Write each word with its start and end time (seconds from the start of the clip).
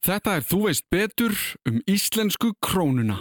Þetta 0.00 0.38
er 0.38 0.44
Þú 0.48 0.58
veist 0.64 0.86
betur 0.88 1.34
um 1.68 1.74
íslensku 1.84 2.54
krónuna. 2.64 3.18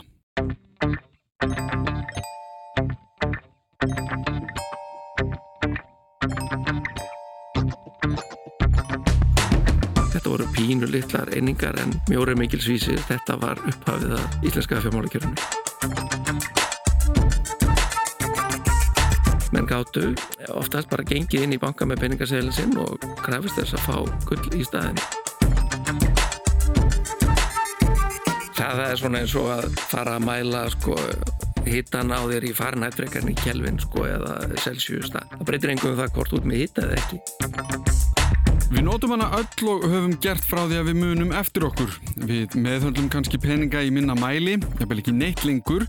Þetta 10.07 10.23
voru 10.23 10.47
pínu 10.55 10.88
litlar 10.88 11.27
einingar 11.36 11.75
en 11.84 12.00
mjóri 12.07 12.38
mikilsvísi. 12.39 12.96
Þetta 13.11 13.36
var 13.43 13.59
upphafið 13.59 14.16
að 14.16 14.48
íslenska 14.48 14.80
fjármálakjörunni. 14.80 15.36
Menn 19.52 19.68
gáttu 19.68 20.14
oftast 20.55 20.88
bara 20.88 21.04
gengið 21.04 21.43
inn 21.43 21.59
í 21.59 21.59
banka 21.59 21.84
með 21.84 22.05
peningaseilin 22.05 22.55
sinn 22.55 22.80
og 22.80 23.04
krafist 23.20 23.59
þess 23.59 23.75
að 23.75 23.89
fá 23.89 24.30
gull 24.32 24.54
í 24.55 24.64
staðin. 24.64 25.19
Það 28.70 28.84
er 28.86 29.00
svona 29.02 29.20
eins 29.23 29.32
og 29.40 29.48
að 29.50 29.64
fara 29.90 30.18
að 30.20 30.26
mæla 30.28 30.59
sko 30.76 30.96
hittan 31.66 32.14
á 32.14 32.22
þér 32.30 32.46
í 32.46 32.52
farinættreikarni 32.54 33.34
í 33.34 33.40
Kelvin 33.40 33.82
sko 33.82 34.05
eða 34.05 34.38
Celsius. 34.62 35.10
Það 35.16 35.46
breytir 35.50 35.73
einhverjum 35.73 36.00
það 36.04 36.16
hvort 36.20 36.38
út 36.38 36.48
með 36.50 36.64
hitta 36.64 36.86
eða 36.86 37.02
ekki. 37.02 38.09
Við 38.70 38.84
nótum 38.86 39.16
hana 39.16 39.28
öll 39.34 39.70
og 39.72 39.86
höfum 39.90 40.12
gert 40.22 40.46
frá 40.46 40.59
því 40.70 40.77
að 40.77 40.90
við 40.91 40.98
munum 41.00 41.32
eftir 41.34 41.64
okkur. 41.66 41.96
Við 42.30 42.54
meðhöndlum 42.62 43.08
kannski 43.10 43.40
peninga 43.41 43.82
í 43.82 43.90
minna 43.94 44.14
mæli, 44.14 44.60
jafnvel 44.77 45.00
ekki 45.02 45.14
neitt 45.16 45.41
lengur, 45.48 45.88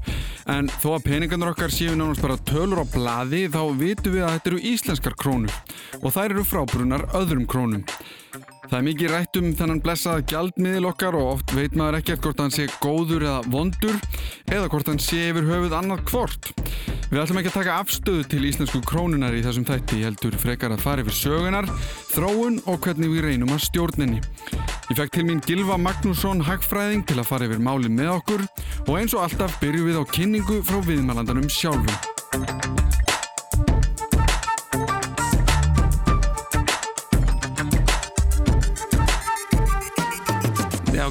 en 0.48 0.70
þó 0.80 0.94
að 0.94 1.04
peningarnir 1.10 1.52
okkar 1.52 1.74
séu 1.74 1.92
nánast 1.92 2.24
bara 2.24 2.38
tölur 2.48 2.80
á 2.80 2.86
bladi 2.88 3.42
þá 3.52 3.60
vitum 3.76 4.16
við 4.16 4.24
að 4.24 4.32
þetta 4.38 4.50
eru 4.52 4.62
íslenskar 4.72 5.18
krónur 5.20 5.60
og 6.00 6.14
þær 6.16 6.30
eru 6.30 6.46
frábrunar 6.48 7.04
öðrum 7.20 7.44
krónum. 7.50 7.84
Það 8.70 8.78
er 8.78 8.86
mikið 8.86 9.12
rætt 9.12 9.38
um 9.42 9.52
þennan 9.58 9.84
blessað 9.84 10.24
gjaldmiðil 10.30 10.88
okkar 10.88 11.16
og 11.18 11.30
oft 11.34 11.52
veit 11.58 11.76
maður 11.76 12.00
ekkert 12.00 12.24
hvort 12.24 12.40
hann 12.40 12.54
sé 12.54 12.68
góður 12.80 13.26
eða 13.26 13.40
vondur 13.50 13.96
eða 14.46 14.68
hvort 14.72 14.88
hann 14.88 15.02
sé 15.02 15.26
yfir 15.32 15.48
höfuð 15.50 15.76
annað 15.76 16.04
hvort. 16.12 16.52
Við 17.10 17.18
ætlum 17.18 17.40
ekki 17.40 17.50
að 17.50 17.54
taka 17.56 17.76
afstöðu 17.82 18.26
til 18.30 18.44
íslensku 18.46 18.78
krónunar 18.86 19.34
í 19.34 19.40
þessum 19.42 19.64
þætti, 19.66 19.96
heldur 20.06 20.36
frekar 20.38 20.70
að 20.70 20.84
fara 20.84 21.02
yfir 21.02 21.16
sögunar, 21.18 21.66
þróun 22.12 22.60
og 22.70 22.78
hvernig 22.84 23.10
við 23.10 23.24
reynum 23.24 23.50
að 23.56 23.64
stjórninni. 23.64 24.22
Ég 24.92 24.94
fekk 24.94 25.16
til 25.16 25.26
mín 25.26 25.42
Gilva 25.42 25.74
Magnússon 25.74 26.46
hagfræðing 26.46 27.02
til 27.10 27.18
að 27.18 27.26
fara 27.32 27.50
yfir 27.50 27.66
málið 27.66 27.96
með 27.98 28.14
okkur 28.20 28.46
og 28.86 28.94
eins 29.00 29.18
og 29.18 29.26
alltaf 29.26 29.58
byrjum 29.58 29.90
við 29.90 29.98
á 29.98 30.04
kynningu 30.14 30.62
frá 30.62 30.78
viðmælandanum 30.86 31.50
sjálfum. 31.50 33.09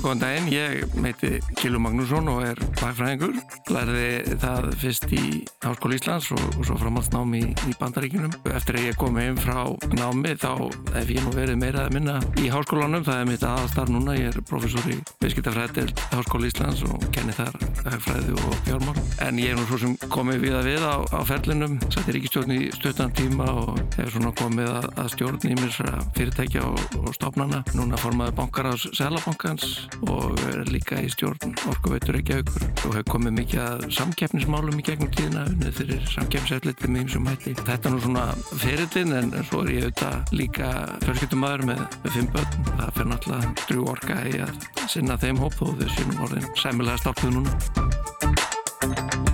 Góðan 0.03 0.21
daginn. 0.21 0.47
Ég 0.53 0.95
meiti 1.01 1.29
Kilu 1.59 1.79
Magnússon 1.81 2.29
og 2.31 2.43
er 2.47 2.59
hagfræðingur. 2.79 3.35
Lærði 3.73 4.35
það 4.41 4.67
fyrst 4.81 5.07
í 5.15 5.23
Háskóli 5.65 5.97
Íslands 5.99 6.29
og, 6.35 6.43
og 6.55 6.67
svo 6.67 6.77
framhaldsnámi 6.79 7.41
í, 7.41 7.49
í 7.69 7.75
Bandaríkunum. 7.79 8.33
Eftir 8.53 8.79
að 8.79 8.87
ég 8.89 8.99
kom 8.99 9.17
heim 9.19 9.39
frá 9.39 9.65
námi 9.97 10.35
þá 10.39 10.51
hef 10.95 11.11
ég 11.13 11.25
nú 11.25 11.33
verið 11.35 11.59
meira 11.61 11.87
að 11.87 11.97
minna 11.97 12.19
í 12.39 12.47
háskólanum. 12.53 13.05
Það 13.07 13.23
er 13.23 13.29
mitt 13.31 13.45
aðastar 13.49 13.91
núna. 13.91 14.15
Ég 14.19 14.31
er 14.31 14.45
professor 14.49 14.87
í 14.91 14.99
viðskiptafræði 15.23 15.75
til 15.79 16.07
Háskóli 16.13 16.53
Íslands 16.53 16.85
og 16.87 17.03
kenni 17.15 17.35
þar 17.35 17.59
hagfræði 17.89 18.37
og 18.37 18.57
fjármál. 18.67 18.95
En 19.25 19.41
ég 19.43 19.55
er 19.55 19.59
nú 19.59 19.67
svo 19.67 19.81
sem 19.83 19.97
komið 20.07 20.45
við 20.45 20.59
að 20.61 20.71
við 20.71 20.87
á, 20.87 20.95
á 21.11 21.19
ferlinum. 21.27 21.79
Sætti 21.89 22.15
ríkistjórn 22.15 22.55
í 22.55 22.61
stuttan 22.77 23.13
tíma 23.17 23.49
og 23.65 23.83
hefur 23.97 24.15
svona 24.15 24.35
komið 24.39 24.71
að, 24.77 24.89
að 25.03 25.11
stjórn 25.17 25.49
í 25.49 25.55
mér 25.59 25.77
fyrirtækja 26.15 26.65
og, 26.69 26.83
og 27.03 27.13
stofnana. 27.17 27.63
Núna 27.75 27.99
formaði 27.99 28.37
bankar 28.39 28.71
á 28.71 28.73
Sælabankans 28.77 29.88
og 30.07 30.39
er 30.49 30.63
líka 30.71 30.99
í 31.03 31.09
stjórn 31.11 31.55
orkuveitur 31.69 32.17
ekki 32.19 32.39
aukur 32.39 32.65
og 32.65 32.95
hefur 32.97 33.07
komið 33.13 33.35
mikið 33.39 33.61
að 33.63 33.85
samkeppnismálum 33.97 34.79
í 34.79 34.85
gegnum 34.89 35.11
tíðina 35.15 35.45
unnið 35.51 35.79
fyrir 35.79 36.05
samkeppniseflitið 36.13 36.93
með 36.93 37.03
einsum 37.03 37.29
hætti. 37.29 37.55
Þetta 37.61 37.89
er 37.89 37.95
nú 37.95 38.01
svona 38.05 38.25
ferillin 38.63 39.15
en 39.19 39.33
svo 39.49 39.63
er 39.63 39.73
ég 39.75 39.87
auðvitað 39.89 40.35
líka 40.41 40.67
fjölskyttumæður 41.05 41.65
með, 41.71 41.81
með 42.03 42.17
fimm 42.17 42.29
börn. 42.35 42.69
Það 42.69 42.93
fyrir 42.99 43.11
náttúrulega 43.13 43.55
drjú 43.65 43.89
orka 43.95 44.21
í 44.29 44.37
að 44.45 44.53
sinna 44.89 45.19
þeim 45.21 45.41
hóp 45.43 45.57
og 45.65 45.75
þau 45.81 45.89
sínum 45.97 46.23
orðin 46.27 46.53
sæmilega 46.59 47.03
stálpuð 47.03 47.35
núna. 47.39 49.28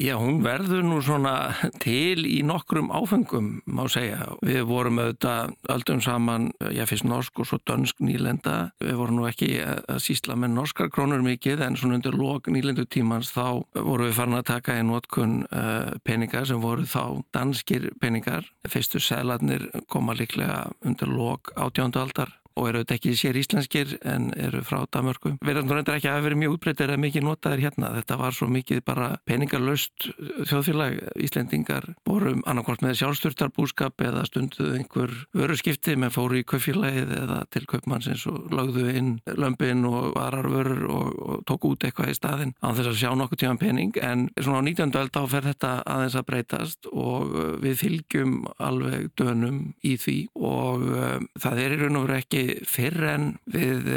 Já, 0.00 0.14
hún 0.16 0.38
verður 0.40 0.80
nú 0.88 0.98
svona 1.04 1.52
til 1.84 2.24
í 2.24 2.38
nokkrum 2.46 2.88
áfengum, 2.88 3.50
má 3.68 3.82
segja. 3.92 4.30
Við 4.40 4.62
vorum 4.70 5.00
auðvitað 5.02 5.52
öldum 5.74 6.00
saman, 6.00 6.46
ég 6.72 6.88
fyrst 6.88 7.04
norsk 7.04 7.42
og 7.42 7.50
svo 7.50 7.58
dönsk 7.68 8.00
nýlenda. 8.00 8.70
Við 8.80 8.96
vorum 8.96 9.20
nú 9.20 9.28
ekki 9.28 9.50
að 9.60 10.00
sísla 10.00 10.38
með 10.40 10.54
norskar 10.54 10.88
krónur 10.94 11.20
mikið, 11.26 11.66
en 11.66 11.76
svona 11.76 11.98
undir 11.98 12.16
lok 12.16 12.48
nýlendu 12.48 12.86
tímans 12.88 13.34
þá 13.34 13.60
vorum 13.76 14.08
við 14.08 14.16
farin 14.16 14.40
að 14.40 14.48
taka 14.54 14.78
í 14.80 14.88
notkun 14.88 15.36
uh, 15.50 15.92
peningar 16.08 16.48
sem 16.48 16.64
voru 16.64 16.88
þá 16.88 17.20
danskir 17.36 17.90
peningar. 18.00 18.48
Fyrstu 18.72 19.04
seladnir 19.04 19.68
koma 19.92 20.16
líklega 20.16 20.70
undir 20.80 21.12
lok 21.12 21.52
átjóndualdar 21.60 22.40
og 22.60 22.68
eru 22.68 22.82
þetta 22.84 22.98
ekki 22.98 23.14
sér 23.18 23.40
íslenskir 23.40 23.96
en 24.04 24.30
eru 24.36 24.62
frá 24.66 24.84
Damörku. 24.92 25.34
Verðan 25.44 25.72
reyndar 25.72 25.98
ekki 25.98 26.10
að 26.12 26.26
vera 26.28 26.40
mjög 26.42 26.56
útbreytið 26.58 26.86
eða 26.88 27.00
mikið 27.06 27.26
notaðir 27.26 27.64
hérna. 27.66 27.92
Þetta 27.96 28.20
var 28.20 28.36
svo 28.36 28.50
mikið 28.52 28.82
bara 28.86 29.10
peningarlaust 29.28 30.10
þjóðfélag. 30.50 30.98
Íslendingar 31.24 31.88
voru 32.08 32.36
annarkort 32.44 32.84
með 32.84 32.98
sjálfstyrtarbúskap 33.00 34.04
eða 34.04 34.26
stunduð 34.28 34.76
einhver 34.76 35.14
vöruskipti 35.36 35.96
með 36.00 36.14
fóru 36.16 36.40
í 36.40 36.46
kaufélagið 36.48 37.14
eða 37.16 37.40
til 37.54 37.64
kaupmannsins 37.70 38.26
og 38.30 38.50
lagðu 38.54 38.86
inn 38.92 39.10
lömpin 39.40 39.84
og 39.88 40.12
varar 40.16 40.48
vörur 40.50 40.84
og, 40.90 41.20
og 41.20 41.44
tók 41.48 41.66
út 41.70 41.86
eitthvað 41.86 42.12
í 42.12 42.16
staðin 42.18 42.54
á 42.60 42.68
þess 42.76 42.92
að 42.92 42.98
sjá 43.00 43.10
nokkuð 43.16 43.42
tíma 43.42 43.60
pening 43.60 43.98
en 44.02 44.26
svona 44.38 44.62
á 44.62 44.66
19. 44.66 44.94
öld 45.00 45.14
þá 45.14 45.22
fer 45.32 45.48
þetta 45.50 45.72
aðeins 45.94 46.18
að 46.18 46.26
breytast 46.30 46.90
og 46.90 47.36
við 47.62 47.78
fylgjum 47.80 48.36
alveg 48.58 49.10
dönum 49.18 49.60
í 49.86 49.96
því 50.00 50.18
og 50.36 50.86
um, 50.90 51.28
það 51.40 51.62
er 51.64 51.76
í 51.76 51.80
raun 51.82 52.00
og 52.00 52.06
veru 52.08 52.18
ekki 52.20 52.44
fyrr 52.68 53.06
en 53.14 53.30
við 53.50 53.88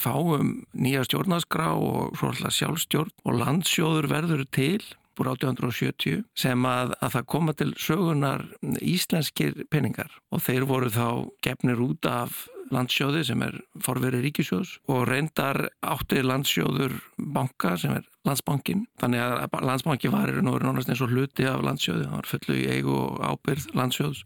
fáum 0.00 0.54
nýja 0.76 1.04
stjórnarskrá 1.06 1.72
og 1.74 2.16
sjálfstjórn 2.20 3.12
og 3.24 3.40
landsjóður 3.40 4.10
verður 4.12 4.46
til 4.54 4.80
úr 5.16 5.30
1870 5.32 6.24
sem 6.36 6.66
að, 6.68 6.92
að 7.00 7.14
það 7.16 7.28
koma 7.32 7.54
til 7.56 7.70
sögunar 7.80 8.44
íslenskir 8.84 9.64
peningar. 9.72 10.12
Og 10.28 10.44
þeir 10.44 10.66
voru 10.68 10.92
þá 10.92 11.08
gefnir 11.44 11.80
út 11.80 12.08
af 12.10 12.44
landsjóði 12.74 13.22
sem 13.28 13.42
er 13.46 13.58
forveri 13.84 14.20
ríkisjóðs 14.24 14.76
og 14.90 15.06
reyndar 15.10 15.68
átti 15.86 16.22
landsjóður 16.24 16.98
banka 17.16 17.76
sem 17.80 17.94
er 18.00 18.08
landsbankin. 18.26 18.86
Þannig 19.00 19.24
að 19.24 19.58
landsbanki 19.70 20.12
var 20.12 20.30
í 20.30 20.36
raun 20.36 20.50
og 20.50 20.58
veru 20.58 20.70
nánast 20.70 20.92
eins 20.92 21.02
og 21.04 21.12
hluti 21.14 21.48
af 21.48 21.64
landsjóði. 21.66 22.06
Það 22.06 22.16
var 22.18 22.32
fullu 22.32 22.56
í 22.56 22.66
eigu 22.76 22.96
og 22.96 23.20
ábyrð 23.26 23.70
landsjóðs. 23.76 24.24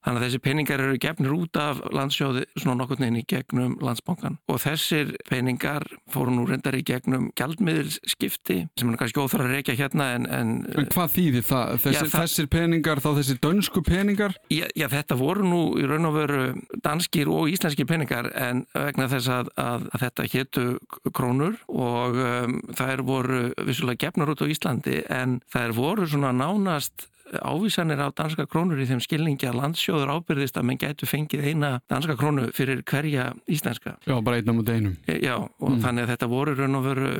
Þannig 0.00 0.16
að 0.16 0.24
þessi 0.24 0.38
peningar 0.40 0.80
eru 0.80 0.98
gefnir 1.00 1.32
út 1.36 1.58
af 1.60 1.80
landsjóði 1.92 2.46
svona 2.54 2.78
nokkur 2.80 3.02
neini 3.02 3.20
gegnum 3.28 3.74
landsbankan. 3.84 4.38
Og 4.48 4.62
þessir 4.62 5.10
peningar 5.28 5.84
fóru 6.08 6.32
nú 6.32 6.46
reyndar 6.48 6.78
í 6.78 6.80
gegnum 6.88 7.26
gjaldmiðilsskipti 7.36 8.56
sem 8.80 8.92
er 8.92 9.00
kannski 9.00 9.20
óþar 9.20 9.44
að 9.44 9.52
reykja 9.58 9.76
hérna 9.76 10.06
en... 10.16 10.24
En, 10.30 10.54
en 10.72 10.88
hvað 10.94 11.12
þýðir 11.18 11.44
það? 11.50 11.74
Þessir, 11.84 11.98
já, 11.98 12.12
það? 12.14 12.24
Þessir 12.24 12.48
peningar, 12.54 13.02
þá 13.04 13.10
þessir 13.18 13.40
dönsku 13.44 13.82
peningar? 13.84 14.36
Já, 14.48 14.64
já, 14.72 14.86
þetta 14.94 15.18
voru 15.20 15.50
nú 15.52 15.60
í 15.76 15.84
raun 15.90 16.08
og 16.08 16.16
veru 16.16 16.40
danskir 16.80 17.28
og 17.28 17.52
íslenskir 17.52 17.88
peningar 17.90 18.30
en 18.32 18.64
vegna 18.72 19.10
þess 19.12 19.28
að, 19.36 19.52
að, 19.60 19.86
að 19.92 20.06
þetta 20.06 20.28
héttu 20.32 20.66
krónur 21.12 21.60
og 21.68 22.16
um, 22.24 22.56
þær 22.72 23.04
voru 23.04 23.29
vissulega 23.66 24.06
gefnar 24.06 24.32
út 24.32 24.44
á 24.44 24.46
Íslandi 24.50 25.00
en 25.08 25.38
þær 25.52 25.74
voru 25.76 26.08
svona 26.08 26.32
nánast 26.36 27.08
ávísanir 27.38 28.00
á 28.02 28.08
danska 28.10 28.46
krónur 28.50 28.80
í 28.80 28.86
þeim 28.88 29.02
skilningi 29.04 29.48
að 29.48 29.58
landsjóður 29.60 30.12
ábyrðist 30.16 30.58
að 30.58 30.66
menn 30.68 30.80
gætu 30.80 31.08
fengið 31.08 31.46
eina 31.50 31.72
danska 31.90 32.16
krónu 32.18 32.48
fyrir 32.56 32.82
hverja 32.88 33.30
íslenska. 33.50 33.96
Já, 34.06 34.16
bara 34.24 34.40
einna 34.40 34.54
mútið 34.56 34.80
einum. 34.80 34.96
Já, 35.06 35.36
og 35.38 35.70
mm. 35.70 35.80
þannig 35.84 36.06
að 36.06 36.12
þetta 36.14 36.30
voru 36.30 36.56
raun 36.58 36.78
og 36.78 36.86
veru 36.86 37.10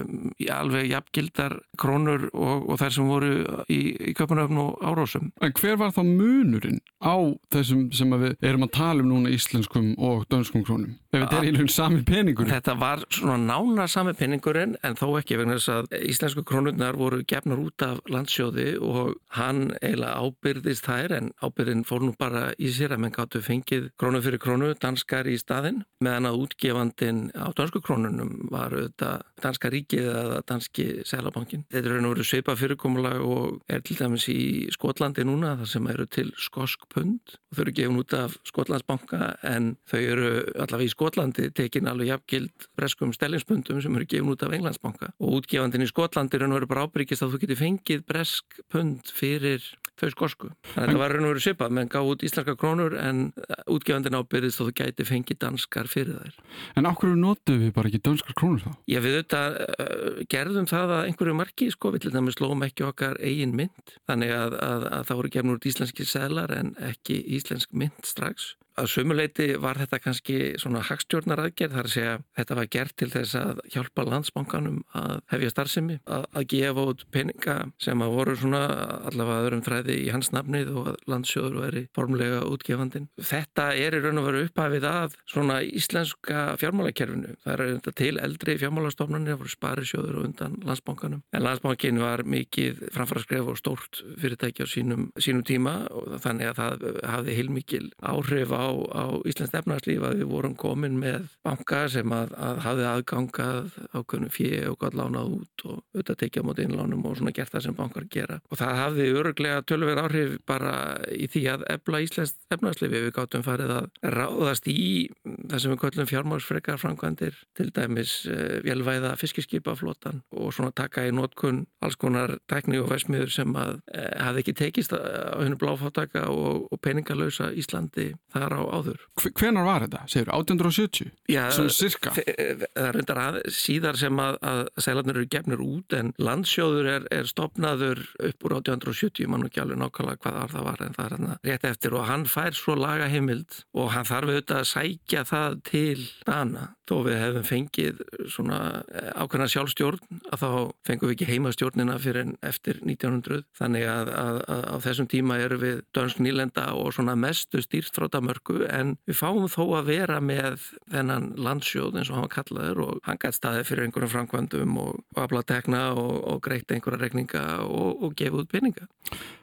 alveg 0.51 0.89
jafngildar 0.91 1.57
krónur 1.81 2.29
og, 2.33 2.71
og 2.71 2.81
þær 2.81 2.97
sem 2.97 3.11
voru 3.11 3.33
í, 3.69 3.81
í 4.11 4.15
köpunöfn 4.19 4.61
og 4.63 4.83
árósum. 4.85 5.31
En 5.45 5.55
hver 5.57 5.79
var 5.81 5.95
þá 5.95 6.03
munurinn 6.07 6.81
á 7.01 7.17
þessum 7.55 7.87
sem 7.97 8.17
við 8.21 8.35
erum 8.45 8.67
að 8.67 8.75
tala 8.77 9.05
um 9.05 9.13
núna 9.13 9.33
íslenskum 9.35 9.93
og 9.99 10.27
dönskum 10.33 10.65
krónum? 10.67 10.97
Ef 11.11 11.25
þetta 11.25 11.39
er 11.41 11.49
í 11.49 11.55
raun 11.57 11.73
sami 11.73 12.03
peningur? 12.07 12.51
Þetta 12.51 12.77
var 12.79 13.05
svona 13.11 13.39
nána 13.41 13.87
sami 13.91 14.15
peningurinn 14.19 14.77
en 14.87 14.99
þó 14.99 15.09
ekki 15.19 15.41
vegna 15.41 15.57
þess 15.59 15.73
að 15.75 15.97
íslensku 16.07 16.45
krónurnar 16.47 16.99
voru 17.01 17.23
gefnar 17.27 17.63
út 17.63 17.83
af 17.87 17.99
landsjóði 18.11 18.77
og 18.79 19.17
hann 19.37 19.71
eiginlega 20.01 20.25
ábyrðist 20.25 20.87
þær 20.87 21.13
en 21.17 21.31
ábyrðin 21.43 21.85
fór 21.85 22.03
nú 22.05 22.15
bara 22.19 22.53
í 22.59 22.71
sér 22.73 22.95
að 22.95 23.03
menn 23.03 23.15
gáttu 23.15 23.41
fengið 23.43 23.91
krónu 23.99 24.21
fyrir 24.23 24.41
krónu 24.41 24.73
danskar 24.81 25.29
í 25.29 25.37
staðin 25.39 25.85
meðan 26.01 26.29
að 26.31 26.41
útgefandin 26.45 27.31
á 27.37 27.53
dansku 27.53 27.81
krónunum 27.85 28.49
var 28.51 28.73
auðvitað 28.73 29.25
danska 29.43 29.71
ríkið 29.71 30.09
eða 30.11 30.41
danski 30.49 30.87
selabankin. 31.05 31.65
Þetta 31.71 31.91
er 31.91 31.99
og 32.01 32.15
veru 32.15 32.25
sveipa 32.25 32.57
fyrirkomulag 32.57 33.21
og 33.25 33.61
er 33.69 33.83
til 33.85 33.99
dæmis 33.99 34.29
í 34.33 34.69
Skotlandi 34.73 35.25
núna 35.25 35.57
þar 35.61 35.73
sem 35.75 35.91
eru 35.93 36.07
til 36.07 36.33
skosk 36.39 36.89
pund 36.93 37.37
og 37.51 37.57
þau 37.57 37.65
eru 37.65 37.77
gefin 37.77 38.01
út 38.01 38.17
af 38.17 38.37
Skotlandsbanka 38.49 39.35
en 39.47 39.75
þau 39.91 40.01
eru 40.01 40.31
allavega 40.57 40.89
í 40.89 40.95
Skotlandi 40.95 41.51
tekin 41.57 41.91
alveg 41.91 42.15
jafngild 42.15 42.69
breskum 42.79 43.13
stellingspundum 43.17 43.83
sem 43.83 43.97
eru 43.97 44.09
gefin 44.09 44.33
út 44.33 44.45
af 44.47 44.57
Englandsbanka 44.57 45.13
og 45.19 45.41
útgefandin 45.41 45.85
í 45.85 45.91
Skotlandi 45.91 46.41
raun 46.41 46.55
og 46.55 46.61
veru 46.61 46.73
bara 46.73 46.87
ábyrgist 46.89 47.27
að 47.27 47.35
þú 47.35 47.43
getur 47.45 47.61
fengið 47.61 48.07
bresk 48.09 48.61
pund 48.73 49.13
fyrir 49.15 49.65
þau 50.01 50.11
skosku. 50.15 50.51
Þannig 50.73 50.81
að 50.81 50.91
þetta 50.91 51.03
var 51.03 51.15
raun 51.15 51.27
og 51.27 51.33
veru 51.35 51.45
svipað 51.45 51.75
menn 51.77 51.91
gá 51.91 51.99
út 52.01 52.25
íslenska 52.27 52.55
krónur 52.61 52.97
en 53.01 53.23
útgefandin 53.71 54.19
ábyrgist 54.19 54.63
að 54.63 54.71
þú 54.71 54.75
gæti 54.81 55.07
fengið 55.09 55.41
danskar 55.45 55.91
fyrir 55.91 56.21
þær. 56.21 56.39
En 56.81 56.91
okkur 56.91 57.17
notum 57.19 57.61
við 57.65 57.75
bara 57.77 57.91
ekki 57.91 58.03
danskar 58.09 58.39
krónur 58.39 58.65
þá? 58.65 58.71
Já, 58.91 59.01
við 59.05 59.19
auðvitað 59.19 59.59
uh, 59.67 60.23
gerðum 60.35 60.71
það 60.71 60.95
að 60.97 61.05
einhverju 61.11 61.37
marki, 61.41 61.71
sko, 61.75 61.93
við 61.95 62.07
til 62.07 62.15
dæmis 62.17 62.39
slóum 62.39 62.67
ekki 62.67 62.87
okkar 62.89 63.21
eigin 63.21 63.57
mynd, 63.59 63.97
þannig 64.11 64.35
að, 64.37 64.57
að, 64.65 64.89
að 64.91 65.07
það 65.11 65.21
voru 65.21 65.35
gefnur 65.37 65.61
út 65.61 65.71
íslenski 65.71 66.09
selar 66.09 66.57
en 66.57 66.75
ekki 66.91 67.21
íslensk 67.39 67.77
mynd 67.77 68.09
strax 68.09 68.55
að 68.79 68.91
sumuleiti 68.95 69.49
var 69.61 69.81
þetta 69.81 70.01
kannski 70.03 70.39
svona 70.61 70.83
hagstjórnar 70.87 71.43
aðgerð 71.45 71.77
þar 71.77 71.89
að 71.89 71.95
segja 71.95 72.17
þetta 72.39 72.59
var 72.59 72.71
gert 72.77 72.97
til 73.01 73.11
þess 73.13 73.37
að 73.41 73.63
hjálpa 73.75 74.07
landsbankanum 74.09 74.81
að 74.99 75.15
hefja 75.33 75.53
starfsemi 75.55 75.99
að, 76.05 76.27
að 76.37 76.47
gefa 76.55 76.87
út 76.93 77.05
peninga 77.15 77.57
sem 77.83 78.05
að 78.05 78.15
voru 78.17 78.37
svona 78.39 78.63
allavega 79.11 79.47
öðrum 79.47 79.65
þræði 79.67 79.97
í 80.05 80.09
hans 80.15 80.33
nafnið 80.35 80.73
og 80.75 80.91
að 80.93 81.01
landsjóður 81.11 81.59
veri 81.65 81.85
formlega 81.97 82.43
útgefandin. 82.49 83.09
Þetta 83.31 83.67
er 83.79 83.97
í 83.97 84.03
raun 84.05 84.21
og 84.23 84.29
veru 84.29 84.45
upphafið 84.47 84.87
að 84.91 85.17
svona 85.31 85.61
íslenska 85.67 86.45
fjármálakerfinu. 86.61 87.37
Það 87.45 87.55
er 87.55 87.65
þetta 87.77 87.95
til 88.01 88.13
eldri 88.23 88.57
fjármálastofnarnir, 88.61 89.35
það 89.35 89.43
voru 89.43 89.55
sparisjóður 89.55 90.21
og 90.21 90.29
undan 90.29 90.59
landsbankanum. 90.67 91.23
En 91.37 91.45
landsbankin 91.47 92.01
var 92.03 92.25
mikið 92.29 92.85
framfæra 92.95 93.43
og 93.45 93.59
stórt 93.59 94.03
fyrirtæki 94.21 94.65
á 94.65 94.69
sínum, 94.71 95.09
sínum 95.21 95.45
tíma 95.47 95.75
og 95.95 96.19
þannig 96.25 96.51
að 96.51 96.61
það 96.61 96.87
hafði 97.15 97.37
heilmikil 97.39 97.85
áhrif 98.01 98.55
á, 98.55 98.60
á 98.61 99.05
Íslands 99.29 99.55
efnarslíf 99.61 100.05
að 100.07 100.21
við 100.21 100.31
vorum 100.31 100.57
komin 100.59 100.99
með 101.01 101.29
banka 101.47 101.85
sem 101.93 102.13
að, 102.15 102.35
að 102.37 102.61
hafði 102.67 102.87
aðgangað 102.91 103.79
ákveðnum 103.95 104.33
fjö 104.35 104.61
og 104.71 104.79
gott 104.83 104.97
lánað 104.99 105.35
út 105.39 105.65
og 105.67 105.77
auðvitað 105.95 106.21
tekja 106.23 106.45
á 106.45 106.47
móti 106.49 106.67
innlánum 106.67 107.07
og 107.09 107.17
svona 107.19 107.35
gert 107.37 107.55
það 107.55 107.67
sem 107.67 107.77
bankar 107.79 108.07
gera. 108.13 108.39
Og 108.51 108.61
það 108.61 108.81
hafði 108.81 109.09
öruglega 109.21 109.65
tölver 109.69 110.03
áhrif 110.03 110.37
bara 110.49 110.75
í 111.15 111.29
því 111.31 111.45
að 111.55 111.67
efla 111.77 112.03
Íslands 112.05 112.35
efnarslífi 112.55 113.05
við 113.07 113.15
gáttum 113.17 113.45
farið 113.47 113.75
að 113.77 113.89
ráðast 114.17 114.69
í 114.71 114.79
það 115.25 115.63
sem 115.63 115.75
við 115.75 115.81
kallum 115.85 116.11
fjármársfrekar 116.11 116.81
framkvæmdir 116.81 117.39
til 117.59 117.69
dæmis 117.77 118.15
uh, 118.31 118.61
velvæða 118.67 119.15
fiskiskipaflotan 119.21 120.23
og 120.37 120.55
svona 120.55 120.75
taka 120.77 121.07
í 121.09 121.15
nótkunn 121.15 121.65
alls 121.85 121.99
konar 122.01 122.37
tekni 122.51 122.81
og 122.81 122.91
versmiður 122.93 123.33
sem 123.35 123.55
að 123.59 123.77
uh, 123.79 124.09
hafði 124.27 124.45
ekki 124.45 124.57
tekist 124.61 124.95
á 124.97 125.39
hennu 125.41 125.59
bláfáttaka 125.61 126.27
og, 126.33 126.67
og 126.71 126.83
peningalösa 126.85 127.51
Íslandi 127.57 128.11
þar 128.51 128.61
á 128.61 128.65
áður. 128.81 129.05
Hvenar 129.31 129.67
var 129.69 129.85
þetta? 129.87 130.03
Segur 130.11 130.33
1870? 130.35 131.11
Já, 131.31 131.43
Svona 131.55 131.75
cirka? 131.75 132.13
það 132.17 132.65
er 132.75 132.97
reyndar 132.97 133.21
að, 133.23 133.39
síðar 133.55 133.99
sem 134.01 134.23
að, 134.23 134.39
að 134.51 134.63
sælarnir 134.85 135.21
eru 135.21 135.31
gefnir 135.31 135.63
út 135.65 135.97
en 135.97 136.13
landsjóður 136.21 136.91
er, 136.97 137.07
er 137.15 137.31
stopnaður 137.31 138.03
upp 138.31 138.49
úr 138.49 138.57
1870, 138.61 139.31
mann 139.31 139.47
og 139.47 139.51
ekki 139.51 139.63
alveg 139.65 139.81
nákvæmlega 139.81 140.23
hvað 140.25 140.41
ár 140.43 140.55
það 140.55 140.67
var 140.69 140.85
en 140.87 140.99
það 140.99 141.07
er 141.07 141.17
hann 141.17 141.33
rétt 141.47 141.69
eftir 141.71 141.97
og 141.97 142.07
hann 142.11 142.27
fær 142.31 142.57
svo 142.59 142.77
laga 142.79 143.09
heimild 143.13 143.63
og 143.77 143.93
hann 143.95 144.09
þarf 144.09 144.35
auðvitað 144.35 144.63
að 144.63 144.71
sækja 144.75 145.25
það 145.31 145.59
til 145.71 146.05
dana 146.27 146.69
þó 146.91 146.97
við 147.07 147.19
hefum 147.23 147.45
fengið 147.47 148.01
svona 148.33 148.59
eh, 148.91 149.11
ákveðna 149.15 149.47
sjálfstjórn 149.53 150.21
að 150.33 150.43
þá 150.43 150.49
fengum 150.89 151.11
við 151.11 151.15
ekki 151.15 151.29
heimastjórnina 151.29 151.99
fyrir 152.03 152.25
en 152.27 152.33
eftir 152.47 152.81
1900 152.83 153.45
þannig 153.61 153.87
að, 153.91 154.11
að, 154.23 154.41
að 154.51 154.65
á 154.67 154.77
þessum 154.89 155.11
tíma 155.11 155.39
eru 155.45 155.61
við 155.63 155.83
dönsk 155.97 156.23
nýlenda 156.25 156.67
og 156.75 156.91
svona 156.97 157.15
mestu 157.19 157.63
stýrt 157.63 157.95
frá 158.41 158.51
Damörku 158.51 158.67
en 158.69 158.97
við 159.07 159.17
fáum 159.17 159.49
þó 159.49 159.79
að 159.79 159.87
vera 159.87 160.21
með 160.21 160.71
þennan 160.91 161.35
landsjóð 161.37 161.99
eins 161.99 162.11
og 162.11 162.17
hann 162.17 162.29
kallaður 162.29 162.81
og 162.81 163.01
hann 163.05 163.19
gætt 163.19 163.35
staði 163.35 163.65
fyrir 163.65 163.85
einhverjum 163.85 164.11
framkvæmdum 164.11 164.79
og, 164.79 165.01
og 165.17 165.23
afla 165.23 165.43
tekna 165.43 165.93
og, 165.95 166.25
og 166.27 166.41
greitt 166.43 166.71
einhverja 166.71 167.01
regninga 167.01 167.65
og, 167.65 168.03
og 168.03 168.15
gefa 168.17 168.41
út 168.41 168.51
peninga. 168.51 168.89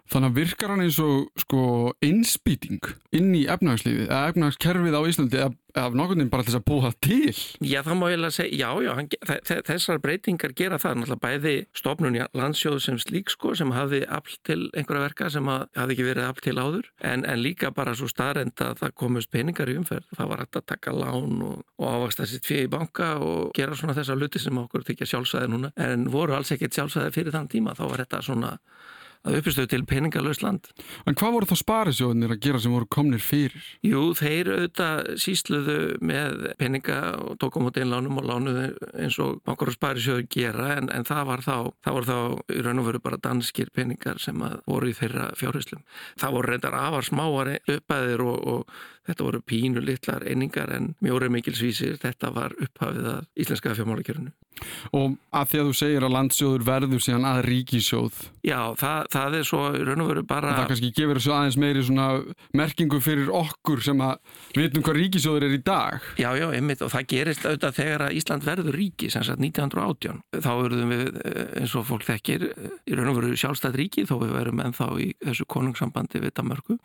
Þannig 0.08 0.32
að 0.32 0.38
virkar 0.40 0.72
hann 0.74 0.84
eins 0.86 0.98
og 1.04 1.42
sko 1.44 1.62
innspýting 2.06 2.84
inn 3.18 3.34
í 3.36 3.46
efnagslífið 3.52 4.08
eða 4.08 4.34
efnagskerfið 4.34 4.96
á 4.96 5.02
Íslandi 5.10 5.42
af 5.78 5.96
nokkurnin 5.98 6.30
bara 6.32 6.46
þess 6.46 6.58
að 6.58 6.66
búa 6.68 6.92
til. 7.04 7.34
Já, 7.62 7.82
það 7.86 7.98
má 8.00 8.06
ég 8.10 8.18
alveg 8.18 8.34
segja, 8.34 8.58
já, 8.58 8.70
já 8.86 8.92
hann, 8.98 9.10
þessar 9.68 10.00
breytingar 10.02 10.54
gera 10.58 10.80
það 10.82 11.02
náttúrulega 11.02 11.24
bæði 11.26 11.54
stofnun 11.78 12.18
í 12.18 12.24
landsjóðu 12.38 12.82
sem 12.84 13.00
slík 13.02 13.32
sko 13.34 13.54
sem 13.58 13.74
hafði 13.76 14.02
afl 14.18 14.40
til 14.48 14.60
einhverja 14.72 15.06
verka 15.06 15.30
sem 15.34 15.52
hafði 15.52 15.98
ekki 15.98 16.08
verið 16.08 16.30
afl 16.30 16.46
til 16.48 16.56
áður 16.58 16.90
en, 17.12 17.26
en 17.28 17.44
líka 17.44 17.72
bara 17.76 17.96
svo 17.98 18.10
starrend 18.12 18.58
að 18.64 18.82
það 18.82 18.98
komust 19.04 19.32
peningar 19.34 19.70
í 19.70 19.78
umferð, 19.82 20.10
það 20.18 20.34
var 20.34 20.44
hægt 20.44 20.62
að 20.62 20.68
taka 20.74 20.96
lán 20.98 21.40
og, 21.46 21.64
og 21.78 21.88
ávast 21.94 22.24
að 22.24 22.32
sitt 22.34 22.50
fyrir 22.50 22.68
í 22.70 22.74
banka 22.74 23.14
og 23.22 23.54
gera 23.58 23.78
svona 23.78 23.98
þessar 23.98 24.22
luti 24.22 24.42
sem 24.42 24.64
okkur 24.64 24.88
tekja 24.88 25.10
sjálfsæði 25.14 25.52
núna 25.54 25.74
en 25.78 26.10
voru 26.14 26.38
alls 26.38 26.54
ekkert 26.56 26.78
sjálfsæði 26.78 27.14
fyrir 27.16 27.36
þann 27.36 27.52
tíma, 27.52 27.78
þá 27.78 27.86
var 27.86 28.06
þetta 28.06 28.24
svona 28.26 28.56
að 29.26 29.40
uppistöðu 29.40 29.72
til 29.72 29.84
peningalöst 29.90 30.44
land. 30.46 30.70
En 31.08 31.18
hvað 31.18 31.36
voru 31.36 31.50
þá 31.50 31.62
sparisjóðinir 31.62 32.34
að 32.36 32.42
gera 32.46 32.62
sem 32.64 32.76
voru 32.76 32.90
komnir 32.92 33.24
fyrir? 33.24 33.70
Jú, 33.86 34.04
þeir 34.18 34.52
auðvitað 34.54 35.12
sísluðu 35.24 35.78
með 36.06 36.50
peninga 36.60 37.00
og 37.24 37.40
tókum 37.42 37.70
út 37.70 37.80
einlánum 37.80 38.22
og 38.22 38.28
lánuðu 38.30 38.68
eins 38.94 39.20
og 39.24 39.42
bankar 39.48 39.72
og 39.72 39.78
sparisjóður 39.78 40.28
gera 40.34 40.74
en, 40.78 40.92
en 40.94 41.08
það 41.08 41.24
var 41.32 41.46
þá, 41.46 41.56
það 41.86 41.98
var 42.00 42.10
þá 42.12 42.18
í 42.58 42.62
raun 42.66 42.84
og 42.84 42.92
veru 42.92 43.04
bara 43.08 43.22
danskir 43.24 43.74
peningar 43.76 44.22
sem 44.24 44.44
voru 44.68 44.92
í 44.92 44.98
þeirra 44.98 45.32
fjárhyslum. 45.40 45.84
Það 46.20 46.38
voru 46.38 46.54
reyndar 46.54 46.78
afar 46.78 47.08
smáari 47.08 47.60
uppæðir 47.78 48.26
og, 48.28 48.38
og 48.48 48.78
Þetta 49.08 49.24
voru 49.24 49.40
pínu 49.48 49.84
litlar 49.84 50.26
einingar 50.28 50.74
en 50.76 50.90
mjóri 51.04 51.30
mikilsvísir 51.32 51.96
þetta 52.02 52.32
var 52.36 52.56
upphafið 52.60 53.08
að 53.14 53.22
íslenska 53.40 53.76
fjármálakjörunu. 53.78 54.34
Og 54.98 55.16
að 55.38 55.52
því 55.52 55.62
að 55.62 55.70
þú 55.70 55.76
segir 55.80 56.06
að 56.08 56.14
landsjóður 56.16 56.66
verður 56.68 57.04
síðan 57.06 57.28
að 57.30 57.42
ríkisjóð. 57.46 58.20
Já, 58.44 58.60
það, 58.80 59.07
það 59.14 59.38
er 59.40 59.48
svo 59.48 59.62
raun 59.74 60.04
og 60.04 60.12
veru 60.12 60.24
bara... 60.28 60.54
Það 60.58 60.72
kannski 60.74 60.92
gefur 60.98 61.20
þessu 61.20 61.34
aðeins 61.36 61.60
meiri 61.62 61.84
svona 61.88 62.08
merkingu 62.58 63.00
fyrir 63.04 63.32
okkur 63.34 63.84
sem 63.86 64.04
að 64.04 64.18
veitum 64.58 64.86
hvað 64.86 65.00
ríkisjóður 65.02 65.48
er 65.48 65.56
í 65.58 65.62
dag. 65.68 66.10
Já, 66.22 66.30
já, 66.40 66.48
einmitt 66.58 66.84
og 66.86 66.94
það 66.94 67.08
gerist 67.14 67.48
auðvitað 67.48 67.78
þegar 67.80 68.06
að 68.08 68.18
Ísland 68.22 68.48
verður 68.48 68.80
ríki, 68.82 69.12
sem 69.14 69.26
sagt 69.28 69.44
1918. 69.44 70.22
Þá 70.38 70.52
verðum 70.64 70.94
við 70.96 71.22
eins 71.62 71.78
og 71.78 71.88
fólk 71.92 72.08
þekkir 72.08 72.48
í 72.48 72.98
raun 72.98 73.14
og 73.14 73.22
veru 73.22 73.40
sjálfstætt 73.40 73.80
ríki 73.80 74.08
þó 74.10 74.18
við 74.24 74.36
verum 74.38 74.64
ennþá 74.66 74.92
í 75.04 75.12
þessu 75.24 75.48
konungssambandi 75.52 76.24
við 76.24 76.36
Damörku 76.38 76.78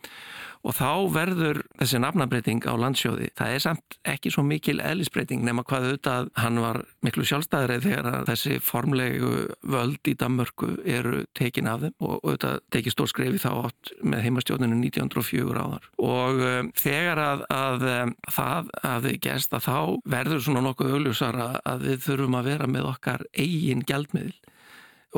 og 0.62 0.76
þá 0.78 0.90
verður 1.14 1.60
þessi 1.80 2.00
nafnabreiting 2.02 2.62
á 2.70 2.74
landsjóði. 2.78 3.30
Það 3.38 3.54
er 3.54 3.62
samt 3.64 3.96
ekki 4.08 4.32
svo 4.32 4.44
mikil 4.46 4.78
eðlisbreyting 4.82 5.42
nema 5.46 5.64
hvað 5.66 5.88
auðvitað 5.88 6.30
hann 6.38 6.60
var 6.62 6.80
miklu 7.04 7.26
sjálfstæðrið 7.26 7.86
þegar 7.88 8.28
þessi 8.28 8.58
formlegu 8.62 9.32
völd 9.74 10.10
í 10.10 10.14
Danmörku 10.18 10.70
eru 10.86 11.24
tekin 11.38 11.70
af 11.70 11.82
þeim 11.84 12.06
og 12.06 12.14
auðvitað 12.20 12.62
tekið 12.74 12.96
stór 12.96 13.10
skrefi 13.10 13.42
þá 13.42 13.50
átt 13.66 13.92
með 14.02 14.24
heimastjóninu 14.28 14.78
1904 14.78 15.66
áðar. 15.66 15.90
Og 16.02 16.44
um, 16.46 16.70
þegar 16.78 17.22
að, 17.22 17.44
að 17.56 17.88
um, 17.90 18.14
það 18.30 18.72
hafði 18.86 19.16
gæst 19.26 19.58
að 19.58 19.66
þá 19.66 19.78
verður 20.14 20.46
svona 20.46 20.64
nokkuð 20.68 20.96
augljósara 20.98 21.50
að 21.66 21.88
við 21.88 22.06
þurfum 22.06 22.38
að 22.38 22.50
vera 22.52 22.70
með 22.70 22.90
okkar 22.94 23.26
eigin 23.34 23.86
gjaldmiðl 23.88 24.34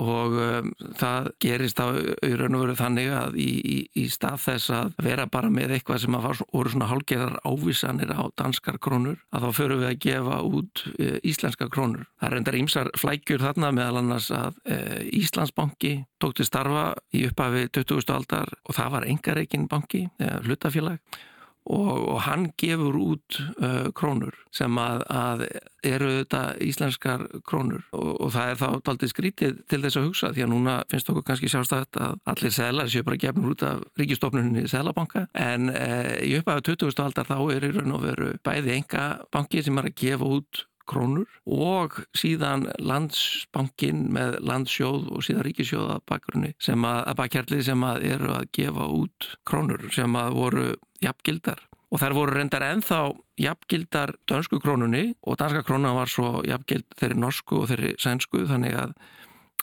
og 0.00 0.36
um, 0.42 0.70
það 0.98 1.28
gerist 1.42 1.78
á 1.78 1.86
raun 1.94 2.56
og 2.58 2.64
veru 2.64 2.76
þannig 2.78 3.10
að 3.14 3.36
í, 3.38 3.48
í, 3.62 3.76
í 4.02 4.04
stað 4.10 4.40
þess 4.44 4.72
að 4.74 4.94
vera 5.06 5.26
bara 5.30 5.50
með 5.54 5.76
eitthvað 5.76 6.02
sem 6.04 6.16
að 6.18 6.26
voru 6.42 6.72
svona 6.72 6.88
hálgeðar 6.90 7.36
ávísanir 7.46 8.14
á 8.14 8.22
danskar 8.38 8.80
krónur 8.82 9.20
að 9.30 9.46
þá 9.46 9.60
förum 9.60 9.82
við 9.84 9.90
að 9.90 10.00
gefa 10.06 10.40
út 10.48 10.84
e, 10.98 11.10
íslenska 11.30 11.68
krónur. 11.70 12.08
Það 12.22 12.34
reyndar 12.34 12.58
ímsar 12.58 12.90
flækjur 12.98 13.44
þarna 13.44 13.70
meðal 13.76 14.00
annars 14.02 14.30
að 14.34 14.58
e, 14.66 14.80
Íslandsbanki 15.20 15.94
tók 16.22 16.34
til 16.38 16.48
starfa 16.48 16.88
í 17.14 17.26
upphafi 17.28 17.68
20. 17.70 18.10
aldar 18.14 18.50
og 18.64 18.74
það 18.74 18.96
var 18.96 19.08
engareikin 19.12 19.70
banki, 19.70 20.08
e, 20.18 20.34
hlutafélag 20.48 21.22
og, 21.64 21.92
og 22.12 22.18
hann 22.26 22.50
gefur 22.60 22.96
út 23.00 23.38
uh, 23.56 23.88
krónur 23.96 24.36
sem 24.54 24.76
að, 24.80 25.04
að 25.08 25.44
eru 25.84 26.10
þetta 26.18 26.42
íslenskar 26.64 27.24
krónur 27.48 27.86
og, 27.96 28.10
og 28.26 28.34
það 28.34 28.50
er 28.50 28.60
þá 28.60 28.66
aldrei 28.92 29.10
skrítið 29.12 29.62
til 29.70 29.80
þess 29.84 30.00
að 30.00 30.08
hugsa 30.10 30.32
því 30.34 30.44
að 30.44 30.52
núna 30.52 30.76
finnst 30.92 31.08
okkur 31.12 31.26
kannski 31.30 31.50
sjálfstætt 31.52 32.00
að 32.04 32.20
allir 32.34 32.54
selar 32.54 32.92
séu 32.92 33.06
bara 33.06 33.20
gefnur 33.24 33.54
út 33.54 33.64
af 33.68 33.82
ríkistofnunni 34.00 34.66
selabanka 34.70 35.26
en 35.32 35.72
uh, 35.72 36.12
í 36.20 36.36
upphæðu 36.40 36.68
20. 36.74 37.02
aldar 37.06 37.32
þá 37.32 37.38
er 37.56 37.68
í 37.70 37.74
raun 37.78 37.96
og 37.96 38.04
veru 38.04 38.30
bæði 38.44 38.76
enga 38.78 39.08
banki 39.32 39.64
sem 39.64 39.80
er 39.80 39.90
að 39.90 39.98
gefa 40.04 40.32
út 40.36 40.64
krónur 40.90 41.28
og 41.44 42.00
síðan 42.16 42.66
landsbankin 42.78 44.06
með 44.14 44.38
landsjóð 44.44 45.10
og 45.14 45.24
síðan 45.26 45.46
ríkisjóða 45.48 46.00
bakgrunni 46.08 46.54
sem 46.62 46.84
að, 46.86 47.00
að 47.10 47.20
bakkjarlið 47.20 47.62
sem 47.68 47.86
að 47.86 48.08
eru 48.14 48.34
að 48.36 48.50
gefa 48.58 48.88
út 48.98 49.30
krónur 49.48 49.88
sem 49.94 50.18
að 50.20 50.36
voru 50.38 50.66
jafngildar. 51.04 51.62
Og 51.94 52.00
þær 52.02 52.16
voru 52.16 52.34
reyndar 52.34 52.64
ennþá 52.66 53.00
jafngildar 53.38 54.14
dönsku 54.30 54.58
krónunni 54.62 55.12
og 55.22 55.38
danska 55.38 55.62
krónuna 55.66 55.94
var 55.94 56.10
svo 56.10 56.40
jafngild 56.46 56.88
þeirri 56.98 57.20
norsku 57.22 57.60
og 57.60 57.68
þeirri 57.70 57.94
sænsku 58.02 58.46
þannig 58.50 58.78
að 58.80 58.96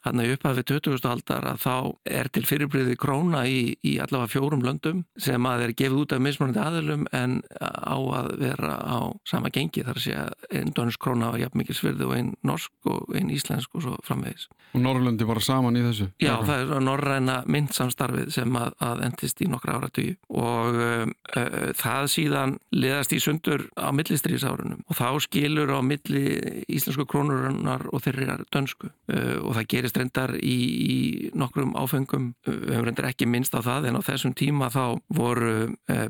hann 0.05 0.21
er 0.21 0.35
uppað 0.35 0.61
við 0.61 0.67
20. 0.73 1.07
aldar 1.11 1.47
að 1.51 1.61
þá 1.65 1.75
er 2.19 2.29
til 2.33 2.43
fyrirbriði 2.47 2.97
króna 2.99 3.43
í, 3.49 3.75
í 3.85 3.97
allavega 4.01 4.31
fjórum 4.33 4.65
löndum 4.65 5.03
sem 5.21 5.45
að 5.49 5.67
er 5.67 5.75
gefið 5.77 5.99
út 6.03 6.15
af 6.15 6.23
mismunandi 6.25 6.63
aðlum 6.63 7.05
en 7.15 7.39
á 7.61 7.97
að 7.97 8.31
vera 8.41 8.77
á 8.81 8.99
sama 9.29 9.51
gengi 9.53 9.85
þar 9.85 9.99
að 9.99 10.05
segja 10.07 10.25
einn 10.49 10.73
dönsk 10.77 11.01
króna 11.01 11.31
var 11.33 11.43
jafn 11.43 11.61
mikið 11.61 11.77
svirði 11.77 12.07
og 12.07 12.15
einn 12.17 12.33
norsk 12.47 12.91
og 12.91 13.13
einn 13.17 13.31
íslensk 13.33 13.77
og 13.77 13.85
svo 13.85 13.99
framvegis. 14.07 14.49
Og 14.71 14.79
Norrlöndi 14.79 15.27
var 15.27 15.41
saman 15.43 15.75
í 15.75 15.83
þessu? 15.83 16.07
Já, 16.23 16.37
það 16.47 16.61
er 16.77 16.83
norræna 16.85 17.37
myndsamstarfið 17.51 18.29
sem 18.31 18.55
að, 18.55 18.75
að 18.79 19.01
endist 19.09 19.41
í 19.43 19.49
nokkra 19.51 19.75
áratugju 19.79 20.15
og 20.31 20.77
uh, 20.79 21.03
uh, 21.35 21.71
það 21.77 22.07
síðan 22.13 22.55
liðast 22.75 23.15
í 23.15 23.19
sundur 23.23 23.65
á 23.75 23.91
millistriðsárunum 23.95 24.85
og 24.87 24.97
þá 24.97 25.07
skilur 25.27 25.73
á 25.75 25.79
milli 25.83 26.23
íslensku 26.71 27.05
krónurinnar 27.11 27.83
og 27.91 28.05
þeirri 28.05 28.29
dönsku 28.53 28.87
uh, 28.87 29.37
og 29.43 29.57
það 29.59 29.69
gerist 29.75 29.90
reyndar 29.99 30.35
í, 30.37 30.57
í 30.91 30.95
nokkrum 31.37 31.75
áfengum, 31.79 32.31
við 32.45 32.71
hefum 32.75 32.87
reyndar 32.87 33.09
ekki 33.11 33.27
minnst 33.29 33.55
á 33.57 33.61
það 33.65 33.89
en 33.89 33.99
á 33.99 34.07
þessum 34.07 34.35
tíma 34.37 34.71
þá 34.73 34.83
voru 35.11 35.53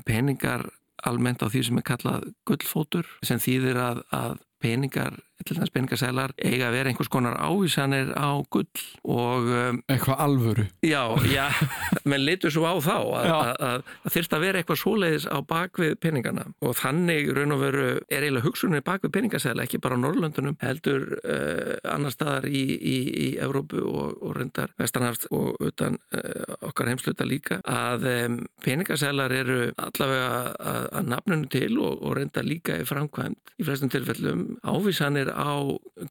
peningar 0.05 0.67
almennt 1.07 1.41
á 1.41 1.49
því 1.49 1.63
sem 1.65 1.81
er 1.81 1.87
kallað 1.87 2.29
gullfótur 2.47 3.09
sem 3.25 3.41
þýðir 3.41 3.79
að, 3.81 4.01
að 4.13 4.39
peningar 4.61 5.17
til 5.47 5.57
þess 5.59 5.73
peningasælar 5.75 6.33
eiga 6.37 6.69
að 6.69 6.75
vera 6.77 6.91
einhvers 6.91 7.11
konar 7.11 7.37
ávísanir 7.41 8.13
á 8.15 8.29
gull 8.53 8.67
og 9.03 9.49
um, 9.49 9.81
eitthvað 9.91 10.23
alvöru. 10.25 10.67
Já, 10.85 11.03
já, 11.27 11.47
menn 12.09 12.25
litur 12.25 12.53
svo 12.53 12.67
á 12.67 12.75
þá 12.83 12.97
að 13.51 13.85
þurft 14.13 14.35
að 14.37 14.45
vera 14.45 14.61
eitthvað 14.61 14.81
svoleiðis 14.83 15.27
á 15.29 15.37
bakvið 15.47 15.97
peningana. 16.03 16.47
Og 16.61 16.75
þannig 16.79 17.31
raun 17.35 17.55
og 17.55 17.63
veru 17.63 17.87
er 18.07 18.25
eiginlega 18.25 18.47
hugsunni 18.47 18.83
bakvið 18.85 19.15
peningasæla, 19.17 19.65
ekki 19.65 19.81
bara 19.83 19.97
á 19.97 20.03
Norrlöndunum 20.03 20.57
heldur 20.61 21.07
uh, 21.21 21.75
annar 21.91 22.13
staðar 22.13 22.47
í, 22.49 22.63
í, 22.77 22.97
í 23.25 23.27
Evrópu 23.41 23.81
og, 23.85 24.17
og 24.21 24.35
reyndar 24.37 24.73
vestanhafst 24.79 25.27
og 25.31 25.59
utan 25.61 25.97
uh, 26.15 26.57
okkar 26.67 26.91
heimsluta 26.91 27.27
líka 27.27 27.59
að 27.67 28.07
um, 28.11 28.39
peningasælar 28.65 29.33
eru 29.35 29.59
allavega 29.75 30.31
að, 30.55 30.87
að 30.99 31.11
nafnunu 31.11 31.51
til 31.51 31.71
og, 31.81 32.01
og 32.01 32.17
reyndar 32.19 32.47
líka 32.47 32.77
í 32.81 32.87
framkvæmt 32.87 33.55
í 33.61 33.67
flestum 33.67 33.91
tilfellum 33.93 34.45
ávísanir 34.65 35.30
á 35.33 35.53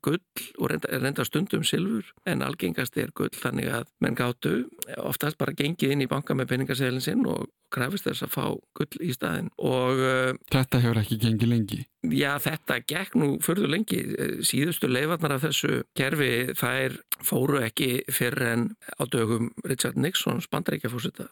gull 0.04 0.20
og 0.58 0.70
reynda, 0.72 0.90
reynda 0.98 1.24
stundum 1.26 1.64
silfur 1.66 2.08
en 2.28 2.44
algengast 2.46 2.96
er 3.00 3.12
gull 3.16 3.32
þannig 3.34 3.70
að 3.80 3.88
menn 4.04 4.18
gáttu 4.18 4.54
oftast 4.98 5.38
bara 5.40 5.56
gengið 5.56 5.94
inn 5.94 6.04
í 6.04 6.10
banka 6.10 6.36
með 6.36 6.52
peningaseilin 6.54 7.04
sinn 7.04 7.26
og 7.28 7.48
krafist 7.70 8.08
þess 8.08 8.26
að 8.26 8.34
fá 8.34 8.44
gull 8.78 9.04
í 9.04 9.12
staðin 9.14 9.52
og 9.58 10.02
uh, 10.02 10.32
Þetta 10.50 10.82
hefur 10.82 11.02
ekki 11.02 11.20
gengið 11.22 11.52
lengi? 11.52 11.80
Já, 12.10 12.32
þetta 12.40 12.80
gekk 12.88 13.16
nú 13.20 13.26
förður 13.44 13.74
lengi. 13.74 14.00
Síðustu 14.46 14.88
leifarnar 14.88 15.36
af 15.36 15.44
þessu 15.44 15.82
kerfi 15.98 16.56
þær 16.56 16.96
fóru 17.20 17.60
ekki 17.60 17.90
fyrir 18.08 18.46
en 18.48 18.68
á 18.96 19.04
dögum 19.04 19.50
Richard 19.68 20.00
Nixon 20.00 20.40
spandaríkjafúsita 20.44 21.28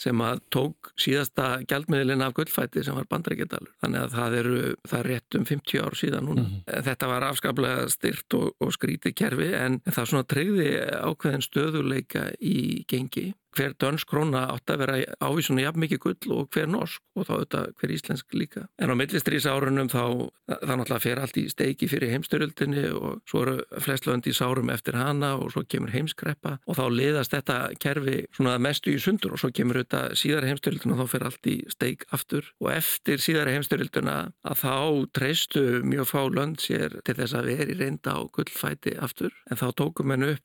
sem 0.00 0.22
að 0.24 0.40
tók 0.54 0.92
síðasta 1.00 1.48
gjaldmiðlinn 1.68 2.24
af 2.24 2.34
gullfæti 2.36 2.84
sem 2.86 2.96
var 2.96 3.08
bandrækjadalur. 3.10 3.72
Þannig 3.82 4.04
að 4.04 4.14
það 4.16 4.36
eru, 4.38 4.60
það 4.88 5.00
er 5.00 5.10
rétt 5.10 5.38
um 5.38 5.44
50 5.50 5.84
ár 5.84 5.98
síðan 6.00 6.26
núna. 6.28 6.44
Mm 6.46 6.54
-hmm. 6.54 6.84
Þetta 6.88 7.10
var 7.10 7.26
afskaplega 7.28 7.88
styrt 7.92 8.38
og, 8.38 8.54
og 8.60 8.72
skrítið 8.72 9.14
kerfi 9.14 9.50
en 9.54 9.80
það 9.84 10.08
svona 10.08 10.30
treyði 10.32 10.70
ákveðin 11.04 11.46
stöðuleika 11.46 12.24
í 12.40 12.84
gengi 12.88 13.34
hver 13.56 13.74
dönsk 13.80 14.08
króna 14.10 14.46
átt 14.52 14.70
að 14.70 14.82
vera 14.84 14.98
ávísunni 15.22 15.64
jafn 15.64 15.82
mikið 15.82 16.02
gull 16.04 16.34
og 16.36 16.50
hver 16.54 16.68
norsk 16.70 17.02
og 17.18 17.26
þá 17.26 17.32
auðvitað 17.34 17.72
hver 17.80 17.94
íslensk 17.96 18.36
líka. 18.36 18.66
En 18.78 18.92
á 18.92 18.94
millistrýsárunum 18.98 19.90
þá 19.90 20.04
það 20.50 20.76
náttúrulega 20.80 21.04
fer 21.04 21.20
allt 21.22 21.38
í 21.40 21.44
steiki 21.50 21.88
fyrir 21.90 22.12
heimstöröldinni 22.14 22.84
og 22.94 23.20
svo 23.28 23.42
eru 23.44 23.56
flest 23.82 24.06
lönd 24.08 24.26
í 24.26 24.34
sárum 24.36 24.70
eftir 24.72 24.98
hana 24.98 25.34
og 25.38 25.52
svo 25.54 25.64
kemur 25.66 25.92
heimskreppa 25.94 26.56
og 26.66 26.78
þá 26.78 26.84
liðast 26.94 27.34
þetta 27.34 27.58
kerfi 27.82 28.16
svona 28.36 28.56
mestu 28.62 28.94
í 28.94 29.00
sundur 29.02 29.34
og 29.36 29.42
svo 29.42 29.52
kemur 29.54 29.80
auðvitað 29.80 30.16
síðar 30.20 30.48
heimstöröldina 30.48 30.96
og 30.96 31.02
þá 31.02 31.14
fer 31.14 31.26
allt 31.28 31.50
í 31.50 31.56
steik 31.70 32.06
aftur 32.14 32.50
og 32.60 32.70
eftir 32.74 33.22
síðar 33.22 33.50
heimstöröldina 33.52 34.16
að 34.42 34.62
þá 34.62 34.76
treystu 35.16 35.64
mjög 35.86 36.10
fá 36.10 36.20
lönd 36.30 36.62
sér 36.62 36.98
til 37.06 37.16
þess 37.18 37.36
að 37.38 37.50
veri 37.52 37.78
reynda 37.78 38.16
á 38.16 38.20
gullfæti 38.30 38.96
aftur 38.98 39.34
en 39.50 39.60
þá 39.60 39.68
tókum 39.78 40.14
hennu 40.14 40.36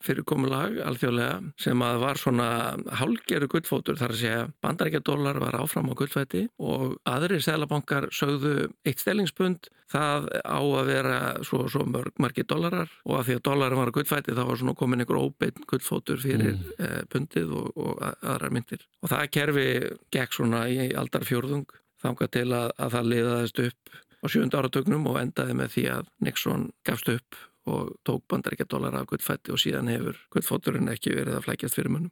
hálgeru 3.00 3.48
gullfótur 3.50 3.98
þar 3.98 4.14
að 4.14 4.20
segja 4.20 4.42
bandarækjadólar 4.64 5.40
var 5.42 5.58
áfram 5.60 5.90
á 5.92 5.98
gullfætti 5.98 6.44
og 6.58 6.96
aðri 7.08 7.40
selabankar 7.44 8.08
sögðu 8.14 8.68
eitt 8.86 9.02
stellingspund 9.02 9.70
það 9.92 10.28
á 10.42 10.58
að 10.60 10.90
vera 10.90 11.18
svo, 11.46 11.66
svo 11.70 11.84
mörg 11.86 12.16
margi 12.22 12.46
dólarar 12.48 12.90
og 13.06 13.20
að 13.20 13.28
því 13.28 13.38
að 13.38 13.44
dólarin 13.48 13.80
var 13.82 13.92
á 13.92 13.96
gullfætti 13.96 14.36
þá 14.36 14.42
var 14.48 14.60
svona 14.62 14.76
komin 14.78 15.04
einhver 15.04 15.20
óbeinn 15.22 15.68
gullfótur 15.70 16.22
fyrir 16.22 16.56
mm. 16.56 16.72
eh, 16.78 17.02
pundið 17.12 17.52
og, 17.60 17.68
og 17.76 18.06
aðra 18.06 18.52
myndir 18.54 18.86
og 19.02 19.12
það 19.12 19.28
kerfi 19.38 19.68
gekk 20.14 20.38
svona 20.38 20.64
í 20.70 20.90
aldarfjörðung 20.96 21.68
þanga 22.02 22.30
til 22.32 22.48
að, 22.50 22.72
að 22.76 22.96
það 22.96 23.12
liðaðist 23.12 23.62
upp 23.66 24.00
á 24.22 24.26
sjönda 24.32 24.62
áratögnum 24.62 25.06
og 25.10 25.20
endaði 25.20 25.54
með 25.58 25.76
því 25.76 25.84
að 25.94 26.10
Nixon 26.26 26.70
gafst 26.86 27.12
upp 27.12 27.38
og 27.66 27.92
tók 28.06 28.24
bandaríkjadólar 28.30 28.96
af 29.00 29.08
gullfætti 29.10 29.54
og 29.54 29.60
síðan 29.60 29.90
hefur 29.90 30.18
gullfóturinn 30.34 30.90
ekki 30.92 31.14
verið 31.16 31.38
að 31.38 31.46
flækjast 31.48 31.78
fyrir 31.78 31.92
munum. 31.92 32.10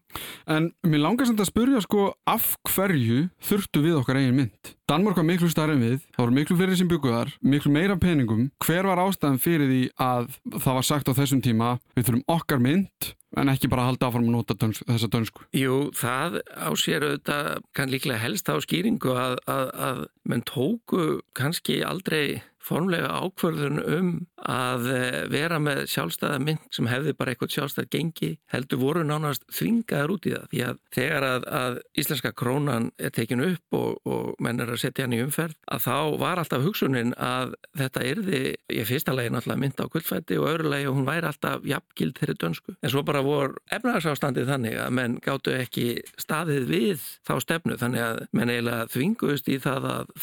En 0.50 0.72
mér 0.86 1.04
langar 1.04 1.28
samt 1.30 1.42
að 1.42 1.50
spurja 1.52 1.82
sko 1.84 2.10
af 2.30 2.54
hverju 2.74 3.28
þurftu 3.44 3.84
við 3.84 3.98
okkar 4.00 4.20
eigin 4.20 4.38
mynd? 4.42 4.74
Danmark 4.90 5.16
var 5.16 5.24
miklu 5.24 5.48
starf 5.48 5.72
en 5.72 5.80
við, 5.80 6.00
það 6.12 6.24
voru 6.26 6.36
miklu 6.36 6.58
fyrir 6.58 6.76
sem 6.76 6.88
bygguðar, 6.90 7.30
miklu 7.40 7.72
meira 7.72 7.96
peningum. 7.96 8.48
Hver 8.60 8.90
var 8.90 9.00
ástæðan 9.06 9.40
fyrir 9.40 9.70
því 9.70 9.82
að 9.96 10.32
það 10.58 10.80
var 10.80 10.88
sagt 10.90 11.08
á 11.08 11.16
þessum 11.16 11.44
tíma 11.44 11.76
við 11.94 12.10
þurfum 12.10 12.26
okkar 12.34 12.60
mynd 12.60 13.14
en 13.40 13.50
ekki 13.50 13.70
bara 13.70 13.88
halda 13.88 14.08
áfram 14.08 14.28
að 14.28 14.36
nota 14.36 14.56
döns, 14.58 14.82
þessa 14.86 15.10
dönsku? 15.10 15.46
Jú, 15.56 15.78
það 15.96 16.40
ásér 16.52 17.06
auðvitað 17.08 17.48
kann 17.76 17.92
líklega 17.92 18.22
helst 18.22 18.50
á 18.50 18.54
skýringu 18.62 19.14
að, 19.18 19.38
að, 19.50 19.70
að 19.88 20.02
menn 20.30 20.44
tóku 20.46 21.06
kannski 21.36 21.80
aldrei 21.86 22.42
formlega 22.64 23.10
ákvörðun 23.20 23.80
um 23.82 24.10
að 24.44 24.88
eh, 24.92 25.18
vera 25.32 25.58
með 25.62 25.84
sjálfstæða 25.92 26.40
mynd 26.44 26.64
sem 26.74 26.88
hefði 26.88 27.14
bara 27.16 27.32
eitthvað 27.32 27.54
sjálfstæð 27.54 27.88
gengi 27.92 28.30
heldur 28.52 28.80
voru 28.80 29.04
nánast 29.06 29.44
þvingaður 29.52 30.14
út 30.14 30.28
í 30.28 30.34
það. 30.34 30.46
Því 30.52 30.62
að 30.68 30.80
þegar 30.96 31.26
að, 31.28 31.46
að 31.60 31.78
íslenska 32.02 32.32
krónan 32.36 32.90
er 32.98 33.14
tekinu 33.14 33.50
upp 33.54 33.78
og, 33.78 33.90
og 34.08 34.42
menn 34.44 34.60
er 34.60 34.72
að 34.74 34.82
setja 34.84 35.06
hann 35.06 35.16
í 35.16 35.22
umferð 35.24 35.56
að 35.72 35.84
þá 35.86 35.96
var 36.20 36.42
alltaf 36.42 36.64
hugsunin 36.64 37.14
að 37.20 37.54
þetta 37.78 38.04
erði, 38.10 38.42
ég 38.72 38.88
fyrsta 38.88 39.16
lagi 39.16 39.32
náttúrulega 39.32 39.62
mynd 39.64 39.80
á 39.80 39.86
gullfætti 39.92 40.40
og 40.40 40.48
öðru 40.52 40.72
lagi 40.72 40.88
og 40.90 40.98
hún 40.98 41.08
væri 41.08 41.30
alltaf 41.30 41.64
jafngild 41.68 42.18
þeirri 42.20 42.38
dönsku. 42.40 42.76
En 42.80 42.92
svo 42.92 43.04
bara 43.06 43.24
vor 43.24 43.56
efnarsástandið 43.74 44.50
þannig 44.52 44.78
að 44.84 44.94
menn 45.00 45.18
gáttu 45.24 45.54
ekki 45.56 45.86
staðið 46.20 46.68
við 46.70 47.08
þá 47.26 47.34
stefnu. 47.44 47.78
Þannig 47.80 48.04
að 48.04 48.22
menn 48.36 48.52
eiginlega 48.52 48.88
þvinguðust 48.92 49.50
í 49.52 49.58
það 49.62 49.88
að 49.94 50.14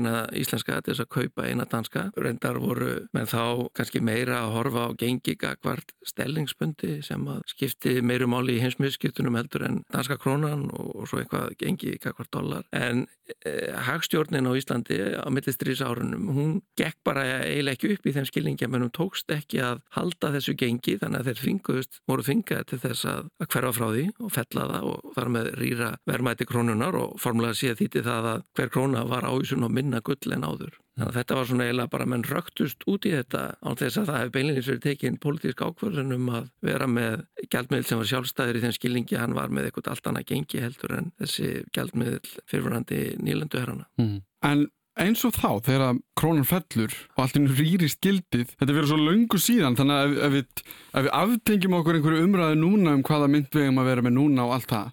eina 0.00 0.24
íslenska 0.36 0.80
til 0.80 0.94
þess 0.94 1.04
að 1.04 1.10
kaupa 1.14 1.46
eina 1.46 1.66
danska. 1.68 2.06
Reyndar 2.18 2.58
voru 2.62 3.06
menn 3.14 3.28
þá 3.28 3.68
kannski 3.76 4.02
meira 4.04 4.40
að 4.44 4.54
horfa 4.56 4.86
á 4.88 4.96
gengi 4.98 5.36
gagvart 5.40 5.94
stellingspundi 6.06 7.00
sem 7.06 7.24
að 7.30 7.44
skipti 7.52 7.98
meiru 8.04 8.28
máli 8.30 8.56
í 8.58 8.64
heimsmiðskiptunum 8.64 9.38
heldur 9.38 9.66
en 9.68 9.80
danska 9.92 10.18
krónan 10.20 10.68
og 10.72 11.06
svo 11.10 11.20
eitthvað 11.22 11.54
gengi 11.60 11.96
gagvart 12.00 12.32
dollar. 12.34 12.66
En 12.72 13.06
eh, 13.44 13.70
hagstjórnin 13.86 14.48
á 14.48 14.52
Íslandi 14.56 14.98
á 15.20 15.28
millistrís 15.32 15.82
árunum, 15.84 16.30
hún 16.34 16.56
gekk 16.78 17.00
bara 17.06 17.24
eiginlega 17.44 17.76
ekki 17.76 17.92
upp 17.94 18.08
í 18.08 18.14
þeim 18.16 18.28
skilningi 18.28 18.66
að 18.66 18.74
mennum 18.74 18.92
tókst 18.94 19.30
ekki 19.34 19.62
að 19.64 19.82
halda 19.96 20.32
þessu 20.36 20.56
gengi 20.58 20.96
þannig 21.00 21.22
að 21.22 21.30
þeir 21.30 21.44
finguðust, 21.44 22.00
voru 22.10 22.26
fingað 22.26 22.66
til 22.72 22.80
þess 22.82 23.06
að, 23.10 23.30
að 23.40 23.50
hverfa 23.54 23.74
frá 23.76 23.86
því 23.90 24.06
og 24.18 24.34
fella 24.34 24.66
það 24.72 24.88
og 24.90 25.14
þar 25.16 25.32
með 25.36 25.50
rýra 25.60 25.90
vermaði 26.08 26.48
krónunar 26.50 26.98
og 26.98 27.16
formulega 27.20 27.58
sé 27.58 27.72
að 27.72 27.82
þýtti 27.82 28.04
það 28.06 28.30
að 28.34 28.44
hver 28.58 28.72
króna 28.74 29.04
var 29.10 29.26
ávísun 29.26 29.66
og 29.66 29.72
minna 29.74 29.89
gull 30.06 30.34
en 30.36 30.46
áður. 30.46 30.78
Þannig 30.94 31.10
að 31.10 31.18
þetta 31.18 31.36
var 31.38 31.46
svona 31.48 31.66
eiginlega 31.66 31.92
bara 31.94 32.06
menn 32.12 32.24
röktust 32.28 32.82
út 32.90 33.06
í 33.08 33.12
þetta 33.14 33.42
án 33.64 33.78
þess 33.80 34.00
að 34.00 34.10
það 34.10 34.18
hefði 34.20 34.34
beinleins 34.36 34.70
verið 34.70 34.82
tekinn 34.86 35.20
pólitísk 35.22 35.62
ákvörðun 35.64 36.16
um 36.16 36.26
að 36.38 36.50
vera 36.66 36.88
með 36.90 37.22
gjaldmiðl 37.46 37.86
sem 37.88 38.02
var 38.02 38.10
sjálfstæður 38.10 38.58
í 38.58 38.64
þeim 38.64 38.74
skilningi 38.76 39.20
hann 39.20 39.38
var 39.38 39.54
með 39.54 39.70
eitthvað 39.70 39.94
allt 39.94 40.10
annað 40.10 40.28
gengi 40.32 40.60
heldur 40.64 40.96
en 40.98 41.08
þessi 41.22 41.48
gjaldmiðl 41.74 42.34
fyrirvörandi 42.50 43.00
nýlendu 43.24 43.62
herrana. 43.62 43.88
Mm. 44.02 44.20
En 44.50 44.66
eins 45.00 45.22
og 45.24 45.34
þá 45.36 45.50
þegar 45.64 46.00
krónan 46.18 46.48
fellur 46.48 46.94
og 47.14 47.24
allt 47.24 47.38
inn 47.38 47.48
rýrist 47.48 48.00
gildið, 48.04 48.54
þetta 48.58 48.74
verður 48.74 48.90
svo 48.92 49.00
löngu 49.00 49.40
síðan 49.40 49.78
þannig 49.78 49.96
að 49.96 50.10
ef, 50.10 50.20
ef 50.20 50.34
við, 50.34 50.64
við 51.06 51.12
aftengjum 51.20 51.76
okkur 51.78 51.98
einhverju 51.98 52.24
umræðu 52.26 52.58
núna 52.60 52.96
um 52.98 53.04
hvaða 53.06 53.30
mynd 53.32 53.48
við 53.54 53.68
erum 53.68 53.80
að 53.80 53.90
vera 53.92 54.04
með 54.06 54.16
núna 54.18 54.46
og 54.48 54.56
allt 54.58 54.72
það 54.74 54.90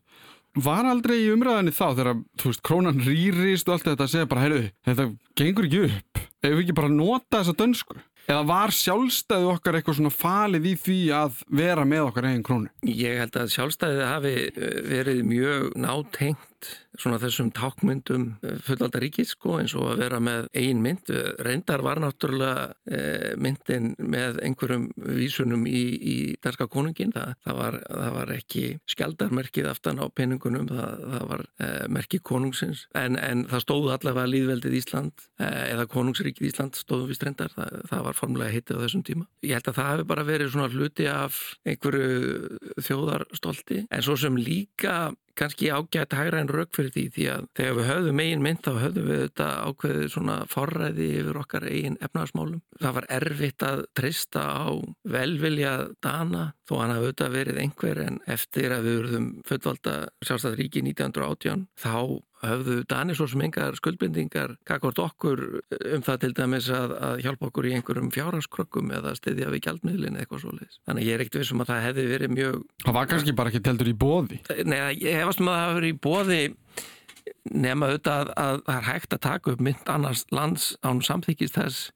var 0.66 0.88
aldrei 0.90 1.18
í 1.22 1.32
umræðinni 1.34 1.74
þá 1.76 1.86
þegar, 1.88 2.20
þú 2.40 2.52
veist, 2.52 2.64
krónan 2.66 3.02
rýrist 3.06 3.70
og 3.70 3.78
allt 3.78 3.90
þetta 3.92 4.08
að 4.08 4.14
segja 4.14 4.30
bara, 4.32 4.46
heyrðu, 4.46 4.62
þetta 4.88 5.08
gengur 5.38 5.68
ekki 5.70 5.82
upp. 5.88 6.22
Ef 6.38 6.54
við 6.54 6.64
ekki 6.64 6.78
bara 6.78 6.94
nota 6.94 7.42
þessa 7.42 7.58
dönsku? 7.58 8.00
Eða 8.28 8.44
var 8.44 8.74
sjálfstæði 8.76 9.48
okkar 9.54 9.78
eitthvað 9.78 9.98
svona 10.02 10.12
falið 10.12 10.66
í 10.68 10.74
því 10.84 10.98
að 11.16 11.38
vera 11.62 11.86
með 11.88 12.10
okkar 12.10 12.28
eigin 12.28 12.44
krónu? 12.44 12.72
Ég 12.84 13.22
held 13.22 13.38
að 13.40 13.54
sjálfstæðið 13.54 14.04
hafi 14.04 14.34
eh, 14.50 14.80
verið 14.90 15.22
mjög 15.30 15.70
nátengt 15.80 16.57
svona 16.98 17.20
þessum 17.22 17.50
tákmyndum 17.56 18.28
eh, 18.42 18.58
fullvalda 18.66 19.02
ríkis 19.02 19.34
sko 19.36 19.58
eins 19.62 19.76
og 19.78 19.92
að 19.92 20.02
vera 20.04 20.20
með 20.24 20.48
ein 20.58 20.82
mynd. 20.84 21.12
Reyndar 21.44 21.84
var 21.86 22.02
náttúrulega 22.02 22.74
e, 22.90 23.02
myndin 23.40 23.92
með 24.00 24.40
einhverjum 24.46 24.88
vísunum 25.18 25.66
í, 25.70 25.82
í 25.98 26.16
danska 26.44 26.68
konungin. 26.72 27.14
Þa, 27.16 27.26
það, 27.46 27.60
var, 27.62 27.78
það 27.86 28.16
var 28.18 28.34
ekki 28.36 28.64
skjaldarmerkið 28.94 29.70
aftan 29.72 30.02
á 30.02 30.06
peningunum, 30.10 30.68
það, 30.72 31.06
það 31.14 31.28
var 31.32 31.46
e, 31.46 31.70
merkið 31.98 32.24
konungsins 32.32 32.86
en, 32.98 33.20
en 33.22 33.46
það 33.52 33.66
stóðu 33.66 33.94
allavega 33.96 34.32
líðveldið 34.34 34.80
Ísland 34.82 35.28
e, 35.38 35.52
eða 35.76 35.88
konungsríkið 35.94 36.50
Ísland 36.50 36.80
stóðu 36.80 37.12
við 37.12 37.22
strendar. 37.22 37.54
Það, 37.58 37.78
það 37.92 38.04
var 38.10 38.20
formulega 38.22 38.56
hittið 38.58 38.82
á 38.82 38.84
þessum 38.86 39.06
tíma. 39.08 39.30
Ég 39.46 39.58
held 39.60 39.72
að 39.72 39.80
það 39.80 39.92
hefur 39.94 40.12
bara 40.14 40.28
verið 40.28 40.54
svona 40.56 40.72
hluti 40.74 41.10
af 41.12 41.40
einhverju 41.68 42.84
þjóðarstolti 42.88 43.84
en 43.86 44.06
svo 44.06 44.18
sem 44.20 44.38
líka 44.40 44.98
kannski 45.38 45.70
ágætt 45.72 46.16
hægra 46.18 46.42
en 46.42 46.52
rauk 46.52 46.74
fyrir 46.76 46.94
því 46.96 47.06
því 47.16 47.28
að 47.34 47.48
þegar 47.60 47.78
við 47.78 47.90
höfðum 47.92 48.22
eigin 48.24 48.46
mynd 48.46 48.62
þá 48.66 48.72
höfðum 48.84 49.10
við 49.12 49.22
þetta 49.24 49.48
ákveðið 49.68 50.08
svona 50.14 50.38
forræði 50.52 51.10
yfir 51.22 51.42
okkar 51.42 51.68
eigin 51.70 52.00
efnarsmálum. 52.08 52.62
Það 52.82 52.96
var 53.00 53.10
erfitt 53.18 53.68
að 53.68 53.84
trista 53.98 54.46
á 54.46 54.68
velvilja 55.18 55.74
dana 56.04 56.46
þó 56.68 56.74
hann 56.82 56.96
hafði 56.96 57.08
auðvitað 57.08 57.36
verið 57.38 57.62
einhver 57.64 58.02
en 58.04 58.20
eftir 58.28 58.74
að 58.76 58.88
við 58.88 58.98
verðum 59.02 59.28
fullvalda 59.48 59.96
sjálfstæðaríki 60.26 60.84
1918 60.84 61.68
þá 61.80 61.94
höfðu 62.44 62.76
Danir 62.90 63.18
svo 63.18 63.28
sem 63.30 63.42
engar 63.48 63.78
skuldbindingar 63.80 64.56
kakvart 64.68 65.00
okkur 65.02 65.44
um 65.96 66.04
það 66.06 66.20
til 66.24 66.32
dæmis 66.38 66.70
að, 66.74 66.94
að 67.08 67.24
hjálpa 67.26 67.50
okkur 67.50 67.70
í 67.70 67.74
einhverjum 67.78 68.12
fjárhanskrökkum 68.14 68.94
eða 68.98 69.16
stiðja 69.18 69.50
við 69.54 69.64
gjaldmiðlin 69.68 70.20
eitthvað 70.22 70.44
svo 70.44 70.54
leiðis. 70.54 70.80
Þannig 70.86 71.04
að 71.04 71.10
ég 71.10 71.18
er 71.18 71.26
ekkert 71.26 71.40
vissum 71.42 71.64
að 71.64 71.72
það 71.72 71.84
hefði 71.88 72.08
verið 72.12 72.36
mjög... 72.36 72.62
Það 72.86 72.98
var 73.00 73.10
kannski 73.14 73.36
bara 73.38 73.54
ekki 73.54 73.64
teltur 73.66 73.92
í 73.92 73.98
bóði. 74.06 74.42
Nei, 74.68 74.80
ég 75.02 75.20
hefast 75.22 75.44
með 75.44 75.54
að 75.54 75.58
það 75.58 75.68
hefði 75.68 75.82
verið 75.82 75.96
í 75.96 76.00
bóði 76.08 76.42
nema 77.52 77.92
auðvitað 77.92 78.32
að, 78.32 78.34
að 78.44 78.60
það 78.68 78.78
er 78.78 78.88
hægt 78.88 79.16
að 79.16 79.24
taka 79.26 79.54
upp 79.54 79.64
mynd 79.68 79.92
annars 79.92 80.26
lands 80.36 80.68
án 80.86 81.02
samþykist 81.04 81.58
þess 81.58 81.92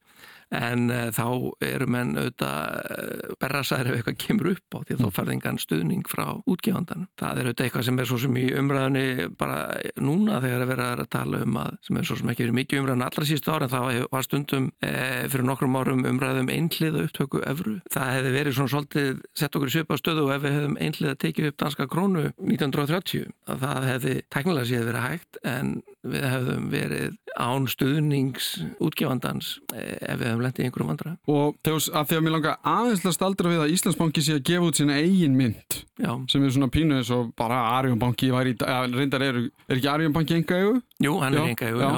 en 0.51 0.89
uh, 0.91 1.08
þá 1.15 1.25
eru 1.63 1.88
menn 1.91 2.13
auðvitað 2.20 2.79
uh, 2.79 3.36
berrasaður 3.41 3.91
ef 3.91 4.00
eitthvað 4.01 4.17
kemur 4.25 4.51
upp 4.51 4.75
á 4.75 4.79
því 4.84 4.98
að 4.98 5.03
þá 5.03 5.15
færði 5.17 5.36
engan 5.38 5.60
stuðning 5.62 6.10
frá 6.12 6.25
útgefandan. 6.43 7.08
Það 7.20 7.41
er 7.41 7.50
auðvitað 7.50 7.67
eitthvað 7.67 7.88
sem 7.88 8.01
er 8.01 8.10
svo 8.10 8.20
sem 8.22 8.39
í 8.41 8.46
umræðinni 8.60 9.29
bara 9.39 9.60
núna 10.01 10.41
þegar 10.43 10.65
að 10.65 10.72
vera 10.74 10.89
að 10.98 11.12
tala 11.15 11.43
um 11.46 11.60
að 11.62 11.77
sem 11.88 12.01
er 12.01 12.10
svo 12.10 12.20
sem 12.20 12.34
ekki 12.34 12.46
verið 12.46 12.60
mikið 12.60 12.84
umræðin 12.84 13.05
allra 13.08 13.27
sístu 13.29 13.53
ára 13.53 13.67
en 13.67 13.74
það 13.74 14.01
var 14.12 14.27
stundum 14.27 14.67
uh, 14.72 15.24
fyrir 15.31 15.48
nokkrum 15.48 15.79
árum 15.79 16.05
umræðum 16.12 16.51
einhliða 16.51 17.05
upptöku 17.08 17.43
öfru. 17.48 17.77
Það 17.93 18.13
hefði 18.17 18.36
verið 18.38 18.58
svona 18.58 18.75
svolítið 18.75 19.24
sett 19.38 19.55
okkur 19.55 19.72
í 19.72 19.75
söpa 19.77 20.00
stöðu 20.01 20.27
og 20.27 20.36
ef 20.36 20.43
við 20.46 20.58
hefðum 20.58 20.77
einhliða 20.81 21.20
tekið 21.24 21.51
upp 21.51 21.62
danska 21.63 21.88
krónu 21.91 22.27
1930 22.36 23.31
að 23.48 23.65
það 23.65 23.89
hefði 23.91 24.15
teknilega 24.34 24.70
séð 24.70 24.88
verið 24.89 25.08
hægt 25.08 25.41
en 25.48 25.74
við 26.01 26.25
hefðum 26.25 26.70
verið 26.72 27.17
án 27.38 27.67
stuðnings 27.70 28.48
útgefandans 28.81 29.53
ef 29.75 30.17
við 30.20 30.27
hefðum 30.27 30.40
lendið 30.45 30.63
í 30.63 30.67
einhverjum 30.67 30.91
vandra. 30.91 31.13
Og 31.31 31.57
þegar, 31.65 31.88
að 32.01 32.07
því 32.10 32.17
að 32.17 32.24
mér 32.25 32.36
langar 32.36 32.60
aðeinslast 32.74 33.25
aldrei 33.27 33.50
við 33.51 33.63
að 33.65 33.74
Íslandsbanki 33.75 34.24
sé 34.25 34.38
að 34.38 34.45
gefa 34.51 34.69
út 34.69 34.81
sína 34.81 35.00
eigin 35.01 35.38
mynd 35.39 35.79
Já. 36.01 36.12
sem 36.31 36.45
er 36.45 36.55
svona 36.55 36.71
pínu 36.74 36.98
eins 37.00 37.12
og 37.15 37.33
bara 37.39 37.60
Arjónbanki 37.79 38.31
var 38.33 38.50
í, 38.50 38.55
að 38.60 38.98
reyndar 39.00 39.25
er, 39.27 39.43
er 39.67 39.77
ekki 39.77 39.91
Arjónbanki 39.91 40.39
enga 40.39 40.62
eigu? 40.62 40.79
Jú, 41.01 41.17
hann 41.21 41.38
er 41.38 41.51
enga 41.51 41.69
já. 41.71 41.91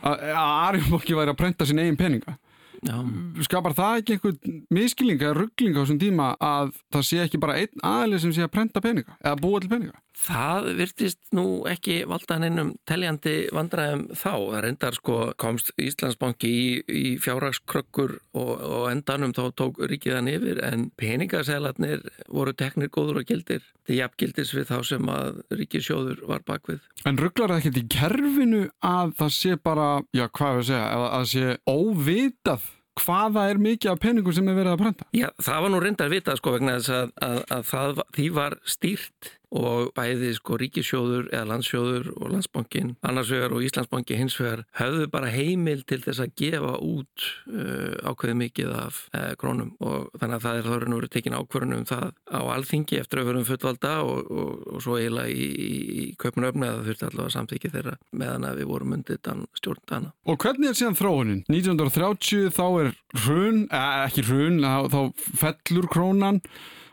Að 0.00 0.22
Arjónbanki 0.44 1.18
væri 1.18 1.34
að 1.34 1.40
prenta 1.42 1.68
sín 1.68 1.82
eigin 1.82 1.98
peninga. 2.00 2.38
Já. 2.80 2.96
skapar 3.44 3.74
það 3.76 3.98
ekki 4.00 4.14
einhvern 4.16 4.60
miskilning 4.72 5.20
eða 5.20 5.34
ruggling 5.36 5.74
á 5.76 5.82
þessum 5.82 5.98
tíma 6.00 6.28
að 6.40 6.70
það 6.94 7.02
sé 7.10 7.18
ekki 7.26 7.40
bara 7.42 7.58
einn 7.60 7.82
aðlið 7.84 8.22
sem 8.22 8.32
sé 8.32 8.46
að 8.46 8.54
prenta 8.54 8.80
peninga 8.80 9.18
eða 9.20 9.36
búa 9.42 9.60
til 9.60 9.68
peninga? 9.68 9.98
Það 10.20 10.66
virtist 10.76 11.20
nú 11.36 11.44
ekki 11.70 12.02
valdan 12.08 12.44
einnum 12.44 12.70
teljandi 12.88 13.34
vandræðum 13.56 14.02
þá. 14.12 14.32
Það 14.32 14.62
reyndar 14.66 14.96
sko 14.98 15.18
komst 15.40 15.70
Íslandsbanki 15.80 16.50
í, 16.50 16.64
í 16.84 17.04
fjárhagskrökkur 17.22 18.16
og, 18.36 18.50
og 18.60 18.88
endanum 18.90 19.32
þá 19.36 19.42
tók 19.56 19.80
ríkiðan 19.90 20.28
yfir 20.32 20.60
en 20.66 20.90
peningaselarnir 21.00 22.04
voru 22.28 22.52
teknir 22.52 22.92
góður 22.92 23.22
og 23.22 23.30
gildir. 23.30 23.64
Er 23.88 24.02
jafngildis 24.02 24.52
við 24.56 24.68
þá 24.68 24.76
sem 24.90 25.08
að 25.12 25.40
ríkisjóður 25.56 26.20
var 26.28 26.44
bakvið. 26.48 26.84
En 27.08 27.20
rugglar 27.20 27.54
það 27.54 27.62
ekki 27.62 27.84
í 27.84 27.88
kerfinu 27.96 28.66
að 28.84 29.16
það 29.22 29.32
sé 29.38 29.56
bara, 29.56 29.88
já 30.12 30.26
hvað 30.28 30.52
er 30.52 30.60
að 30.60 30.68
segja, 30.68 30.84
að 30.92 31.08
það 31.08 31.26
sé 31.32 31.56
óvitað 31.70 32.68
hvaða 33.00 33.48
er 33.48 33.60
mikið 33.62 33.92
af 33.94 34.00
peningum 34.02 34.34
sem 34.36 34.48
er 34.50 34.56
verið 34.58 34.74
að 34.74 34.80
prenta? 34.82 35.06
Já, 35.16 35.28
það 35.40 35.62
var 35.64 35.72
nú 35.72 35.82
reyndar 35.82 36.10
vitað 36.12 36.40
sko 36.40 36.54
vegna 36.56 36.78
þess 36.78 36.94
að, 36.96 37.12
að, 37.24 37.38
að 37.56 37.68
það, 37.70 38.02
því 38.16 38.26
var 38.36 38.56
stýrt 38.68 39.30
og 39.50 39.90
bæði 39.96 40.32
sko 40.36 40.58
ríkisjóður 40.60 41.30
eða 41.32 41.48
landsjóður 41.50 42.10
og 42.16 42.32
landsbankin 42.34 42.94
annarsvegar 43.06 43.54
og 43.54 43.64
Íslandsbanki 43.66 44.18
hins 44.18 44.36
vegar 44.40 44.64
höfðu 44.78 45.08
bara 45.10 45.32
heimil 45.32 45.82
til 45.88 46.00
þess 46.04 46.22
að 46.24 46.34
gefa 46.38 46.76
út 46.78 47.26
uh, 47.50 47.96
ákveði 48.06 48.36
mikið 48.44 48.74
af 48.78 49.02
uh, 49.10 49.32
krónum 49.40 49.72
og 49.82 50.10
þannig 50.20 50.38
að 50.38 50.46
það 50.46 50.60
er 50.60 50.70
þorðin 50.70 50.98
vera 50.98 51.12
tekin 51.16 51.38
ákvörðunum 51.38 51.86
það 51.90 52.06
á 52.30 52.40
alþingi 52.54 53.00
eftir 53.00 53.22
að 53.22 53.30
vera 53.30 53.42
um 53.42 53.48
fullvalda 53.48 53.94
og, 54.06 54.30
og, 54.30 54.66
og 54.74 54.84
svo 54.84 54.98
eiginlega 55.00 55.34
í, 55.34 55.50
í, 55.50 55.70
í 56.04 56.06
köpunöfni 56.20 56.68
að 56.68 56.80
það 56.80 56.90
þurfti 56.90 57.08
allavega 57.10 57.36
samþykja 57.36 57.74
þeirra 57.74 57.96
meðan 58.22 58.48
að 58.50 58.60
við 58.62 58.70
vorum 58.70 58.96
undið 58.98 59.22
stjórn 59.58 59.86
dana. 59.90 60.12
Og 60.26 60.38
hvernig 60.40 60.70
er 60.70 60.78
síðan 60.78 60.98
þróunin? 60.98 61.40
1930 61.50 62.50
þá 62.54 62.66
er 62.68 62.92
hrun, 63.24 63.64
eh, 63.70 63.96
ekki 64.06 64.26
hrun, 64.28 64.60
þá 64.62 65.00
fellur 65.40 65.88
krónan 65.90 66.40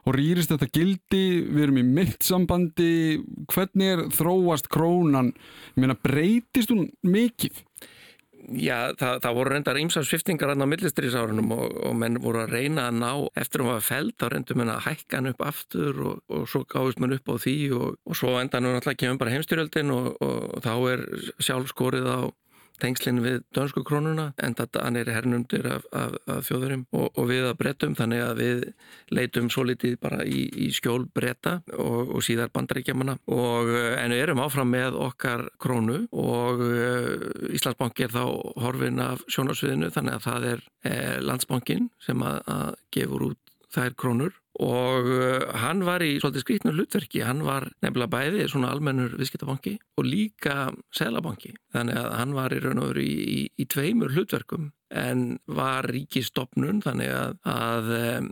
og 0.08 0.15
rýrist 0.15 0.54
þetta 0.54 0.70
gildi, 0.72 1.24
við 1.43 1.63
erum 1.67 1.80
í 1.82 1.86
myndsambandi, 1.88 2.91
hvernig 3.52 3.93
er 3.93 4.04
þróast 4.15 4.70
krónan, 4.72 5.34
ég 5.76 5.84
meina 5.84 5.98
breytist 6.00 6.72
hún 6.72 6.88
mikið? 7.04 7.63
Já, 8.48 8.93
það, 8.96 9.17
það 9.26 9.34
voru 9.36 9.52
reyndar 9.52 9.78
ímsa 9.82 10.02
sviftingar 10.08 10.54
á 10.56 10.63
millistriðsárunum 10.63 11.50
og, 11.52 11.65
og 11.89 11.96
menn 12.00 12.20
voru 12.24 12.46
að 12.46 12.54
reyna 12.56 12.86
að 12.88 13.00
ná 13.02 13.10
eftir 13.41 13.63
að 13.63 13.67
maður 13.67 13.88
fælt, 13.89 14.15
þá 14.22 14.26
reyndum 14.32 14.62
menn 14.62 14.72
að 14.72 14.86
hækka 14.86 15.20
hann 15.20 15.32
upp 15.34 15.43
aftur 15.43 16.00
og, 16.00 16.22
og 16.32 16.46
svo 16.48 16.62
gáðist 16.72 17.02
mann 17.04 17.17
upp 17.17 17.28
á 17.28 17.36
því 17.43 17.58
og, 17.76 17.98
og 18.08 18.20
svo 18.22 18.38
endan 18.39 18.70
hún 18.70 18.78
alltaf 18.80 18.96
kemur 18.96 19.20
bara 19.20 19.34
heimstyrjöldin 19.36 19.91
og 19.91 20.62
þá 20.63 20.74
er 20.93 21.04
sjálfskorið 21.43 22.08
á 22.08 22.20
tengslinn 22.82 23.22
við 23.24 23.42
dönsku 23.56 23.84
krónuna 23.88 24.32
en 24.44 24.56
þetta 24.58 24.84
hann 24.86 25.00
er 25.00 25.12
hernundir 25.12 25.68
af, 25.72 25.88
af, 25.96 26.16
af 26.30 26.46
þjóðurum 26.48 26.86
og, 26.92 27.08
og 27.13 27.30
við 27.32 27.48
að 27.50 27.58
brettum 27.62 27.96
þannig 27.98 28.24
að 28.24 28.42
við 28.42 28.63
leitum 29.18 29.50
svo 29.54 29.66
litið 29.68 29.98
bara 30.04 30.22
í, 30.26 30.46
í 30.66 30.70
skjól 30.76 31.08
bretta 31.13 31.58
og, 31.74 32.13
og 32.18 32.26
síðar 32.26 32.52
bandaríkjamanna. 32.54 33.18
Og 33.34 33.72
en 33.74 34.16
við 34.16 34.24
erum 34.24 34.44
áfram 34.44 34.72
með 34.74 35.00
okkar 35.08 35.48
krónu 35.62 36.04
og 36.12 36.63
uh, 36.63 37.54
Íslandsbanki 37.54 38.08
er 38.08 38.16
þá 38.16 38.24
horfin 38.63 39.02
af 39.04 39.24
sjónarsviðinu 39.32 39.92
þannig 39.94 40.18
að 40.18 40.26
það 40.28 40.50
er 40.54 40.63
eh, 40.88 41.18
landsbankin 41.24 41.90
sem 42.04 42.24
að, 42.26 42.42
að 42.52 42.74
gefur 42.94 43.30
út 43.32 43.42
þær 43.74 43.96
krónur 44.00 44.36
og 44.63 45.10
uh, 45.12 45.43
hann 45.62 45.84
var 45.86 46.02
í 46.06 46.15
svolítið 46.22 46.46
skrítnu 46.46 46.74
hlutverki, 46.74 47.22
hann 47.26 47.43
var 47.46 47.70
nefnilega 47.86 48.13
bæði 48.13 48.48
svona 48.50 48.72
almennur 48.74 49.13
viðskiptabanki 49.20 49.78
og 49.98 50.08
líka 50.08 50.72
selabanki, 50.96 51.54
þannig 51.76 52.02
að 52.02 52.17
hann 52.22 52.34
var 52.38 52.56
í 52.56 52.63
raun 52.63 52.82
og 52.82 52.91
veru 52.93 53.06
í, 53.06 53.13
í, 53.38 53.39
í 53.58 53.70
tveimur 53.70 54.15
hlutverkum. 54.15 54.72
En 54.88 55.34
var 55.52 55.84
ríkistofnun 55.91 56.78
þannig 56.80 57.10
að, 57.12 57.34
að 57.43 57.89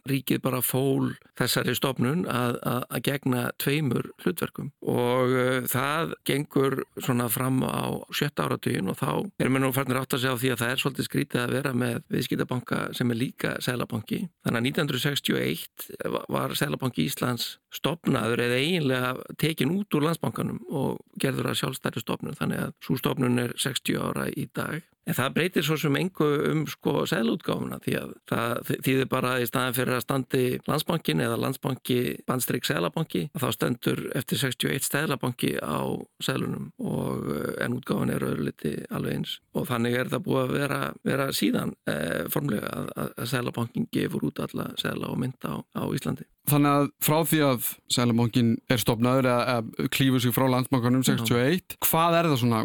ríkið 0.07 0.37
bara 0.45 0.61
fól 0.63 1.09
þessari 1.35 1.73
stofnun 1.75 2.21
að, 2.31 2.55
að, 2.63 2.85
að 2.95 3.01
gegna 3.09 3.41
tveimur 3.59 4.07
hlutverkum. 4.23 4.69
Og 4.87 5.33
uh, 5.35 5.67
það 5.67 6.15
gengur 6.29 6.77
svona 6.95 7.27
fram 7.33 7.59
á 7.67 7.99
sjötta 8.15 8.47
áratugin 8.47 8.87
og 8.87 9.01
þá 9.01 9.09
er 9.43 9.51
mér 9.51 9.65
nú 9.65 9.73
færnir 9.75 9.99
átt 9.99 10.15
að 10.15 10.23
segja 10.23 10.39
á 10.39 10.41
því 10.45 10.53
að 10.53 10.63
það 10.63 10.71
er 10.71 10.83
svolítið 10.85 11.09
skrítið 11.09 11.43
að 11.43 11.57
vera 11.57 11.75
með 11.83 11.99
viðskiptabanka 12.15 12.81
sem 12.95 13.11
er 13.11 13.19
líka 13.19 13.55
selabanki. 13.67 14.21
Þannig 14.47 14.61
að 14.61 14.69
1961 14.71 16.14
var 16.29 16.55
Selabanki 16.55 17.05
Íslands 17.09 17.57
stopnaður 17.75 18.43
eða 18.47 18.59
eiginlega 18.61 19.13
tekin 19.41 19.75
út 19.75 19.97
úr 19.97 20.07
landsbankanum 20.07 20.59
og 20.71 20.99
gerður 21.21 21.51
að 21.51 21.61
sjálfstæri 21.61 22.03
stopnun 22.03 22.37
þannig 22.39 22.65
að 22.65 22.75
svo 22.87 22.99
stopnun 22.99 23.41
er 23.45 23.55
60 23.61 24.01
ára 24.01 24.27
í 24.31 24.47
dag 24.55 24.83
En 25.05 25.13
það 25.13 25.33
breytir 25.35 25.65
svo 25.65 25.75
sem 25.77 25.95
engu 25.99 26.27
um 26.49 26.63
sko 26.69 27.03
selútgáfuna 27.09 27.77
því 27.83 27.93
að 27.99 28.13
það 28.31 28.71
þýðir 28.87 29.09
bara 29.11 29.33
í 29.37 29.45
staðan 29.45 29.75
fyrir 29.77 29.97
að 29.99 30.03
standi 30.05 30.41
landsbankin 30.65 31.21
eða 31.21 31.37
landsbanki 31.43 31.97
bandstrykk 32.25 32.65
selabanki 32.65 33.21
þá 33.37 33.47
stendur 33.53 34.01
eftir 34.17 34.41
61 34.41 34.87
stelabanki 34.87 35.51
á 35.61 35.93
selunum 36.25 36.71
og 36.81 37.29
eh, 37.35 37.51
en 37.67 37.77
útgáfan 37.77 38.15
er 38.15 38.25
öðru 38.25 38.49
liti 38.49 38.73
alveg 38.89 39.19
eins 39.19 39.37
og 39.53 39.69
þannig 39.69 39.99
er 39.99 40.09
það 40.15 40.25
búið 40.25 40.41
að 40.41 40.55
vera, 40.57 40.81
vera 41.05 41.31
síðan 41.37 41.75
eh, 41.91 42.25
formlega 42.33 42.73
að, 42.73 42.93
að 43.05 43.29
selabankin 43.35 43.89
gefur 43.93 44.31
út 44.31 44.41
alla 44.47 44.71
sela 44.81 45.13
og 45.13 45.21
mynda 45.21 45.53
á, 45.53 45.57
á 45.61 45.85
Íslandi. 45.85 46.25
Þannig 46.49 46.71
að 46.71 46.89
frá 47.05 47.17
því 47.29 47.39
að 47.45 47.69
Sælabankin 47.95 48.51
er 48.71 48.81
stopnaður 48.81 49.29
eða, 49.31 49.55
eða 49.55 49.89
klífur 49.95 50.23
sig 50.23 50.35
frá 50.35 50.45
landsbankanum 50.51 51.05
61, 51.07 51.77
hvað 51.85 52.19
er 52.19 52.29
það 52.31 52.41
svona, 52.43 52.61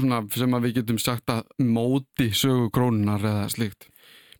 svona 0.00 0.20
sem 0.36 0.58
að 0.58 0.66
við 0.66 0.76
getum 0.80 1.00
sagt 1.02 1.32
að 1.32 1.68
móti 1.72 2.30
sögu 2.36 2.68
krónunar 2.74 3.24
eða 3.32 3.48
slíkt? 3.52 3.88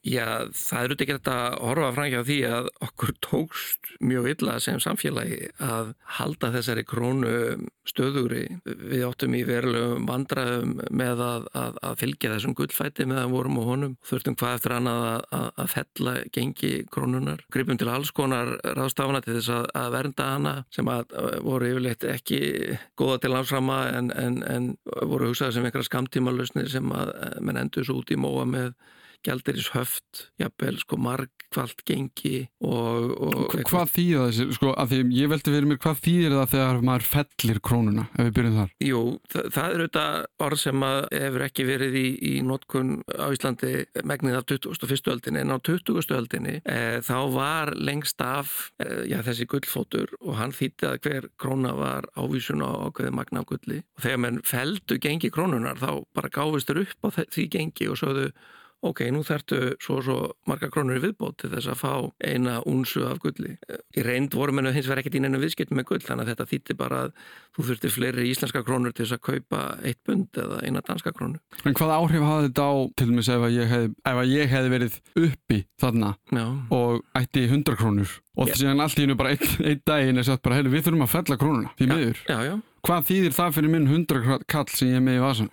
Já, 0.02 0.50
það 0.50 0.84
eru 0.84 0.94
ekki 0.96 1.14
þetta 1.14 1.34
að 1.38 1.52
horfa 1.62 1.88
framhjá 1.94 2.20
því 2.26 2.36
að 2.48 2.68
okkur 2.82 3.10
tókst 3.22 3.90
mjög 4.02 4.24
illa 4.32 4.56
sem 4.58 4.80
samfélagi 4.82 5.52
að 5.62 5.92
halda 6.16 6.48
þessari 6.56 6.82
krónu 6.90 7.34
stöðugri. 7.86 8.40
Við 8.66 9.04
áttum 9.06 9.36
í 9.38 9.44
verulegum 9.46 10.08
vandraðum 10.08 10.72
með 10.90 11.22
að, 11.22 11.46
að, 11.60 11.78
að 11.86 11.94
fylgja 12.00 12.32
þessum 12.32 12.56
gullfæti 12.58 13.06
meðan 13.06 13.30
vorum 13.36 13.60
á 13.62 13.64
honum. 13.68 13.92
Þurftum 14.08 14.36
hvað 14.40 14.56
eftir 14.56 14.74
annað 14.74 15.06
að, 15.06 15.46
að 15.62 15.70
fella 15.76 16.14
gengi 16.34 16.70
krónunar. 16.90 17.44
Gripum 17.54 17.78
til 17.78 17.90
alls 17.92 18.10
konar 18.16 18.50
ráðstafana 18.74 19.20
til 19.22 19.36
þess 19.38 19.52
að 19.70 19.94
vernda 19.94 20.26
hana 20.32 20.56
sem 20.74 20.90
voru 21.46 21.68
yfirleitt 21.70 22.08
ekki 22.10 22.40
góða 22.98 23.20
til 23.22 23.36
áframa 23.38 23.84
en, 23.92 24.10
en, 24.18 24.42
en 24.50 24.68
voru 25.06 25.30
hugsað 25.30 25.54
sem 25.54 25.70
einhverja 25.70 25.86
skamtíma 25.92 26.34
lausnir 26.34 26.66
sem 26.74 26.90
að 26.90 27.14
menn 27.38 27.62
endur 27.62 27.86
svo 27.86 28.00
út 28.02 28.10
í 28.10 28.18
móa 28.18 28.48
með 28.50 28.74
gældiris 29.26 29.70
höft, 29.74 30.26
jafnvel 30.40 30.78
sko 30.82 30.98
margkvalt 31.00 31.82
gengi 31.88 32.46
og, 32.64 33.12
og 33.16 33.56
Hvað 33.68 33.92
þýðir 33.94 34.24
þessi, 34.28 34.46
sko, 34.56 34.72
að 34.78 34.92
því 34.92 35.00
ég 35.18 35.30
veldi 35.32 35.54
fyrir 35.54 35.68
mér, 35.70 35.80
hvað 35.82 36.02
þýðir 36.06 36.36
það 36.36 36.52
þegar 36.54 36.82
maður 36.88 37.06
fellir 37.12 37.60
krónuna, 37.68 38.06
ef 38.16 38.28
við 38.28 38.34
byrjum 38.38 38.58
þar? 38.58 38.72
Jú, 38.86 39.02
það, 39.32 39.48
það 39.56 39.68
er 39.68 39.82
auðvitað 39.82 40.46
orð 40.46 40.62
sem 40.62 40.86
að 40.88 40.98
hefur 41.18 41.46
ekki 41.48 41.66
verið 41.68 41.98
í, 41.98 42.06
í 42.32 42.34
notkun 42.46 42.92
á 43.10 43.26
Íslandi 43.32 43.72
megnið 44.12 44.38
af 44.40 44.48
21. 44.50 45.12
öldinni, 45.14 45.44
en 45.44 45.54
á 45.54 45.58
20. 45.58 46.16
öldinni 46.18 46.56
e, 46.62 46.78
þá 47.04 47.18
var 47.34 47.74
lengst 47.78 48.22
af 48.24 48.72
e, 48.82 48.88
já, 49.10 49.18
þessi 49.26 49.48
gullfótur 49.50 50.16
og 50.20 50.36
hann 50.40 50.54
þýtti 50.56 50.88
að 50.88 50.98
hver 51.06 51.28
króna 51.40 51.74
var 51.78 52.08
ávísun 52.18 52.64
á 52.64 52.70
okkur 52.88 53.12
magna 53.14 53.44
gulli 53.46 53.82
og 53.96 54.04
þegar 54.04 54.22
mann 54.24 54.42
feldu 54.46 54.98
gengi 55.02 55.30
krónunar 55.32 55.80
þá 55.80 56.02
bara 56.16 56.32
gáfistur 56.32 56.82
upp 56.82 57.08
á 57.08 57.08
því 57.22 57.48
gengi 57.52 57.88
og 57.90 58.00
sögðu 58.00 58.30
ok, 58.82 59.04
nú 59.14 59.22
þartu 59.26 59.58
svo 59.82 59.98
og 60.00 60.06
svo 60.06 60.16
marga 60.50 60.68
krónur 60.72 60.98
í 60.98 61.02
viðbót 61.04 61.38
til 61.42 61.52
þess 61.52 61.70
að 61.70 61.80
fá 61.80 61.92
eina 62.26 62.58
unsu 62.68 63.04
af 63.06 63.20
gulli. 63.22 63.54
Í 63.94 64.04
reynd 64.04 64.34
voru 64.34 64.54
mennu 64.56 64.72
hins 64.74 64.88
vegar 64.88 65.02
ekkert 65.02 65.18
í 65.20 65.22
neina 65.22 65.40
viðskiptum 65.42 65.78
með 65.78 65.88
gull, 65.92 66.02
þannig 66.02 66.26
að 66.26 66.32
þetta 66.32 66.48
þýtti 66.50 66.76
bara 66.80 67.02
að 67.06 67.12
þú 67.56 67.66
þurfti 67.68 67.92
fleiri 67.94 68.26
íslenska 68.30 68.64
krónur 68.66 68.94
til 68.96 69.06
þess 69.06 69.18
að 69.18 69.22
kaupa 69.28 69.62
eitt 69.86 70.00
bund 70.08 70.42
eða 70.42 70.58
eina 70.66 70.82
danska 70.86 71.14
krónu. 71.14 71.38
En 71.62 71.78
hvað 71.78 71.94
áhrif 71.98 72.26
hafði 72.26 72.50
þetta 72.50 72.66
á, 72.66 72.74
til 72.98 73.08
og 73.08 73.14
með 73.14 73.30
ef 73.36 73.46
að 73.46 73.56
ég 73.58 73.72
hef, 73.72 73.86
ef 74.02 74.20
að 74.24 74.32
ég 74.32 74.52
hef 74.52 74.68
verið 74.72 74.98
uppi 75.22 75.62
þarna 75.82 76.12
Já. 76.32 76.44
og 76.74 77.06
ætti 77.22 77.46
100 77.46 77.78
krónur 77.78 78.18
og 78.32 78.48
þess 78.48 78.64
að 78.64 78.84
allt 78.86 78.98
í 78.98 79.04
hennu 79.04 79.18
bara 79.20 79.34
einn 79.36 79.66
ein 79.68 79.80
daginn 79.86 80.20
er 80.20 80.26
satt 80.26 80.42
bara, 80.42 80.58
hey, 80.58 80.68
við 80.72 80.86
þurfum 80.86 81.06
að 81.06 81.12
fella 81.12 81.38
krónuna, 81.40 81.72
því 81.78 81.88
miður. 81.92 82.22
Já, 82.26 82.38
já. 82.48 82.54
Hvað 82.82 83.08
þýðir 83.10 83.34
það 83.36 83.56
fyrir 83.58 83.72
minn 83.76 83.90
100 83.90 84.46
kall 84.50 84.70
sem 84.72 84.88
ég 84.90 84.98
er 84.98 85.04
með 85.04 85.18
í 85.20 85.22
vasan? 85.22 85.50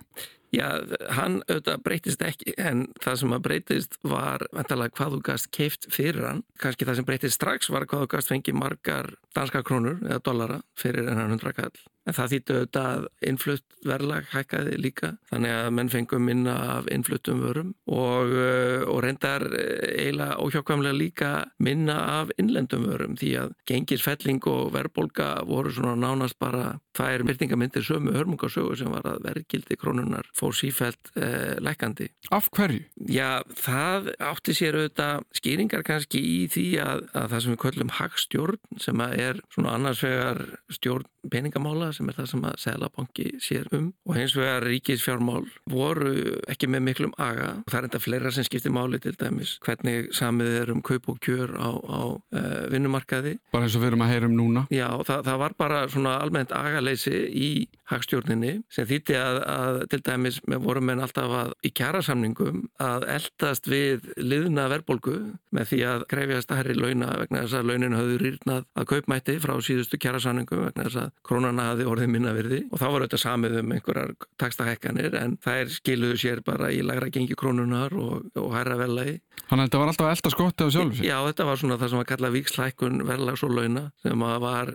Já, 0.49 0.81
hann 1.13 1.43
auðvitað 1.45 1.83
breytist 1.85 2.23
ekki 2.25 2.55
en 2.57 2.87
það 3.03 3.19
sem 3.21 3.35
að 3.35 3.43
breytist 3.45 3.99
var 4.01 4.45
veintalega 4.49 4.95
hvað 4.97 5.15
þú 5.15 5.19
gast 5.27 5.49
keift 5.53 5.85
fyrir 5.93 6.25
hann. 6.25 6.41
Kannski 6.61 6.87
það 6.89 6.97
sem 6.97 7.07
breytist 7.09 7.37
strax 7.37 7.69
var 7.69 7.85
hvað 7.85 8.05
þú 8.05 8.11
gast 8.15 8.33
fengið 8.33 8.57
margar 8.57 9.11
danska 9.37 9.61
krónur 9.61 9.99
eða 10.07 10.23
dollara 10.25 10.59
fyrir 10.79 11.11
enn 11.11 11.21
100 11.27 11.53
kall 11.59 11.77
En 12.07 12.15
það 12.15 12.31
þýttu 12.33 12.55
auðvitað 12.55 12.89
að 12.89 13.07
innflutt 13.29 13.79
verðlag 13.85 14.27
hækkaði 14.33 14.77
líka 14.81 15.11
þannig 15.29 15.55
að 15.55 15.69
menn 15.77 15.91
fengum 15.93 16.25
minna 16.27 16.55
af 16.77 16.89
innfluttum 16.91 17.43
vörum 17.43 17.69
og, 17.87 18.33
uh, 18.33 18.83
og 18.89 19.01
reyndar 19.05 19.45
uh, 19.47 19.59
eiginlega 19.93 20.39
óhjákvæmlega 20.43 20.97
líka 20.97 21.31
minna 21.63 21.97
af 22.19 22.33
innlendum 22.41 22.87
vörum 22.89 23.15
því 23.19 23.31
að 23.43 23.55
gengisfelling 23.69 24.41
og 24.49 24.73
verðbolga 24.75 25.29
voru 25.47 25.73
svona 25.75 25.95
nánast 25.99 26.39
bara 26.41 26.79
tvær 26.99 27.23
myrtingamindir 27.23 27.85
sömu 27.85 28.13
hörmungarsögu 28.15 28.75
sem 28.79 28.91
var 28.91 29.05
að 29.07 29.21
verðgildi 29.27 29.77
krónunar 29.79 30.27
fór 30.35 30.55
sífælt 30.57 31.11
eh, 31.15 31.55
lækandi. 31.63 32.09
Af 32.35 32.49
hverju? 32.55 32.81
Já, 33.07 33.39
það 33.55 34.11
átti 34.31 34.55
sér 34.57 34.79
auðvitað 34.79 35.23
skýringar 35.39 35.85
kannski 35.87 36.19
í 36.19 36.41
því 36.51 36.65
að, 36.83 37.05
að 37.13 37.29
það 37.33 37.45
sem 37.45 37.55
við 37.55 37.61
köllum 37.63 37.93
hagstjórn 37.99 38.81
sem 38.83 39.05
er 39.07 39.39
svona 39.53 39.77
annars 39.77 40.03
vegar 40.03 40.43
stjórn 40.75 41.07
peningamála 41.31 41.91
sem 41.99 42.09
er 42.09 42.17
það 42.17 42.29
sem 42.33 42.45
að 42.49 42.57
Sælabanki 42.63 43.27
sér 43.43 43.69
um 43.75 43.89
og 44.07 44.17
hins 44.17 44.35
vegar 44.37 44.65
ríkisfjármál 44.65 45.45
voru 45.69 46.13
ekki 46.49 46.69
með 46.71 46.85
miklum 46.87 47.15
aga 47.19 47.51
og 47.59 47.69
það 47.69 47.79
er 47.81 47.89
enda 47.89 48.03
fleira 48.03 48.33
sem 48.33 48.47
skiptir 48.47 48.73
máli 48.73 49.01
til 49.03 49.15
dæmis 49.19 49.57
hvernig 49.65 50.09
samið 50.15 50.55
er 50.61 50.73
um 50.73 50.83
kaup 50.85 51.09
og 51.11 51.19
kjör 51.25 51.55
á, 51.59 51.69
á 51.75 52.01
uh, 52.15 52.63
vinnumarkaði. 52.71 53.37
Bara 53.53 53.67
eins 53.67 53.75
og 53.77 53.83
við 53.83 53.91
erum 53.91 54.05
að 54.05 54.13
heyra 54.13 54.29
um 54.29 54.37
núna. 54.37 54.65
Já, 54.73 54.87
það, 55.07 55.25
það 55.27 55.41
var 55.43 55.55
bara 55.59 55.81
svona 55.91 56.15
almennt 56.23 56.55
agaleysi 56.55 57.15
í 57.29 57.49
hagstjórninni 57.89 58.59
sem 58.73 58.87
þýtti 58.89 59.17
að, 59.17 59.39
að 59.49 59.79
til 59.91 60.01
dæmis 60.05 60.39
með 60.49 60.63
vorum 60.65 60.87
menn 60.89 61.01
alltaf 61.03 61.33
að 61.39 61.53
í 61.65 61.71
kjærasamningum 61.79 62.61
að 62.83 63.05
eldast 63.15 63.69
við 63.69 64.09
liðna 64.21 64.67
verbolgu 64.71 65.17
með 65.55 65.71
því 65.71 65.79
að 65.89 66.05
krefjast 66.11 66.53
að 66.53 66.61
herri 66.61 66.77
launa 66.77 67.11
vegna 67.23 67.43
þess 67.45 67.57
að 67.59 67.71
launin 67.71 67.97
hafðu 67.97 68.19
rýrnað 68.23 68.67
að 68.77 68.89
kaupmætti 68.93 69.37
frá 69.41 69.55
síðustu 69.65 69.99
kjærasamningum 70.01 70.65
vegna 70.67 70.85
þess 70.87 71.01
að 71.05 71.13
krónana 71.25 71.69
hafði 71.71 71.78
orðið 71.87 72.11
minna 72.11 72.33
virði 72.35 72.59
og 72.69 72.81
þá 72.81 72.85
var 72.89 73.05
þetta 73.05 73.19
samið 73.23 73.57
um 73.61 73.73
einhverjar 73.75 74.13
takstahekkanir 74.41 75.17
en 75.19 75.35
þær 75.43 75.73
skiluðu 75.73 76.19
sér 76.19 76.41
bara 76.45 76.71
í 76.73 76.81
lagra 76.85 77.11
gengi 77.13 77.37
krónunar 77.39 77.95
og, 77.95 78.29
og 78.39 78.53
hæra 78.55 78.77
velagi. 78.79 79.19
Þannig 79.49 79.63
að 79.63 79.69
þetta 79.69 79.81
var 79.81 79.91
alltaf 79.91 80.09
elda 80.13 80.31
skotti 80.33 80.65
á 80.65 80.69
sjálf? 80.73 81.01
Já, 81.01 81.15
þetta 81.25 81.47
var 81.47 81.61
svona 81.61 81.77
það 81.81 81.91
sem 81.91 82.01
var 82.01 82.09
kallað 82.11 82.35
vikslækun 82.37 83.03
verðlags 83.07 83.45
og 83.47 83.53
launa 83.55 83.85
sem 84.03 84.25
var 84.45 84.73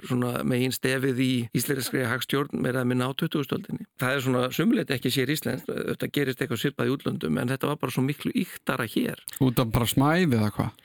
megin 0.51 0.75
stefið 0.75 1.21
í 1.23 1.33
íslenskri 1.55 2.07
hagstjórn 2.11 2.63
með 2.65 2.81
að 2.81 2.89
minna 2.91 3.11
á 3.11 3.13
2000-stöldinni. 3.21 3.87
Það 4.03 4.17
er 4.17 4.25
svona 4.25 4.45
sumleiti 4.55 4.97
ekki 4.97 5.13
sér 5.15 5.31
íslensk, 5.35 5.69
þetta 5.71 6.11
gerist 6.17 6.43
eitthvað 6.43 6.63
sirpað 6.65 6.91
í 6.91 6.97
útlöndum 6.97 7.39
en 7.39 7.55
þetta 7.55 7.71
var 7.71 7.79
bara 7.83 7.95
svo 7.95 8.07
miklu 8.07 8.35
yktara 8.35 8.89
hér. 8.91 9.23
Út 9.45 9.63
af 9.63 9.71
bara 9.75 9.91
smæðið 9.91 10.39
eða 10.41 10.51
hvað? 10.59 10.81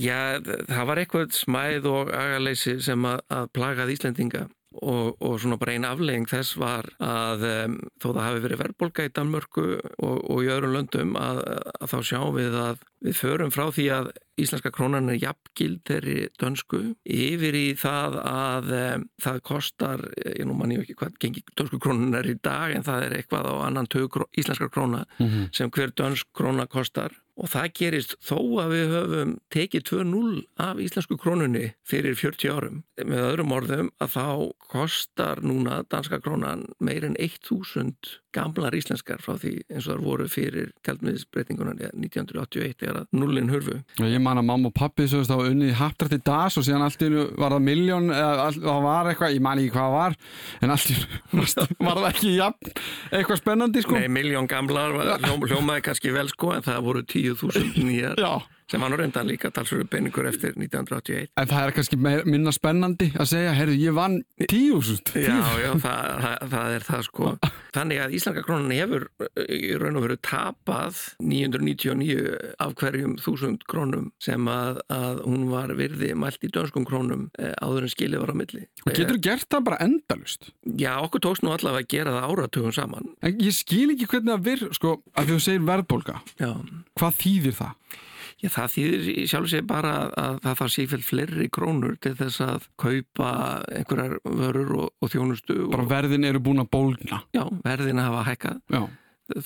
Já, 0.00 0.40
það 0.40 0.86
var 0.88 1.00
eitthvað 1.02 1.34
smæð 1.36 1.88
og 1.90 2.10
agaleysi 2.16 2.78
sem 2.84 3.04
að, 3.06 3.22
að 3.32 3.50
plagað 3.56 3.92
Íslendinga 3.94 4.46
og, 4.78 5.16
og 5.18 5.38
svona 5.42 5.58
bara 5.58 5.74
eina 5.74 5.90
aflegging 5.90 6.28
þess 6.30 6.54
var 6.60 6.86
að 7.02 7.44
um, 7.48 7.76
þó 7.98 8.06
það 8.12 8.22
hafi 8.22 8.42
verið 8.44 8.60
verðbolga 8.62 9.06
í 9.06 9.12
Danmörku 9.16 9.64
og, 9.80 10.16
og 10.30 10.42
í 10.44 10.50
öðrum 10.52 10.76
löndum 10.76 11.16
að, 11.18 11.42
að 11.80 11.92
þá 11.94 11.98
sjáum 12.06 12.36
við 12.36 12.58
að 12.60 12.84
við 13.00 13.16
förum 13.16 13.52
frá 13.54 13.64
því 13.72 13.86
að 13.96 14.10
íslenska 14.40 14.70
krónan 14.72 15.10
er 15.12 15.18
jafngild 15.20 15.80
þeirri 15.88 16.18
dönsku 16.40 16.82
yfir 17.04 17.58
í 17.58 17.66
það 17.80 18.20
að 18.30 18.70
um, 18.78 19.08
það 19.24 19.40
kostar, 19.50 20.04
ég 20.28 20.46
nú 20.46 20.54
manni 20.58 20.78
ekki 20.80 20.98
hvað 21.00 21.18
gengir 21.24 21.56
dönsku 21.58 21.80
krónan 21.82 22.20
er 22.20 22.30
í 22.30 22.36
dag 22.38 22.76
en 22.76 22.86
það 22.86 23.08
er 23.08 23.18
eitthvað 23.18 23.50
á 23.50 23.54
annan 23.66 23.90
tög 23.90 24.20
íslenska 24.38 24.70
króna 24.70 25.04
mm 25.18 25.26
-hmm. 25.26 25.50
sem 25.56 25.70
hver 25.70 25.90
dönsk 25.90 26.30
króna 26.32 26.66
kostar 26.66 27.10
Og 27.40 27.48
það 27.48 27.68
gerist 27.78 28.16
þó 28.20 28.36
að 28.60 28.72
við 28.74 28.90
höfum 28.94 29.30
tekið 29.54 29.84
2-0 29.88 30.32
af 30.60 30.80
íslensku 30.84 31.16
krónunni 31.20 31.70
fyrir 31.88 32.18
40 32.20 32.52
árum. 32.52 32.82
Með 33.00 33.22
öðrum 33.30 33.54
orðum 33.56 33.92
að 33.96 34.16
þá 34.16 34.26
kostar 34.70 35.40
núna 35.40 35.80
danska 35.88 36.20
krónan 36.20 36.66
meirinn 36.84 37.16
1000 37.16 38.18
gamlar 38.34 38.74
íslenskar 38.76 39.22
frá 39.22 39.36
því 39.40 39.52
eins 39.70 39.86
og 39.86 39.94
þar 39.94 40.02
voru 40.04 40.26
fyrir 40.30 40.70
tjaldmiðisbreytingunan 40.86 41.80
1981 41.90 42.76
þegar 42.80 43.00
að 43.02 43.18
nullin 43.20 43.50
hurfu. 43.52 43.78
Ég 44.04 44.22
man 44.22 44.40
að 44.40 44.48
mamma 44.50 44.70
og 44.70 44.76
pappi 44.76 45.08
svo 45.10 45.22
þá 45.26 45.36
unnið 45.50 45.74
haptrætt 45.80 46.16
í 46.18 46.20
das 46.30 46.58
og 46.60 46.66
síðan 46.66 46.86
allt 46.86 47.04
í 47.06 47.10
nú 47.12 47.26
var 47.40 47.56
það 47.56 47.66
miljón 47.66 48.12
eða 48.14 48.46
það 48.58 48.86
var 48.86 49.10
eitthvað, 49.10 49.34
ég 49.36 49.44
man 49.48 49.62
ekki 49.62 49.74
hvað 49.76 49.96
var 49.96 50.16
en 50.60 50.76
allt 50.76 50.94
í 50.94 51.00
nú 51.34 51.48
var 51.88 52.00
það 52.04 52.08
ekki 52.12 52.36
jafn, 52.36 52.72
eitthvað 53.10 53.42
spennandi 53.42 53.84
sko. 53.84 53.98
Nei, 53.98 54.08
miljón 54.20 54.50
gamlar 54.50 54.96
hljómaði 55.50 55.86
kannski 55.90 56.14
vel 56.14 56.28
sko 56.30 56.54
en 56.56 56.66
það 56.66 56.82
voru 56.86 57.04
10.000 57.04 57.84
nýjar. 57.84 58.18
Já 58.20 58.34
sem 58.70 58.84
nú 58.86 58.98
reyndan 58.98 59.28
líka 59.30 59.50
talsverðu 59.54 59.88
peningur 59.90 60.28
eftir 60.30 60.54
1981. 60.54 61.32
En 61.40 61.50
það 61.50 61.64
er 61.66 61.74
kannski 61.76 61.98
minna 62.00 62.52
spennandi 62.54 63.10
að 63.16 63.30
segja, 63.32 63.54
herru, 63.56 63.74
ég 63.78 63.96
vann 63.96 64.20
tíusust. 64.50 65.12
Já, 65.18 65.38
já, 65.58 65.72
það, 65.82 66.10
það, 66.24 66.44
það 66.54 66.74
er 66.76 66.86
það 66.86 67.04
sko. 67.08 67.32
Þannig 67.74 68.02
að 68.02 68.14
Íslandska 68.18 68.44
krónan 68.46 68.74
hefur 68.74 69.06
í 69.46 69.72
raun 69.78 69.98
og 69.98 70.06
veru 70.06 70.18
tapað 70.26 71.00
999 71.22 72.18
af 72.62 72.74
hverjum 72.80 73.16
þúsund 73.22 73.66
krónum 73.70 74.10
sem 74.22 74.50
að, 74.50 74.80
að 74.90 75.22
hún 75.26 75.48
var 75.50 75.74
virði 75.78 76.12
mælt 76.18 76.46
í 76.46 76.50
dönskum 76.54 76.86
krónum 76.88 77.28
eh, 77.38 77.54
áður 77.62 77.86
en 77.86 77.94
skilið 77.94 78.24
var 78.24 78.34
á 78.34 78.36
milli. 78.40 78.66
Og 78.86 78.92
getur 78.94 79.18
þú 79.18 79.24
gert 79.26 79.50
það 79.50 79.66
bara 79.70 79.80
endalust? 79.86 80.50
Já, 80.66 80.92
okkur 80.98 81.24
tókst 81.26 81.46
nú 81.46 81.54
allavega 81.54 81.86
að 81.86 81.90
gera 81.94 82.14
það 82.16 82.28
áratugum 82.30 82.74
saman. 82.74 83.10
En 83.26 83.42
ég 83.42 83.56
skil 83.56 83.88
ekki 83.94 84.10
hvernig 84.10 84.34
það 84.34 84.46
vir, 84.46 84.64
sko, 84.78 84.94
að 85.14 85.34
þú 85.34 85.40
segir 85.46 85.66
verðbólka. 85.68 86.20
Já. 86.40 86.52
Hvað 86.98 87.20
þýðir 87.22 87.58
það? 87.60 87.98
Já, 88.40 88.48
það 88.54 88.70
þýðir 88.74 89.26
sjálf 89.28 89.50
sér 89.52 89.64
bara 89.68 89.92
að 90.16 90.38
það 90.44 90.54
þarf 90.62 90.72
sífælt 90.74 91.04
fleiri 91.04 91.48
krónur 91.52 91.98
til 92.00 92.14
þess 92.16 92.40
að 92.46 92.68
kaupa 92.80 93.32
einhverjar 93.68 94.16
vörur 94.24 94.72
og, 94.78 94.88
og 94.96 95.12
þjónustu. 95.12 95.58
Bara 95.72 95.88
verðin 95.90 96.24
eru 96.30 96.40
búin 96.44 96.62
að 96.62 96.70
bólna. 96.72 97.20
Já, 97.36 97.44
verðin 97.66 98.00
hafa 98.00 98.24
hækkað. 98.30 98.62
Já. 98.72 98.82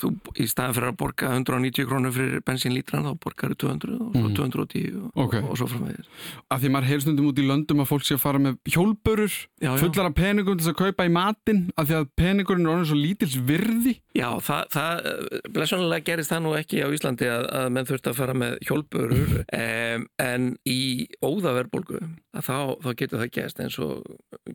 Þú 0.00 0.10
í 0.40 0.46
staðan 0.50 0.74
fyrir 0.76 0.90
að 0.92 0.98
borga 1.02 1.30
190 1.36 1.88
krónur 1.90 2.14
fyrir 2.14 2.42
bensínlítran 2.46 3.04
þá 3.06 3.12
borgar 3.24 3.54
þú 3.54 3.58
200 3.64 3.98
og 4.00 4.16
svo 4.18 4.30
210 4.38 4.96
og, 5.00 5.10
Ok. 5.24 5.34
og, 5.40 5.50
og 5.50 5.58
svo 5.60 5.68
framvegir 5.72 6.08
Af 6.54 6.62
því 6.62 6.70
maður 6.74 6.88
heilstundum 6.92 7.28
út 7.30 7.40
í 7.42 7.46
löndum 7.48 7.82
að 7.84 7.90
fólk 7.92 8.06
sé 8.08 8.16
að 8.18 8.22
fara 8.24 8.42
með 8.42 8.58
hjólbörur 8.74 9.34
Já, 9.60 9.70
já. 9.70 9.76
fullar 9.82 10.10
af 10.10 10.16
peningum 10.18 10.58
til 10.60 10.70
að 10.72 10.78
kaupa 10.80 11.06
í 11.08 11.12
matinn 11.14 11.62
af 11.76 11.88
því 11.90 11.98
að 12.00 12.08
peningurinn 12.20 12.66
er 12.68 12.74
orðin 12.74 12.90
svo 12.92 12.98
lítils 13.00 13.36
virði 13.48 13.96
Já, 14.14 14.28
það, 14.46 14.62
það 14.70 15.08
blessunlega 15.56 16.06
gerist 16.06 16.30
það 16.30 16.44
nú 16.44 16.52
ekki 16.58 16.82
á 16.84 16.88
Íslandi 16.94 17.26
að, 17.32 17.46
að 17.58 17.70
menn 17.74 17.88
þurft 17.88 18.10
að 18.12 18.18
fara 18.20 18.36
með 18.38 18.58
hjólburur 18.68 19.32
um, 19.42 20.06
en 20.30 20.50
í 20.70 20.80
óðaverbólgu 21.24 21.98
að 22.34 22.46
þá, 22.46 22.56
þá 22.84 22.90
getur 23.00 23.22
það 23.24 23.32
gerst 23.38 23.60
eins 23.64 23.78
og 23.82 24.04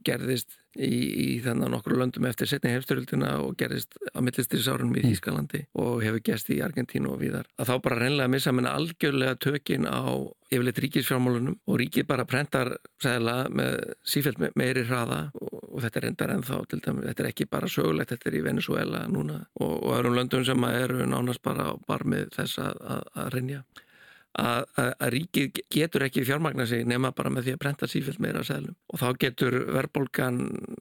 gerðist 0.08 0.56
í, 0.78 0.90
í 0.90 1.28
þennan 1.44 1.76
okkur 1.80 1.98
löndum 2.00 2.28
eftir 2.30 2.50
setni 2.50 2.74
hefstyrjöldina 2.76 3.32
og 3.44 3.56
gerðist 3.60 3.98
á 4.14 4.20
millistrisárunum 4.22 4.98
í 5.00 5.06
Þýskalandi 5.08 5.64
og 5.82 6.04
hefur 6.06 6.24
gerst 6.26 6.52
í 6.54 6.60
Argentínu 6.66 7.14
og 7.14 7.22
víðar. 7.24 7.50
Að 7.58 7.72
þá 7.72 7.76
bara 7.88 8.00
reynlega 8.04 8.32
missa 8.32 8.54
minna 8.54 8.76
algjörlega 8.78 9.40
tökin 9.42 9.88
á 9.90 10.06
yfirleitt 10.50 10.82
ríkisfjármálunum 10.84 11.60
og 11.70 11.80
ríkið 11.82 12.08
bara 12.10 12.26
prentar 12.30 12.74
sæðla 13.02 13.36
með 13.54 13.76
sífælt 14.08 14.42
meiri 14.58 14.86
hraða 14.88 15.20
og, 15.38 15.60
og 15.70 15.84
þetta 15.86 16.06
reyndar 16.06 16.34
ennþá 16.34 16.62
til 16.70 16.82
dæmi, 16.86 17.06
þetta 17.10 17.26
er 17.26 17.30
ekki 17.32 17.50
bara 17.50 17.70
sögulegt, 17.70 18.16
þetta 18.16 18.32
er 18.32 18.40
í 18.40 18.46
Venezuela 18.48 19.04
núna 19.12 19.44
og, 19.62 19.76
og 19.76 19.94
öðrum 20.00 20.18
löndum 20.18 20.48
sem 20.48 20.66
eru 20.72 21.06
nánast 21.06 21.44
bara 21.46 21.70
á 21.70 21.74
barmið 21.86 22.34
þess 22.38 22.64
að, 22.66 22.82
að, 22.96 23.06
að 23.14 23.32
reynja 23.36 23.62
að, 24.38 24.66
að, 24.78 24.92
að 25.00 25.12
ríkið 25.16 25.62
getur 25.74 26.06
ekki 26.06 26.26
fjármagna 26.28 26.68
sig 26.70 26.86
nema 26.88 27.12
bara 27.16 27.32
með 27.34 27.48
því 27.48 27.56
að 27.56 27.62
brenta 27.64 27.90
sífælt 27.90 28.22
meira 28.24 28.44
seglum 28.46 28.76
og 28.94 29.02
þá 29.02 29.08
getur 29.24 29.58
verðbólgan 29.74 30.40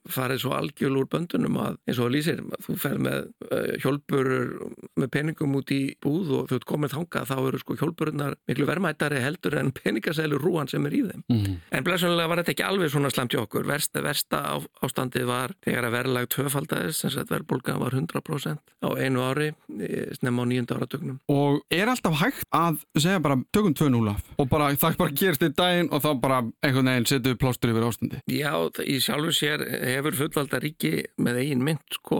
farið 0.09 0.43
svo 0.43 0.53
algjörl 0.57 0.99
úr 1.01 1.09
böndunum 1.09 1.57
að 1.61 1.79
eins 1.87 1.97
og 1.99 2.07
það 2.07 2.13
lýsir, 2.15 2.43
þú 2.65 2.77
fer 2.83 2.97
með 3.01 3.19
uh, 3.49 3.71
hjólburur 3.83 4.53
með 4.99 5.11
peningum 5.15 5.57
út 5.59 5.73
í 5.73 5.81
búð 6.03 6.33
og 6.37 6.49
þú 6.51 6.59
ert 6.59 6.69
komið 6.69 6.95
þangað 6.95 7.29
þá 7.31 7.35
eru 7.39 7.61
sko 7.63 7.79
hjólburunar 7.79 8.37
miklu 8.49 8.69
verðmættari 8.69 9.23
heldur 9.23 9.57
en 9.59 9.73
peningaseglur 9.75 10.43
rúan 10.43 10.69
sem 10.71 10.85
er 10.89 10.97
í 10.99 11.03
þeim 11.07 11.25
mm. 11.29 11.57
En 11.75 11.85
blessunlega 11.85 12.29
var 12.29 12.41
þetta 12.41 12.53
ekki 12.55 12.65
alveg 12.65 12.91
svona 12.91 13.11
slemt 13.13 13.33
hjá 13.33 13.41
okkur. 13.43 13.67
Versta, 13.69 14.01
versta 14.03 14.39
á, 14.41 14.55
ástandið 14.85 15.27
var 15.29 15.53
þegar 15.65 15.87
að 15.87 15.95
verðlag 15.95 16.29
tvöfaldæðis, 16.33 17.01
sem 17.03 17.13
sagt 17.13 17.31
verðbólgan 17.33 17.81
var 17.81 17.95
100% 17.95 18.73
á 18.83 18.89
einu 18.97 19.23
ári, 19.23 19.51
eh, 19.79 20.09
snemma 20.17 20.45
á 20.45 20.49
nýjunda 20.49 20.79
áratögnum. 20.79 21.19
og 21.29 21.61
er 21.69 21.91
alltaf 21.91 22.19
hægt 22.19 22.47
að 22.55 22.81
segja 22.97 23.21
bara 23.23 23.37
tökum 23.55 23.73
2-0 23.73 24.11
af 24.11 24.19
og 24.37 24.49
bara 24.51 24.69
það 24.77 24.97
bara 24.99 25.15
gerist 25.21 25.45
í 25.45 25.49
daginn 25.57 25.89
og 25.95 26.03
þá 26.03 26.09
bara 26.21 26.39
einhvern 26.65 26.91
veginn 26.91 27.25
við 27.29 27.39
plástur 27.41 27.71
yfir 27.73 27.87
ástandi 27.87 28.21
Já, 28.29 28.53
í 28.85 28.99
sjálfu 29.03 29.33
sér 29.35 29.63
hefur 29.95 30.17
fullvalda 30.19 30.59
ríki 30.63 30.93
með 31.17 31.41
eigin 31.43 31.63
mynd 31.65 31.97
sko 31.97 32.19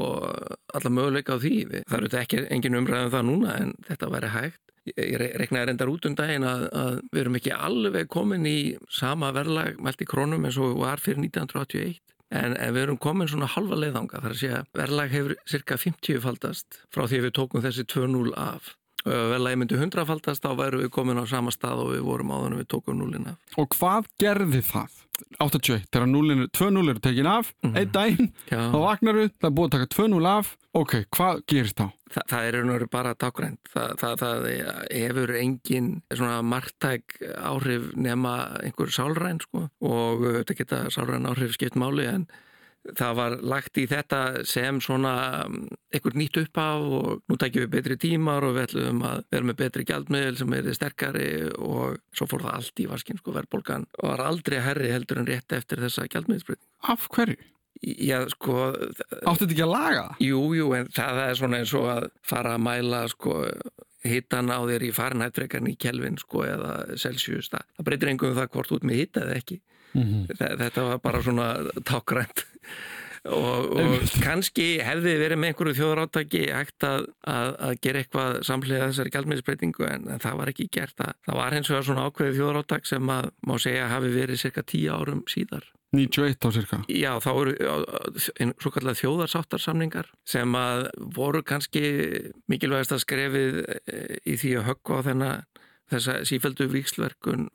alla 0.74 0.90
möguleika 0.94 1.38
á 1.38 1.42
því. 1.42 1.54
Það 1.86 1.98
eru 2.00 2.10
þetta 2.10 2.24
ekki 2.24 2.42
engin 2.56 2.80
umræðum 2.80 3.14
það 3.14 3.28
núna 3.30 3.56
en 3.62 3.72
þetta 3.88 4.10
væri 4.14 4.34
hægt. 4.36 4.60
Ég 4.90 5.16
re- 5.22 5.32
reiknaði 5.38 5.70
reyndar 5.70 5.92
út 5.92 6.06
um 6.10 6.16
daginn 6.18 6.46
að, 6.50 6.64
að 6.74 6.94
við 7.14 7.22
erum 7.24 7.38
ekki 7.40 7.52
alveg 7.54 8.08
komin 8.10 8.48
í 8.50 8.58
sama 8.90 9.30
verðlag 9.36 9.78
mælt 9.86 10.02
í 10.02 10.08
krónum 10.10 10.48
eins 10.50 10.58
og 10.62 10.80
var 10.82 11.02
fyrir 11.04 11.22
1981. 11.28 12.00
En, 12.30 12.54
en 12.58 12.74
við 12.76 12.84
erum 12.86 12.98
komin 13.02 13.30
svona 13.30 13.48
halva 13.50 13.78
leiðanga 13.78 14.20
þar 14.22 14.34
að 14.36 14.42
segja 14.42 14.64
verðlag 14.78 15.14
hefur 15.14 15.36
cirka 15.50 15.78
50 15.82 16.22
faldast 16.26 16.82
frá 16.94 17.06
því 17.10 17.24
við 17.26 17.36
tókum 17.40 17.64
þessi 17.66 17.86
2-0 17.90 18.34
af. 18.38 18.76
Og 19.06 19.12
ef 19.16 19.28
verðlagi 19.34 19.60
myndi 19.62 19.78
100 19.80 20.08
faldast 20.10 20.44
þá 20.44 20.50
væru 20.60 20.82
við 20.84 20.90
komin 20.96 21.22
á 21.22 21.26
sama 21.30 21.54
stað 21.56 21.86
og 21.86 21.94
við 21.94 22.02
vorum 22.08 22.34
áður 22.36 22.52
en 22.54 22.60
við 22.62 22.68
tókum 22.74 23.00
0 23.00 23.22
af. 23.32 23.38
og 23.58 23.70
hvað 23.78 24.10
gerði 24.20 24.64
það? 24.66 24.98
81, 25.44 25.84
þegar 25.92 26.08
0 26.08 26.48
2-0 26.56 26.90
eru 26.94 27.02
tekin 27.04 27.28
af 27.28 27.50
einn 27.68 27.90
daginn, 27.92 28.30
þá 28.48 28.78
vaknar 28.80 29.18
við 29.20 29.32
það 29.36 29.48
er 29.50 29.56
búið 29.58 29.68
að 29.68 29.74
taka 29.76 29.88
2-0 29.96 30.30
af 30.32 30.52
ok, 30.80 30.94
hvað 31.16 31.42
gerist 31.52 31.76
þá? 31.80 31.90
Þa, 32.10 32.22
það 32.32 32.46
er 32.48 32.58
veru 32.72 32.88
bara 32.90 33.12
tákrænt. 33.20 33.60
Það, 33.74 33.92
það, 34.02 34.14
það 34.24 34.48
hefur 34.96 35.34
engin 35.38 35.90
svona 36.10 36.40
margtæk 36.42 37.20
áhrif 37.36 37.92
nema 38.00 38.36
einhver 38.64 38.94
sálræn 38.96 39.42
sko 39.44 39.68
og 39.86 40.24
þetta 40.40 40.58
geta 40.58 40.80
sálræn 40.94 41.28
áhrif 41.30 41.54
skipt 41.58 41.78
máli 41.78 42.08
en 42.10 42.26
það 42.98 43.20
var 43.20 43.36
lagt 43.54 43.80
í 43.82 43.86
þetta 43.90 44.22
sem 44.48 44.80
svona 44.84 45.14
um, 45.46 45.62
einhver 45.94 46.18
nýtt 46.18 46.40
uppaf 46.44 46.88
og 47.00 47.22
nú 47.30 47.38
tækjum 47.40 47.66
við 47.66 47.74
betri 47.76 48.00
tímar 48.02 48.48
og 48.48 48.58
við 48.58 48.68
ætlum 48.70 49.04
að 49.10 49.24
vera 49.34 49.50
með 49.50 49.60
betri 49.64 49.86
gjaldmiðl 49.90 50.40
sem 50.40 50.58
er 50.58 50.72
sterkari 50.78 51.30
og 51.58 52.00
svo 52.16 52.30
fór 52.30 52.48
það 52.48 52.58
allt 52.58 52.84
í 52.84 52.90
vaskinn 52.90 53.22
sko 53.22 53.36
verðbólgan 53.38 53.88
og 54.00 54.12
var 54.12 54.26
aldrei 54.26 54.60
herri 54.64 54.92
heldur 54.94 55.22
en 55.22 55.30
rétt 55.30 55.58
eftir 55.58 55.84
þessa 55.86 56.08
gjaldmiðlsbreyting. 56.10 56.70
Af 56.90 57.08
hverju? 57.14 57.40
Já, 57.80 58.26
sko, 58.34 58.74
Áttu 59.24 59.46
þetta 59.46 59.54
ekki 59.54 59.64
að 59.64 59.72
laga? 59.72 60.02
Jú, 60.20 60.40
jú, 60.58 60.72
en 60.76 60.90
það 60.92 61.22
er 61.24 61.38
svona 61.40 61.62
eins 61.62 61.72
og 61.80 61.86
að 61.88 62.10
fara 62.28 62.58
að 62.58 62.66
mæla 62.66 63.06
sko 63.14 63.36
hittan 64.08 64.52
á 64.54 64.60
þér 64.64 64.86
í 64.88 64.94
farinhætt 64.96 65.36
frekarni 65.40 65.74
í 65.76 65.80
Kelvin 65.82 66.18
sko 66.22 66.46
eða 66.48 66.76
Celsius 67.00 67.50
það, 67.52 67.66
það 67.78 67.88
breytir 67.90 68.12
engum 68.14 68.38
það 68.38 68.50
hvort 68.56 68.72
út 68.78 68.86
með 68.88 69.02
hitta 69.04 69.26
eða 69.26 69.36
ekki. 69.42 69.60
Þa- 70.38 70.56
þetta 70.62 70.84
var 70.86 71.00
bara 71.02 71.22
svona 71.26 71.46
tákrænt 71.90 72.44
og, 73.26 73.72
og 73.76 74.04
kannski 74.24 74.68
hefði 74.86 75.16
verið 75.20 75.40
með 75.42 75.50
einhverju 75.52 75.76
þjóðrátaki 75.80 76.44
hægt 76.54 76.86
að, 76.88 77.08
að, 77.28 77.50
að 77.68 77.74
gera 77.84 78.04
eitthvað 78.04 78.38
samlega 78.48 78.88
þessari 78.92 79.14
gjaldmiðlisbreytingu 79.16 79.88
en, 79.90 80.06
en 80.14 80.22
það 80.24 80.38
var 80.40 80.52
ekki 80.54 80.70
gert. 80.78 80.96
Það, 81.02 81.18
það 81.28 81.40
var 81.42 81.58
hins 81.58 81.72
vegar 81.74 81.88
svona 81.90 82.06
ákveðið 82.08 82.40
þjóðráttak 82.40 82.88
sem 82.94 83.12
að 83.18 83.30
má 83.50 83.56
segja 83.66 83.90
hafi 83.92 84.14
verið 84.16 84.42
cirka 84.46 84.64
tíu 84.64 84.94
árum 84.96 85.26
síðar 85.28 85.68
91 85.96 86.46
á 86.46 86.50
cirka 86.54 86.82
Já, 86.92 87.12
þá 87.24 87.32
eru 87.34 87.54
svo 88.62 88.72
kallar 88.74 88.98
þjóðarsáttarsamningar 89.00 90.12
sem 90.28 90.58
að 90.58 90.90
voru 91.16 91.42
kannski 91.42 91.84
mikilvægast 92.52 92.94
að 92.94 93.04
skrefið 93.06 93.62
eh, 93.66 94.20
í 94.30 94.38
því 94.38 94.60
að 94.60 94.68
höggva 94.70 95.02
á 95.02 95.06
þennan 95.10 95.48
þessa 95.90 96.20
sífældu 96.30 96.70
vikslverkun 96.70 97.48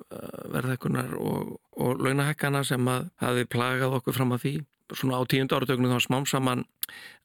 verðhækkunar 0.53 1.14
og, 1.18 1.57
og 1.79 2.03
launahækkana 2.03 2.64
sem 2.66 2.88
að 2.90 3.09
hafi 3.23 3.47
plagað 3.51 3.99
okkur 4.01 4.16
fram 4.16 4.35
að 4.35 4.44
því. 4.44 4.55
Svona 4.94 5.20
á 5.23 5.23
tíundu 5.31 5.57
áratögnum 5.57 5.94
þá 5.94 6.05
smám 6.05 6.27
saman 6.29 6.64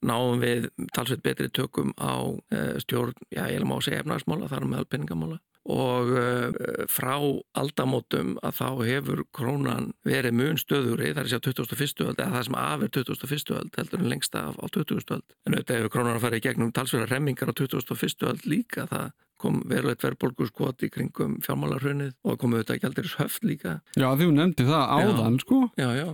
náum 0.06 0.40
við 0.40 0.70
talsveit 0.96 1.22
betri 1.26 1.50
tökum 1.52 1.92
á 2.00 2.30
eh, 2.54 2.78
stjórn, 2.84 3.18
já 3.34 3.44
ég 3.50 3.66
má 3.68 3.76
segja 3.84 4.04
efnarsmála, 4.04 4.48
þar 4.48 4.68
með 4.70 4.86
peningamála 4.94 5.40
og 5.68 6.12
uh, 6.16 6.84
frá 6.88 7.16
aldamótum 7.60 8.36
að 8.40 8.54
þá 8.56 8.68
hefur 8.88 9.24
krónan 9.36 9.90
verið 10.08 10.36
mun 10.38 10.60
stöðuri, 10.60 11.12
það 11.12 11.22
er 11.24 11.32
sér 11.34 11.42
21. 11.44 12.04
öld 12.06 12.22
eða 12.22 12.34
það 12.36 12.46
sem 12.48 12.58
af 12.60 12.84
er 12.86 12.92
21. 12.96 13.56
öld 13.58 13.80
heldur 13.80 14.00
en 14.00 14.12
lengsta 14.12 14.44
af 14.48 14.56
á 14.56 14.66
20. 14.72 15.02
öld 15.16 15.34
en 15.46 15.58
auðvitað 15.58 15.76
hefur 15.76 15.92
krónan 15.96 16.16
að 16.16 16.24
fara 16.24 16.40
í 16.40 16.46
gegnum 16.46 16.72
talsverðar 16.72 17.12
remmingar 17.14 17.52
á 17.52 17.54
21. 17.54 18.28
öld 18.30 18.48
líka 18.48 18.86
það 18.88 19.12
kom 19.40 19.60
verulegt 19.70 20.04
verðbólgu 20.04 20.48
skot 20.50 20.84
í 20.86 20.90
kringum 20.92 21.38
fjármálarhrunnið 21.44 22.14
og 22.24 22.38
komið 22.40 22.60
auðvitað 22.62 22.82
gældiris 22.84 23.16
höft 23.20 23.46
líka. 23.46 23.76
Já, 23.98 24.08
hún 24.12 24.38
nefndi 24.38 24.66
það 24.68 24.94
áðan, 24.96 25.38
sko. 25.42 25.60
Já, 25.80 25.88
já, 25.96 26.06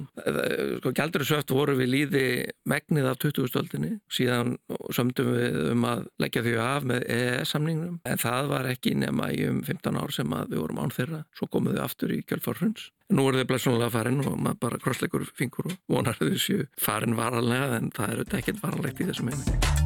sko 0.80 0.94
gældiris 1.00 1.32
höft 1.36 1.54
voru 1.54 1.76
við 1.80 1.92
líði 1.94 2.24
megnið 2.68 3.10
af 3.12 3.20
20. 3.24 3.60
öldinni. 3.62 3.92
Síðan 4.12 4.56
sömdum 4.94 5.32
við 5.34 5.60
um 5.72 5.88
að 5.88 6.04
leggja 6.22 6.44
þau 6.46 6.52
af 6.66 6.90
með 6.92 7.06
EES-samningnum 7.16 8.02
en 8.06 8.22
það 8.22 8.52
var 8.52 8.70
ekki 8.72 8.96
nema 8.98 9.32
í 9.34 9.46
um 9.50 9.62
15 9.66 10.02
ár 10.02 10.14
sem 10.14 10.36
að 10.36 10.54
við 10.54 10.62
vorum 10.64 10.84
án 10.84 10.94
þeirra. 10.94 11.24
Svo 11.36 11.50
komum 11.50 11.74
við 11.74 11.82
aftur 11.86 12.14
í 12.14 12.22
kjölfarhruns 12.26 12.90
Nú 13.14 13.28
er 13.30 13.36
þau 13.38 13.50
blessunlega 13.52 13.92
farin 13.94 14.18
og 14.24 14.34
maður 14.34 14.58
bara 14.64 14.80
krossleikur 14.82 15.28
fingur 15.38 15.70
og 15.70 15.76
vonar 15.94 16.18
þessu 16.18 16.64
farin 16.74 17.14
varanlega 17.18 17.78
en 17.78 17.92
það 17.94 18.08
er 18.08 18.22
auðvitað 18.22 18.40
ekkert 18.42 18.64
varanlegt 18.66 19.04
í 19.04 19.10
þessum 19.12 19.30
heimi 19.30 19.85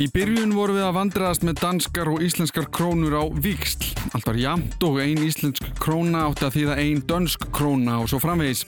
Í 0.00 0.06
byrjun 0.08 0.54
voru 0.56 0.78
við 0.78 0.84
að 0.86 0.94
vandraðast 0.96 1.42
með 1.44 1.58
danskar 1.60 2.08
og 2.08 2.22
íslenskar 2.24 2.70
krónur 2.72 3.18
á 3.20 3.24
viksl. 3.44 3.90
Allt 4.16 4.30
var 4.30 4.38
jamt 4.40 4.86
og 4.88 4.96
ein 5.02 5.20
íslensk 5.20 5.60
króna 5.76 6.22
átti 6.30 6.46
að 6.46 6.54
þýða 6.54 6.76
ein 6.80 7.02
dönsk 7.10 7.44
króna 7.52 7.98
og 8.00 8.08
svo 8.08 8.16
framvegis. 8.22 8.62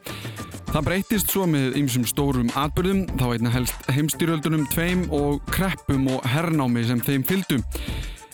Það 0.68 0.86
breytist 0.90 1.32
svo 1.32 1.46
með 1.48 1.78
ymsum 1.80 2.04
stórum 2.04 2.52
atbyrðum, 2.52 3.06
þá 3.16 3.24
einna 3.30 3.54
helst 3.54 3.88
heimstyrjöldunum 3.96 4.68
tveim 4.74 5.06
og 5.08 5.40
kreppum 5.48 6.04
og 6.12 6.20
hernámi 6.34 6.84
sem 6.84 7.00
þeim 7.00 7.24
fylgdu. 7.24 7.62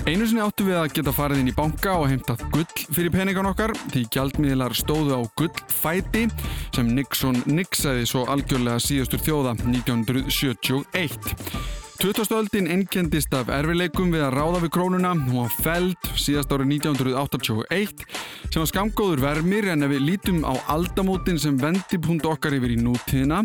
Einu 0.02 0.26
sinni 0.26 0.42
áttu 0.42 0.66
við 0.66 0.82
að 0.82 0.90
geta 0.98 1.14
farið 1.14 1.44
inn 1.44 1.52
í 1.52 1.54
banka 1.54 1.94
og 2.02 2.10
heimtað 2.10 2.48
gull 2.50 2.94
fyrir 2.96 3.14
peningan 3.14 3.54
okkar 3.54 3.78
því 3.92 4.08
gjaldmiðlar 4.10 4.74
stóðu 4.74 5.14
á 5.14 5.22
gullfæti 5.38 6.26
sem 6.74 6.94
Nixon 6.98 7.44
nixaði 7.46 8.10
svo 8.10 8.26
algjörlega 8.26 8.82
síðustur 8.82 9.22
þjóða 9.22 9.60
1971. 9.68 11.77
20. 11.98 12.30
öldin 12.30 12.68
einkendist 12.70 13.32
af 13.34 13.48
erfileikum 13.50 14.12
við 14.14 14.20
að 14.22 14.36
ráða 14.36 14.58
við 14.62 14.70
krónuna 14.76 15.10
hún 15.18 15.40
var 15.40 15.56
feld 15.64 16.10
síðast 16.14 16.52
árið 16.54 16.76
1981 16.76 18.04
sem 18.52 18.60
var 18.60 18.68
skamgóður 18.70 19.24
vermir 19.24 19.66
en 19.72 19.82
ef 19.82 19.90
við 19.90 20.04
lítum 20.06 20.38
á 20.46 20.54
aldamótin 20.76 21.42
sem 21.42 21.58
vendipunkt 21.58 22.28
okkar 22.30 22.54
yfir 22.54 22.76
í 22.76 22.78
nútíðina 22.78 23.40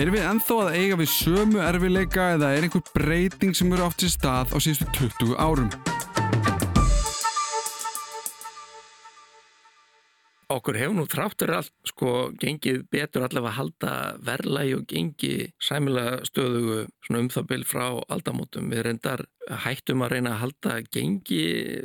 erum 0.00 0.16
við 0.16 0.28
enþá 0.30 0.56
að 0.62 0.78
eiga 0.80 1.00
við 1.02 1.12
sömu 1.12 1.60
erfileika 1.66 2.30
eða 2.38 2.54
er 2.56 2.70
einhver 2.70 2.88
breyting 2.96 3.52
sem 3.52 3.76
eru 3.76 3.90
átt 3.90 4.00
sér 4.00 4.16
stað 4.16 4.56
á 4.56 4.58
síðustu 4.64 4.88
20 4.96 5.36
árum 5.36 5.68
okkur 10.50 10.78
hefur 10.80 10.96
nú 10.96 11.04
þráttur 11.10 11.52
allt 11.54 11.72
sko 11.88 12.30
gengið 12.40 12.82
betur 12.90 13.26
allavega 13.26 13.52
að 13.52 13.58
halda 13.58 13.92
verðlægi 14.26 14.76
og 14.76 14.86
gengi 14.90 15.34
sæmilega 15.62 16.20
stöðugu 16.28 16.78
svona 17.06 17.22
um 17.24 17.30
það 17.32 17.48
byl 17.52 17.66
frá 17.68 17.84
aldamótum. 18.16 18.70
Við 18.72 18.84
reyndar 18.86 19.24
hættum 19.64 20.04
að 20.04 20.14
reyna 20.14 20.34
að 20.34 20.42
halda 20.44 20.76
gengi 20.90 21.44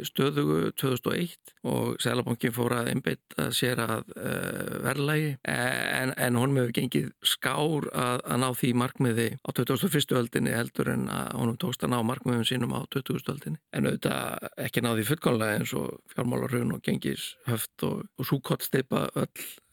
stöðugu 0.09 0.71
2001 0.81 1.54
og 1.65 1.97
Sælabankin 2.03 2.53
fór 2.55 2.75
að 2.77 2.91
einbeita 2.93 3.47
sér 3.55 3.81
að 3.83 4.11
uh, 4.15 4.77
verðlægi 4.85 5.31
en, 5.49 6.13
en 6.13 6.39
honum 6.39 6.59
hefur 6.61 6.75
gengið 6.77 7.09
skár 7.25 7.89
að, 7.91 8.23
að 8.23 8.41
ná 8.43 8.47
því 8.59 8.71
markmiði 8.81 9.27
á 9.41 9.49
2001. 9.57 10.15
öldinni 10.19 10.55
heldur 10.55 10.91
en 10.93 11.07
að 11.09 11.33
honum 11.39 11.59
tókst 11.61 11.85
að 11.85 11.93
ná 11.95 11.99
markmiðum 12.05 12.47
sínum 12.47 12.75
á 12.77 12.81
2000. 12.93 13.33
öldinni. 13.33 13.61
En 13.75 13.89
auðvitað 13.89 14.49
ekki 14.67 14.85
náði 14.85 15.07
fullkonlega 15.09 15.59
eins 15.59 15.75
og 15.77 15.99
fjármálarraun 16.13 16.77
og 16.77 16.83
gengis 16.85 17.33
höft 17.49 17.87
og, 17.87 18.05
og 18.19 18.29
súkottsteipa 18.29 19.07
öll 19.13 19.29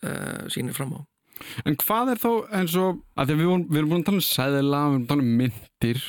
uh, 0.07 0.44
sínir 0.52 0.76
fram 0.76 0.96
á. 0.96 1.00
En 1.66 1.76
hvað 1.81 2.14
er 2.14 2.20
þá 2.22 2.31
eins 2.59 2.76
og, 2.78 3.02
að 3.18 3.35
við, 3.35 3.48
við 3.68 3.81
erum 3.81 3.92
búin 3.92 4.05
að 4.05 4.09
tala 4.09 4.20
um 4.20 4.26
sæðila, 4.26 4.83
við 4.83 4.94
erum 4.94 4.94
búin 4.94 5.05
að 5.05 5.12
tala 5.12 5.26
um 5.26 5.35
myndir 5.42 6.05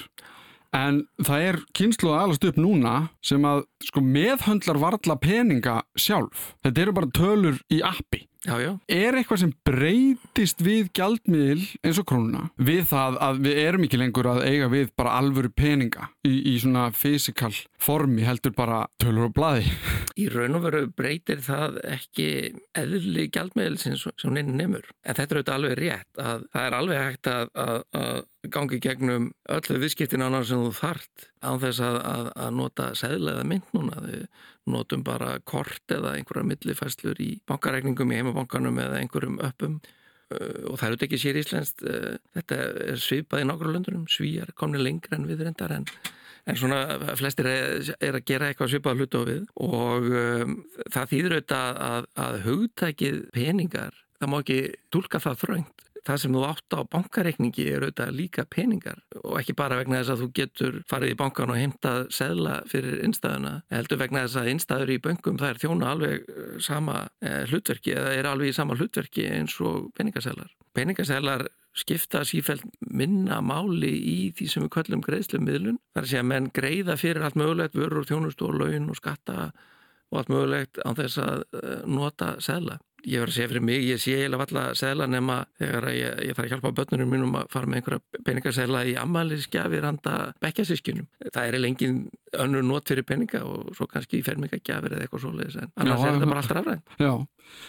En 0.74 1.04
það 1.22 1.48
er 1.48 1.62
kynslu 1.78 2.12
að 2.14 2.22
alast 2.24 2.46
upp 2.50 2.60
núna 2.62 2.94
sem 3.26 3.44
að 3.46 3.66
sko, 3.86 4.02
meðhöndlar 4.02 4.82
varla 4.82 5.18
peninga 5.22 5.82
sjálf. 6.00 6.54
Þetta 6.66 6.86
eru 6.86 6.96
bara 6.98 7.12
tölur 7.14 7.60
í 7.74 7.84
appi. 7.86 8.26
Já, 8.44 8.58
já. 8.60 8.72
Er 8.92 9.16
eitthvað 9.16 9.40
sem 9.40 9.52
breytist 9.64 10.60
við 10.66 10.90
gjaldmiðl 10.98 11.62
eins 11.80 12.00
og 12.02 12.08
krónuna 12.10 12.50
við 12.60 12.82
það 12.90 13.20
að 13.24 13.38
við 13.46 13.60
erum 13.62 13.86
ekki 13.86 14.00
lengur 14.02 14.28
að 14.34 14.42
eiga 14.50 14.68
við 14.74 14.90
bara 15.00 15.14
alvöru 15.22 15.52
peninga 15.56 16.10
í, 16.28 16.34
í 16.52 16.58
svona 16.60 16.90
fysikal 16.92 17.54
formi 17.80 18.26
heldur 18.28 18.52
bara 18.58 18.82
tölur 19.00 19.30
og 19.30 19.38
bladi? 19.38 19.72
Í 20.24 20.28
raun 20.30 20.60
og 20.60 20.68
veru 20.68 20.84
breytir 20.92 21.40
það 21.46 21.80
ekki 21.96 22.28
eðli 22.78 23.30
gjaldmiðl 23.34 23.80
sem, 23.80 23.96
neina 24.28 24.60
nefnur. 24.60 24.92
En 25.08 25.16
þetta 25.16 25.24
er 25.24 25.40
auðvitað 25.40 25.56
alveg 25.56 25.80
rétt 25.80 26.22
að 26.22 26.46
það 26.52 26.68
er 26.68 26.78
alveg 26.82 27.04
hægt 27.08 27.32
að, 27.32 27.50
að, 27.64 27.80
að 28.04 28.22
gangi 28.52 28.80
gegnum 28.84 29.30
öllu 29.52 29.80
viðskiptin 29.82 30.24
ánar 30.26 30.48
sem 30.48 30.62
þú 30.66 30.72
þart 30.76 31.28
á 31.40 31.52
þess 31.62 31.84
að, 31.84 31.98
að, 32.10 32.30
að 32.46 32.56
nota 32.60 32.88
seglega 33.00 33.44
mynd 33.48 33.70
núna. 33.76 34.02
Þau 34.04 34.74
notum 34.74 35.04
bara 35.04 35.38
kort 35.48 35.92
eða 35.92 36.16
einhverja 36.18 36.48
millifæslur 36.48 37.20
í 37.24 37.34
bankareikningum 37.50 38.12
í 38.12 38.20
heimabankanum 38.20 38.80
eða 38.84 39.02
einhverjum 39.02 39.42
öppum 39.44 39.82
og 40.34 40.80
það 40.80 40.88
eru 40.88 41.06
ekki 41.06 41.22
sér 41.22 41.38
íslenskt. 41.38 41.84
Þetta 42.34 42.60
er 42.90 43.00
svipað 43.00 43.44
í 43.44 43.48
nákvæmlega 43.50 43.78
löndunum. 43.78 44.06
Svíjar 44.10 44.54
komni 44.58 44.82
lengur 44.82 45.14
en 45.18 45.28
við 45.30 45.46
reyndar 45.46 45.76
en 45.76 45.88
En 46.44 46.58
svona 46.60 47.14
flestir 47.16 47.48
er 47.48 48.18
að 48.18 48.26
gera 48.28 48.50
eitthvað 48.52 48.74
svipað 48.74 49.00
hlut 49.00 49.16
á 49.16 49.22
við 49.30 49.44
og 49.64 50.08
um, 50.12 50.58
það 50.92 51.12
þýður 51.14 51.36
auðvitað 51.38 51.78
að, 51.86 52.08
að 52.26 52.40
hugtækið 52.48 53.22
peningar, 53.36 54.02
það 54.20 54.32
má 54.34 54.36
ekki 54.42 54.58
tólka 54.92 55.22
það 55.24 55.40
þröngt 55.46 55.83
það 56.08 56.20
sem 56.20 56.36
þú 56.36 56.44
átt 56.48 56.76
á 56.76 56.80
bankareikningi 56.92 57.66
er 57.72 57.86
auðvitað 57.86 58.14
líka 58.18 58.46
peningar 58.50 59.00
og 59.22 59.38
ekki 59.40 59.56
bara 59.58 59.80
vegna 59.80 60.02
þess 60.02 60.14
að 60.14 60.24
þú 60.24 60.28
getur 60.40 60.78
farið 60.90 61.14
í 61.14 61.18
bankan 61.20 61.54
og 61.54 61.60
heimtað 61.60 62.06
segla 62.16 62.60
fyrir 62.70 63.02
innstæðuna, 63.08 63.56
heldur 63.74 64.02
vegna 64.02 64.26
þess 64.26 64.40
að 64.42 64.52
innstæður 64.54 64.94
í 64.94 65.00
böngum 65.08 65.40
það 65.42 65.54
er 65.54 65.62
þjóna 65.64 65.92
alveg 65.94 66.30
eh, 66.36 66.54
sama 66.64 67.00
eh, 67.24 67.42
hlutverki 67.50 67.96
eða 67.96 68.14
er 68.20 68.30
alveg 68.30 68.52
í 68.52 68.56
sama 68.58 68.78
hlutverki 68.80 69.28
eins 69.32 69.58
og 69.64 69.92
peningaselar. 69.98 70.52
Peningaselar 70.76 71.48
skipta 71.74 72.22
sífælt 72.28 72.66
minna 72.94 73.40
máli 73.42 73.94
í 73.98 74.18
því 74.38 74.50
sem 74.50 74.66
við 74.66 74.74
kallum 74.76 75.04
greiðslumiðlun. 75.06 75.80
Það 75.94 76.02
er 76.02 76.06
að 76.06 76.12
segja 76.12 76.24
að 76.26 76.30
menn 76.30 76.50
greiða 76.54 76.98
fyrir 77.02 77.26
allt 77.26 77.40
mögulegt 77.40 77.78
vörur, 77.78 78.06
þjónust 78.06 78.44
og 78.46 78.60
laun 78.60 78.92
og 78.94 79.00
skatta 79.00 79.38
og 80.14 80.20
allt 80.20 80.30
mögulegt 80.30 80.82
á 80.84 80.90
þess 81.00 81.22
að 81.24 81.46
eh, 81.58 81.86
nota 81.90 82.36
segla 82.44 82.78
ég 83.04 83.22
verður 83.22 83.32
að 83.32 83.38
segja 83.38 83.50
fyrir 83.52 83.66
mig, 83.68 83.84
ég 83.86 84.02
sé 84.02 84.16
eiginlega 84.16 84.42
valla 84.44 84.64
segla 84.80 85.08
nema 85.12 85.38
þegar 85.60 85.88
ég, 85.92 86.20
ég 86.28 86.38
þarf 86.38 86.46
að 86.46 86.54
hjálpa 86.54 86.72
börnunum 86.80 87.12
mínum 87.14 87.38
að 87.40 87.50
fara 87.54 87.70
með 87.70 87.80
einhverja 87.80 88.24
peningasegla 88.28 88.84
í 88.88 88.96
ammaliðsgjafir 89.02 89.88
handa 89.88 90.16
bekkjasískinum. 90.44 91.08
Það 91.28 91.48
er 91.50 91.60
lengið 91.64 91.98
önnur 92.44 92.66
nót 92.68 92.92
fyrir 92.92 93.08
peninga 93.08 93.44
og 93.48 93.74
svo 93.78 93.88
kannski 93.92 94.24
fermingagjafir 94.26 94.96
eða 94.96 95.08
eitthvað 95.08 95.26
svoleiðis 95.26 95.60
en 95.60 95.72
annars 95.76 96.04
Já, 96.04 96.08
er 96.08 96.18
þetta 96.18 96.32
bara 96.32 96.44
alltaf 96.44 96.60
rafrænt. 96.60 96.96
Já, 97.04 97.14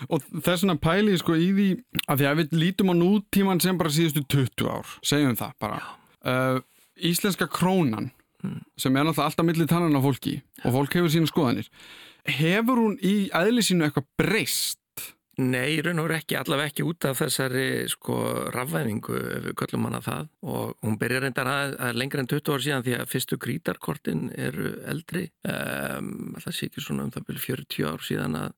og 0.08 0.28
þess 0.34 0.64
vegna 0.64 0.78
pæli 0.86 1.18
sko 1.20 1.38
í 1.38 1.50
því 1.58 1.68
að 2.04 2.22
því 2.22 2.30
að 2.30 2.40
við 2.42 2.56
lítum 2.62 2.92
á 2.92 2.94
nútíman 3.00 3.64
sem 3.64 3.80
bara 3.80 3.94
síðustu 3.94 4.24
20 4.38 4.70
ár, 4.70 4.96
segjum 5.02 5.38
það 5.40 5.58
bara. 5.66 5.82
Uh, 6.24 6.62
íslenska 6.96 7.50
krónan 7.50 8.12
hmm. 8.42 8.62
sem 8.78 8.94
er 8.94 9.04
náttúrulega 9.04 9.30
alltaf 9.30 9.46
millir 9.46 9.68
tannan 9.70 9.98
á 9.98 10.00
fólki 10.04 10.38
og 10.62 10.76
fólk 10.78 10.96
hefur 10.96 11.12
sína 11.12 11.28
skoðanir 11.28 11.68
hefur 12.24 12.80
hún 12.80 12.96
í 13.04 13.28
aðlisínu 13.36 13.86
eitthvað 13.86 14.08
breyst 14.20 14.80
Nei, 15.42 15.80
raun 15.82 15.98
og 15.98 16.12
ekki, 16.14 16.36
allaveg 16.38 16.70
ekki 16.70 16.84
út 16.86 17.06
af 17.08 17.18
þessari 17.18 17.88
sko 17.90 18.16
rafvæðingu 18.54 19.16
ef 19.18 19.46
við 19.48 19.56
köllum 19.58 19.88
hana 19.88 20.00
það. 20.04 20.28
Og 20.46 20.74
hún 20.86 20.98
byrjar 21.00 21.24
reyndar 21.26 21.50
að, 21.50 21.74
að 21.88 21.98
lengra 21.98 22.22
en 22.22 22.30
20 22.30 22.54
ár 22.54 22.62
síðan 22.62 22.84
því 22.86 22.94
að 23.00 23.10
fyrstu 23.10 23.38
grítarkortin 23.42 24.28
eru 24.38 24.76
eldri. 24.92 25.24
Um, 25.42 26.36
alltaf 26.36 26.54
sé 26.54 26.68
ekki 26.68 26.84
svona 26.84 27.08
um 27.08 27.10
það 27.14 27.26
byrju 27.32 27.44
40 27.48 27.90
ár 27.90 28.06
síðan 28.06 28.38
að, 28.44 28.54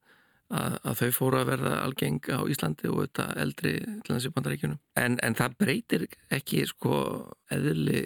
að, 0.52 0.78
að 0.82 1.00
þau 1.00 1.10
fóru 1.16 1.40
að 1.40 1.50
verða 1.54 1.74
algeng 1.86 2.20
á 2.28 2.40
Íslandi 2.44 2.92
og 2.92 3.02
þetta 3.06 3.28
eldri 3.46 3.74
til 3.80 4.12
þessi 4.12 4.34
bandaríkunum 4.36 4.78
en, 5.00 5.18
en 5.24 5.40
það 5.40 5.58
breytir 5.64 6.06
ekki 6.28 6.66
sko 6.68 7.00
eðli 7.56 8.04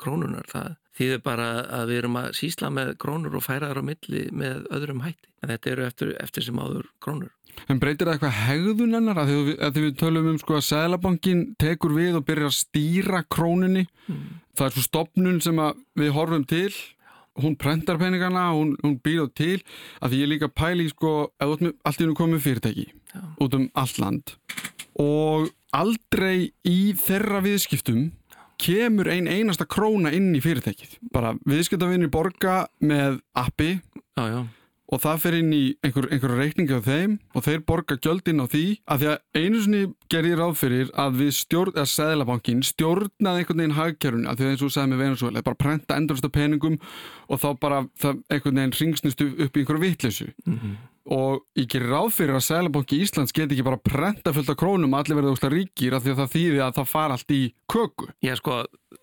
krónunar, 0.00 0.46
það 0.48 0.76
þýðir 0.96 1.20
bara 1.24 1.50
að 1.72 1.90
við 1.90 2.02
erum 2.02 2.20
að 2.20 2.30
sísla 2.36 2.70
með 2.72 2.94
krónur 3.00 3.36
og 3.36 3.44
færa 3.44 3.70
þar 3.70 3.80
á 3.80 3.88
milli 3.90 4.28
með 4.36 4.64
öðrum 4.76 5.04
hætti. 5.04 5.28
En 5.40 5.52
þetta 5.52 5.70
eru 5.72 5.84
eftir, 5.86 6.16
eftir 6.20 6.44
sem 6.44 6.60
áður 6.60 6.88
krónur 7.00 7.32
En 7.70 7.80
breytir 7.82 8.08
það 8.08 8.16
eitthvað 8.16 8.38
hegðun 8.44 8.96
hennar? 8.98 9.20
Að 9.22 9.30
því 9.30 9.56
að 9.66 9.80
við 9.80 9.90
tölum 10.00 10.30
um 10.32 10.38
sko 10.40 10.56
að 10.58 10.66
Sælabankin 10.68 11.42
tekur 11.60 11.94
við 11.96 12.18
og 12.18 12.24
byrjar 12.28 12.50
að 12.50 12.56
stýra 12.58 13.20
króninni 13.30 13.84
mm. 13.86 14.24
það 14.58 14.66
er 14.66 14.76
svo 14.76 14.86
stopnun 14.86 15.40
sem 15.44 15.62
við 16.00 16.14
horfum 16.16 16.46
til. 16.50 16.70
Hún 17.40 17.54
prentar 17.56 17.96
peningana, 18.00 18.50
hún, 18.56 18.74
hún 18.82 18.98
býr 19.00 19.24
á 19.24 19.26
til. 19.32 19.60
Að 20.02 20.12
því 20.12 20.22
ég 20.24 20.32
líka 20.34 20.50
pæli 20.50 20.88
sko 20.90 21.14
að 21.40 21.56
allt 21.70 22.00
í 22.00 22.06
húnu 22.06 22.18
komið 22.18 22.46
fyrirtæki 22.48 22.88
Já. 22.90 23.22
út 23.42 23.56
um 23.58 23.68
all 23.78 23.94
land 23.98 24.36
og 25.00 25.48
aldrei 25.72 26.50
í 26.66 26.92
þeirra 26.98 27.40
viðskiptum 27.44 28.10
kemur 28.60 29.08
ein 29.08 29.30
einasta 29.30 29.64
króna 29.64 30.12
inn 30.12 30.34
í 30.36 30.42
fyrirtækið. 30.44 30.98
Bara 31.14 31.32
viðskiptavinni 31.48 32.10
borga 32.12 32.66
með 32.84 33.22
appi. 33.38 33.78
Já, 34.18 34.24
já 34.26 34.40
og 34.90 35.02
það 35.02 35.22
fer 35.22 35.36
inn 35.38 35.52
í 35.54 35.62
einhver, 35.86 36.08
einhver 36.10 36.34
reikningi 36.38 36.76
á 36.76 36.82
þeim 36.82 37.16
og 37.34 37.46
þeir 37.46 37.64
borga 37.68 37.96
gjöldin 38.02 38.42
á 38.42 38.46
því 38.50 38.64
að 38.90 39.02
því 39.02 39.10
að 39.12 39.40
einu 39.40 39.62
sinni 39.64 39.82
gerir 40.10 40.34
ég 40.34 40.40
ráð 40.40 40.54
fyrir 40.60 40.92
að 40.98 41.18
við 41.20 41.32
stjórn, 41.38 41.78
að 41.78 41.90
Sæðlabankin 41.94 42.62
stjórnaði 42.66 43.44
einhvern 43.44 43.62
veginn 43.62 43.78
hagkerfun 43.78 44.28
að 44.30 44.40
því 44.40 44.46
að 44.46 44.54
eins 44.54 44.64
og 44.66 44.74
segði 44.74 44.92
með 44.92 45.02
Venezuela, 45.04 45.44
bara 45.46 45.62
prenta 45.64 45.98
endursta 46.00 46.32
peningum 46.34 46.78
og 47.30 47.42
þá 47.42 47.48
bara 47.62 47.82
það 48.00 48.22
einhvern 48.28 48.62
veginn 48.62 48.78
ringsnist 48.80 49.26
upp 49.26 49.56
í 49.56 49.64
einhverju 49.64 49.84
vitleysu. 49.86 50.32
Mm 50.46 50.58
-hmm 50.58 50.78
og 51.10 51.42
ég 51.58 51.68
gerir 51.70 51.90
ráð 51.90 52.12
fyrir 52.14 52.36
að 52.38 52.44
Sælabanki 52.46 53.00
Íslands 53.02 53.34
get 53.34 53.50
ekki 53.50 53.66
bara 53.66 53.80
prenta 53.82 54.32
fullt 54.34 54.52
af 54.52 54.58
krónum 54.60 54.94
allir 54.94 55.18
verða 55.18 55.34
að 55.34 55.56
ríkir 55.56 55.96
af 55.96 56.04
því 56.04 56.12
að 56.14 56.20
það 56.20 56.34
þýði 56.34 56.60
að 56.64 56.76
það 56.78 56.90
fara 56.92 57.16
allt 57.16 57.34
í 57.34 57.40
köku. 57.70 58.08
Já 58.22 58.34
sko, 58.38 58.58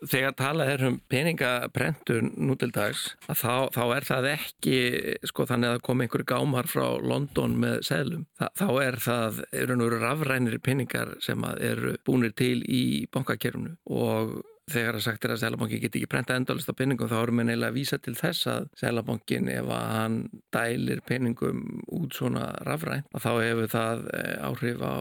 þegar 0.07 0.35
talað 0.39 0.73
er 0.73 0.85
um 0.87 0.97
peningaprentun 1.11 2.33
nú 2.37 2.57
til 2.59 2.71
dags, 2.75 3.05
þá, 3.27 3.67
þá 3.75 3.83
er 3.97 4.07
það 4.07 4.29
ekki 4.33 4.77
sko 5.27 5.47
þannig 5.51 5.75
að 5.75 5.85
koma 5.87 6.07
einhverju 6.07 6.29
gámar 6.31 6.71
frá 6.71 6.85
London 7.03 7.57
með 7.61 7.79
seglum. 7.89 8.27
Þa, 8.39 8.51
þá 8.61 8.67
er 8.85 8.99
það, 9.07 9.41
eru 9.63 9.79
nú 9.79 9.89
rafrænir 9.97 10.59
peningar 10.63 11.17
sem 11.23 11.43
eru 11.57 11.97
búinir 12.07 12.35
til 12.37 12.61
í 12.63 12.85
bankakerfunu 13.11 13.75
og 13.91 14.37
þegar 14.71 14.97
að 14.99 15.05
sagt 15.05 15.25
er 15.25 15.33
að 15.33 15.41
Sælabankin 15.43 15.81
geti 15.83 16.01
ekki 16.01 16.11
prenta 16.11 16.37
endalist 16.37 16.69
á 16.71 16.75
peningum 16.77 17.09
þá 17.11 17.17
erum 17.21 17.41
við 17.41 17.49
neila 17.51 17.69
að 17.71 17.77
vísa 17.79 17.99
til 18.03 18.15
þess 18.17 18.49
að 18.51 18.69
Sælabankin 18.81 19.51
ef 19.53 19.69
að 19.71 19.91
hann 19.95 20.17
dælir 20.55 21.03
peningum 21.07 21.61
út 21.97 22.17
svona 22.17 22.49
rafrænt 22.67 23.07
þá 23.15 23.31
hefur 23.35 23.71
það 23.71 24.07
eh, 24.17 24.33
áhrif 24.47 24.83
á 24.83 24.95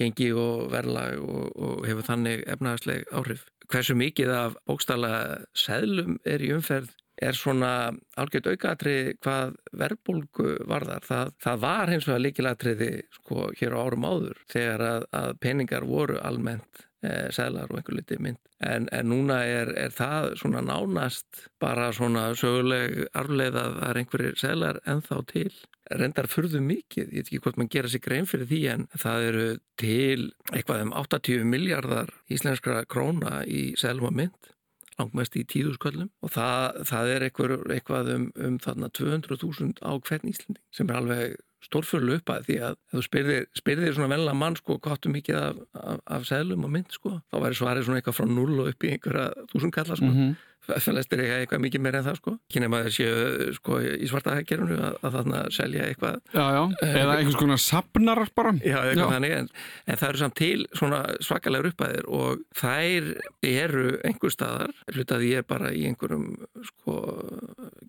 gengi 0.00 0.32
og 0.34 0.68
verðlag 0.72 1.22
og, 1.22 1.46
og 1.54 1.86
hefur 1.88 2.06
þannig 2.06 2.44
efnaðsleg 2.50 3.06
áhrif. 3.14 3.46
Hversu 3.70 3.96
mikið 3.96 4.34
af 4.34 4.58
bókstala 4.68 5.14
sæðlum 5.56 6.18
er 6.28 6.42
í 6.44 6.52
umferð 6.54 6.92
er 7.22 7.36
svona 7.38 7.92
algjört 8.18 8.48
aukaatri 8.50 8.96
hvað 9.22 9.54
verðbólgu 9.78 10.56
varðar. 10.68 11.04
Það, 11.06 11.30
það 11.44 11.60
var 11.62 11.92
hins 11.92 12.08
vegar 12.08 12.24
líkilatriði 12.24 12.90
sko 13.20 13.46
hér 13.58 13.76
á 13.78 13.82
árum 13.84 14.08
áður 14.08 14.42
þegar 14.50 14.86
að, 14.88 15.06
að 15.22 15.30
peningar 15.46 15.86
voru 15.88 16.18
almennt 16.22 16.84
sælar 17.34 17.70
og 17.70 17.78
einhver 17.80 17.98
liti 17.98 18.18
mynd. 18.22 18.40
En, 18.64 18.88
en 18.94 19.10
núna 19.10 19.40
er, 19.48 19.72
er 19.78 19.92
það 19.94 20.34
svona 20.40 20.62
nánast 20.64 21.46
bara 21.62 21.90
svona 21.96 22.30
söguleg 22.38 23.04
arfleið 23.16 23.60
að 23.60 23.78
það 23.78 23.90
er 23.90 24.00
einhverjir 24.02 24.40
sælar 24.40 24.80
ennþá 24.88 25.20
til. 25.32 25.52
Rendar 25.92 26.30
fyrðu 26.32 26.62
mikið, 26.64 27.10
ég 27.12 27.24
veit 27.24 27.28
ekki 27.28 27.42
hvort 27.44 27.60
mann 27.60 27.72
gera 27.72 27.90
sig 27.92 28.04
grein 28.04 28.28
fyrir 28.28 28.48
því 28.48 28.60
en 28.72 28.86
það 28.96 29.28
eru 29.28 29.46
til 29.80 30.30
eitthvað 30.54 30.86
um 30.86 30.94
80 30.96 31.44
miljardar 31.50 32.12
íslenskra 32.32 32.86
króna 32.88 33.42
í 33.44 33.74
sælum 33.80 34.08
og 34.08 34.18
mynd 34.22 34.52
langmest 34.98 35.36
í 35.38 35.44
tíðusköllum 35.50 36.10
og 36.24 36.32
það, 36.34 36.78
það 36.90 37.10
er 37.14 37.26
eitthvað, 37.26 37.54
eitthvað 37.74 38.12
um, 38.14 38.28
um 38.38 38.58
þarna 38.62 38.90
200.000 38.94 39.82
á 39.82 39.92
hvern 39.98 40.30
Íslandi 40.30 40.62
sem 40.74 40.90
er 40.90 41.00
alveg 41.00 41.36
stórfurlu 41.64 42.18
upp 42.18 42.32
að 42.34 42.48
því 42.48 42.56
að 42.68 42.78
þú 42.92 43.04
spyrðir, 43.08 43.46
spyrðir 43.56 43.94
svona 43.96 44.10
vennilega 44.12 44.40
mann 44.40 44.56
sko, 44.58 44.78
hvað 44.78 44.96
áttu 44.96 45.12
mikið 45.14 45.38
af, 45.40 45.60
af, 45.80 46.00
af 46.18 46.26
seglum 46.28 46.66
og 46.66 46.74
mynd 46.74 46.96
sko, 46.96 47.18
þá 47.32 47.38
væri 47.44 47.60
svarið 47.60 47.86
svona 47.86 48.00
eitthvað 48.00 48.18
frá 48.20 48.28
null 48.30 48.58
og 48.62 48.72
upp 48.72 48.84
í 48.84 48.92
einhverja 48.94 49.30
þúsund 49.52 49.76
kalla 49.76 50.00
sko. 50.00 50.10
Mm 50.10 50.18
-hmm 50.18 50.42
flestir 50.64 51.22
eiga 51.24 51.38
eitthvað 51.42 51.62
mikið 51.64 51.84
meira 51.84 52.00
en 52.00 52.06
það 52.08 52.18
sko. 52.20 52.34
Ekki 52.48 52.62
nema 52.64 52.80
að 52.84 52.90
séu 52.96 53.48
sko 53.58 53.80
í 53.84 54.08
svarta 54.10 54.36
hækkerunu 54.38 54.78
að, 54.78 54.98
að 55.00 55.18
þarna 55.18 55.42
selja 55.54 55.88
eitthvað. 55.90 56.20
Já, 56.34 56.44
já. 56.56 56.62
Eh, 56.86 56.96
eða 57.02 57.16
einhvers 57.18 57.38
konar 57.40 57.62
sapnar 57.62 58.22
bara. 58.36 58.54
Já, 58.64 58.78
þannig 58.98 59.36
en, 59.38 59.50
en 59.86 60.00
það 60.00 60.08
eru 60.08 60.22
samt 60.22 60.38
til 60.40 60.66
svona 60.72 61.02
svakalegur 61.24 61.72
uppæðir 61.72 62.08
og 62.08 62.44
þær 62.58 63.10
eru 63.50 63.86
einhver 64.06 64.34
staðar. 64.34 64.74
Hlutaði 64.94 65.32
ég 65.34 65.48
bara 65.48 65.72
í 65.74 65.84
einhverjum 65.90 66.30
sko 66.70 66.98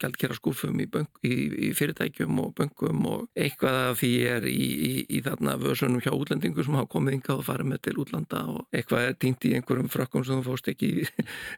gældkera 0.02 0.36
skúfum 0.38 0.80
í, 0.84 0.88
í, 1.26 1.34
í 1.70 1.72
fyrirtækjum 1.78 2.40
og 2.44 2.54
böngum 2.58 3.06
og 3.10 3.26
eitthvað 3.40 3.80
af 3.92 4.02
því 4.02 4.12
er 4.32 4.48
í, 4.50 4.68
í 5.08 5.22
þarna 5.26 5.56
vösunum 5.62 6.04
hjá 6.04 6.12
útlendingu 6.16 6.66
sem 6.66 6.78
hafa 6.78 6.92
komið 6.92 7.20
yngað 7.20 7.42
og 7.42 7.48
farið 7.48 7.72
með 7.72 7.82
til 7.88 7.96
útlanda 8.04 8.44
og 8.52 8.76
eitthvað 8.76 9.10
er 9.10 9.18
týnt 9.22 9.48
í 9.48 9.54
einhverjum 9.58 9.92
frökkum 9.94 10.26
sem 10.28 10.42
þú 10.42 10.52
fóst 10.52 10.70
ekki 10.72 10.92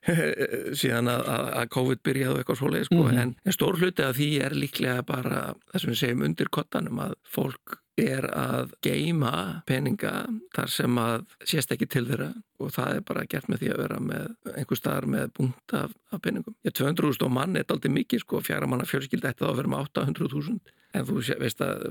síðan 0.80 1.07
að, 1.14 1.50
að 1.62 1.70
COVID 1.76 2.04
byrjaði 2.04 2.34
og 2.34 2.40
eitthvað 2.42 2.62
svoleið 2.62 2.88
sko. 2.88 2.96
mm 3.02 3.10
-hmm. 3.10 3.22
en, 3.22 3.36
en 3.46 3.58
stór 3.58 3.80
hluti 3.80 4.04
af 4.04 4.16
því 4.18 4.30
er 4.46 4.56
líklega 4.56 5.04
bara 5.08 5.42
það 5.72 5.82
sem 5.82 5.92
við 5.92 6.00
segjum 6.02 6.26
undir 6.30 6.50
kottanum 6.50 7.00
að 7.00 7.14
fólk 7.24 7.80
er 7.98 8.28
að 8.30 8.74
geima 8.86 9.64
peninga 9.68 10.28
þar 10.56 10.72
sem 10.72 11.00
að 11.02 11.26
sést 11.50 11.72
ekki 11.74 11.90
til 11.90 12.06
þeirra 12.08 12.30
og 12.62 12.74
það 12.74 13.00
er 13.00 13.06
bara 13.06 13.26
gert 13.30 13.50
með 13.50 13.64
því 13.64 13.72
að 13.74 13.82
vera 13.84 14.00
með 14.02 14.54
einhver 14.54 14.80
staðar 14.80 15.10
með 15.14 15.32
punkt 15.38 15.76
af, 15.78 15.94
af 16.14 16.24
peningum. 16.24 16.56
Ég 16.66 16.76
200.000 16.78 17.34
mann 17.34 17.58
er 17.58 17.70
aldrei 17.74 17.94
mikið 17.94 18.24
sko, 18.24 18.42
fjara 18.46 18.70
manna 18.70 18.88
fjölskylda 18.90 19.34
eftir 19.34 19.50
að 19.50 19.62
vera 19.62 19.74
með 19.74 19.90
800.000 19.90 20.76
En 20.96 21.04
þú 21.06 21.18
veist 21.42 21.62
að 21.62 21.84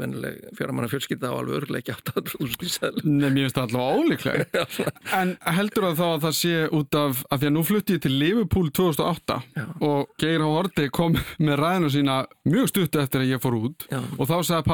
fjóramanna 0.56 0.88
fjölskylda 0.90 1.28
á 1.30 1.34
alveg 1.36 1.58
örglega 1.60 1.82
ekki 1.82 1.94
800.000 2.16 2.70
sæl. 2.72 2.94
Nei, 3.04 3.28
mér 3.28 3.44
finnst 3.44 3.58
það 3.58 3.66
allavega 3.66 3.98
óleiklega. 4.00 4.64
en 5.20 5.34
heldur 5.58 5.86
það 5.86 6.00
þá 6.00 6.06
að 6.06 6.24
það 6.24 6.36
sé 6.40 6.54
út 6.78 6.98
af, 7.00 7.20
að 7.28 7.42
því 7.42 7.50
að 7.50 7.54
nú 7.56 7.64
flutti 7.68 7.96
ég 7.96 8.04
til 8.06 8.14
Liverpool 8.16 8.70
2008 8.80 9.38
Já. 9.58 9.66
og 9.90 10.16
Geir. 10.22 10.44
Horti 10.46 10.88
kom 10.94 11.16
með 11.42 11.58
ræðinu 11.58 11.92
sína 11.92 12.16
mjög 12.46 12.70
stutt 12.70 12.98
eftir 13.02 13.24
að 13.24 13.32
ég 13.34 13.42
fór 13.42 13.58
út 13.58 13.86
Já. 13.90 13.98
og 13.98 14.28
þá 14.30 14.36
sagði 14.38 14.66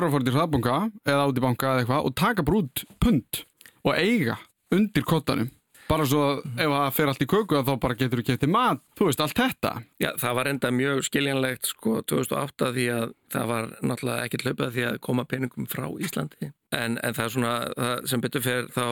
þú 0.00 0.08
verður 0.08 0.10
að 0.10 0.16
fara 0.16 0.28
til 0.28 0.36
hraðbunga 0.36 0.76
eða 1.04 1.24
áti 1.28 1.44
banka 1.44 1.70
eða 1.70 1.84
eitthvað 1.84 2.06
og 2.08 2.18
taka 2.20 2.46
brútt 2.46 2.84
pund 3.02 3.42
og 3.84 3.96
eiga 3.96 4.36
undir 4.74 5.06
kottanum 5.06 5.50
bara 5.90 6.06
svo 6.06 6.22
ef 6.38 6.70
það 6.70 6.92
fer 6.94 7.10
allt 7.10 7.24
í 7.24 7.28
köku 7.30 7.60
þá 7.66 7.72
bara 7.82 7.96
getur 7.98 8.20
þú 8.20 8.26
getið 8.28 8.52
mat, 8.54 8.82
þú 8.94 9.08
veist, 9.08 9.22
allt 9.24 9.40
þetta. 9.40 9.72
Já, 9.98 10.10
það 10.22 10.36
var 10.38 10.50
enda 10.52 10.70
mjög 10.74 11.02
skiljanlegt 11.08 11.70
sko 11.72 11.96
2008 12.06 12.70
því 12.76 12.86
að 12.94 13.06
það 13.34 13.50
var 13.50 13.70
náttúrulega 13.82 14.28
ekkert 14.28 14.46
hlaupað 14.46 14.76
því 14.76 14.86
að 14.86 15.00
koma 15.08 15.26
peningum 15.26 15.66
frá 15.70 15.88
Íslandi 15.98 16.52
En, 16.76 16.98
en 17.02 17.16
það 17.16 17.24
er 17.24 17.32
svona, 17.34 17.52
það 17.74 18.08
sem 18.12 18.22
betur 18.22 18.44
fyrir 18.44 18.68
þá 18.70 18.84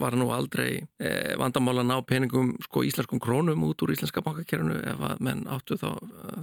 var 0.00 0.14
nú 0.14 0.28
aldrei 0.30 0.84
eh, 1.02 1.34
vandamál 1.38 1.80
að 1.82 1.88
ná 1.88 1.96
peningum 2.06 2.52
sko 2.62 2.84
íslenskum 2.86 3.20
krónum 3.22 3.64
út 3.66 3.82
úr 3.82 3.90
íslenska 3.96 4.22
bankakerfinu 4.22 4.78
ef 4.86 5.02
að 5.08 5.22
menn 5.26 5.42
áttu 5.50 5.78
þá 5.80 5.88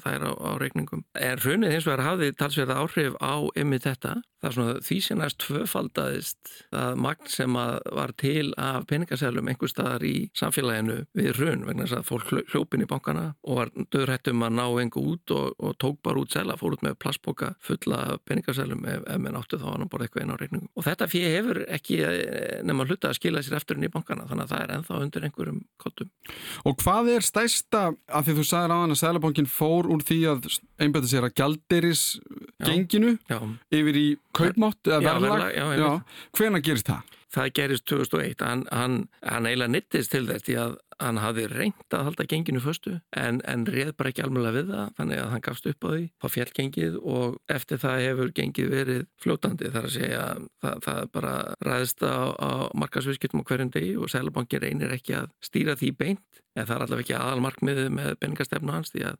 þær 0.03 0.27
á, 0.27 0.31
á 0.35 0.51
reikningum. 0.59 1.05
En 1.15 1.39
hrunið 1.39 1.77
hins 1.77 1.87
vegar 1.87 2.03
hafði 2.03 2.33
talsverða 2.35 2.81
áhrif 2.83 3.15
á 3.23 3.35
ymmið 3.55 3.85
þetta. 3.87 4.17
Það 4.37 4.49
er 4.49 4.55
svona 4.57 4.81
því 4.85 4.97
sem 5.01 5.17
næst 5.21 5.39
tvöfaldaðist 5.41 6.51
að 6.77 6.99
magn 7.07 7.31
sem 7.31 7.55
að 7.57 7.77
var 7.97 8.13
til 8.21 8.51
af 8.61 8.85
peningasælum 8.91 9.47
einhver 9.49 9.71
staðar 9.71 10.05
í 10.05 10.15
samfélaginu 10.37 10.99
við 11.17 11.31
hrun 11.39 11.65
vegna 11.65 11.87
þess 11.87 11.97
að 11.97 12.09
fólk 12.11 12.51
hljópin 12.51 12.83
í 12.85 12.89
bankana 12.91 13.31
og 13.47 13.61
var 13.61 13.71
döðrættum 13.95 14.45
að 14.45 14.59
ná 14.59 14.65
einhver 14.67 15.09
út 15.15 15.33
og, 15.33 15.55
og 15.57 15.73
tók 15.81 16.03
bara 16.05 16.21
út 16.21 16.35
sæla, 16.35 16.59
fór 16.59 16.77
út 16.77 16.85
með 16.85 16.99
plastboka 17.01 17.55
fulla 17.63 18.19
peningasælum 18.29 18.85
ef, 18.85 19.07
ef 19.07 19.23
menn 19.23 19.39
áttu 19.39 19.57
þá 19.57 19.71
ná 19.81 19.87
bara 19.89 20.05
eitthvað 20.05 20.27
inn 20.27 20.35
á 20.35 20.37
reikningum 20.37 20.56
peningum 20.57 20.69
og 20.77 20.85
þetta 20.85 21.07
fyrir 21.09 21.35
hefur 21.35 21.59
ekki 21.77 21.99
eh, 22.03 22.61
nema 22.65 22.85
hluta 22.87 23.11
að 23.11 23.17
skila 23.19 23.41
sér 23.43 23.57
eftir 23.57 23.77
inn 23.77 23.87
í 23.87 23.91
bankana 23.91 24.27
þannig 24.27 24.45
að 24.45 24.53
það 24.53 24.63
er 24.63 24.73
enþá 24.77 24.99
undir 25.03 25.27
einhverjum 25.27 25.59
kottum. 25.81 26.09
Og 26.65 26.77
hvað 26.81 27.11
er 27.15 27.25
stæsta 27.25 27.83
af 28.07 28.25
því 28.25 28.37
þú 28.39 28.47
sagði 28.47 28.77
á 28.77 28.81
hann 28.81 28.95
að 28.95 29.01
Sælabankin 29.01 29.49
fór 29.49 29.89
úr 29.91 30.03
því 30.05 30.19
að 30.31 30.49
einbæta 30.79 31.11
sér 31.11 31.27
að 31.27 31.35
gjaldiris 31.41 32.05
genginu 32.63 33.17
já. 33.29 33.39
yfir 33.71 34.01
í 34.01 34.07
kaupmátt 34.37 34.91
eða 34.91 35.17
verðlag? 35.21 36.17
Hvena 36.37 36.63
gerist 36.63 36.89
það? 36.89 37.15
Það 37.37 37.49
gerist 37.57 37.83
2001, 37.91 38.41
hann, 38.41 38.61
hann, 38.71 38.93
hann 39.21 39.47
eiginlega 39.49 39.73
nittist 39.73 40.13
til 40.13 40.23
þess 40.29 40.45
því 40.47 40.53
að 40.63 40.77
hann 41.01 41.19
hafði 41.21 41.45
reynd 41.51 41.93
að 41.93 42.05
halda 42.07 42.25
genginu 42.29 42.61
förstu 42.63 42.95
en, 43.15 43.39
en 43.45 43.65
reð 43.69 43.93
bara 43.97 44.11
ekki 44.11 44.23
alveg 44.25 44.55
við 44.55 44.71
það 44.73 44.93
þannig 44.97 45.21
að 45.21 45.29
hann 45.33 45.45
gafst 45.47 45.69
upp 45.71 45.85
á 45.85 45.89
því 45.91 46.05
á 46.17 46.25
fjallgengið 46.33 46.97
og 47.03 47.37
eftir 47.57 47.81
það 47.83 48.03
hefur 48.05 48.33
gengið 48.39 48.71
verið 48.73 49.03
fljótandi. 49.23 49.71
Þar 49.75 49.89
að 49.89 49.95
segja 49.97 50.23
það, 50.63 50.81
það 50.87 51.01
bara 51.17 51.35
ræðist 51.67 52.03
á, 52.07 52.17
á 52.33 52.51
markasviðskiptum 52.81 53.45
á 53.45 53.47
hverjum 53.51 53.73
degi 53.77 53.93
og 53.97 54.11
Sælabankin 54.13 54.63
reynir 54.63 54.97
ekki 54.97 55.17
að 55.21 55.31
stýra 55.45 55.77
því 55.77 55.93
beint 56.01 56.43
en 56.57 56.65
það 56.65 56.75
er 56.75 56.85
allavega 56.87 57.05
ekki 57.05 57.17
aðalmarkmiðið 57.17 57.89
með 57.93 58.13
peningastefnu 58.21 58.73
hans 58.73 58.93
því 58.93 59.03
að 59.11 59.19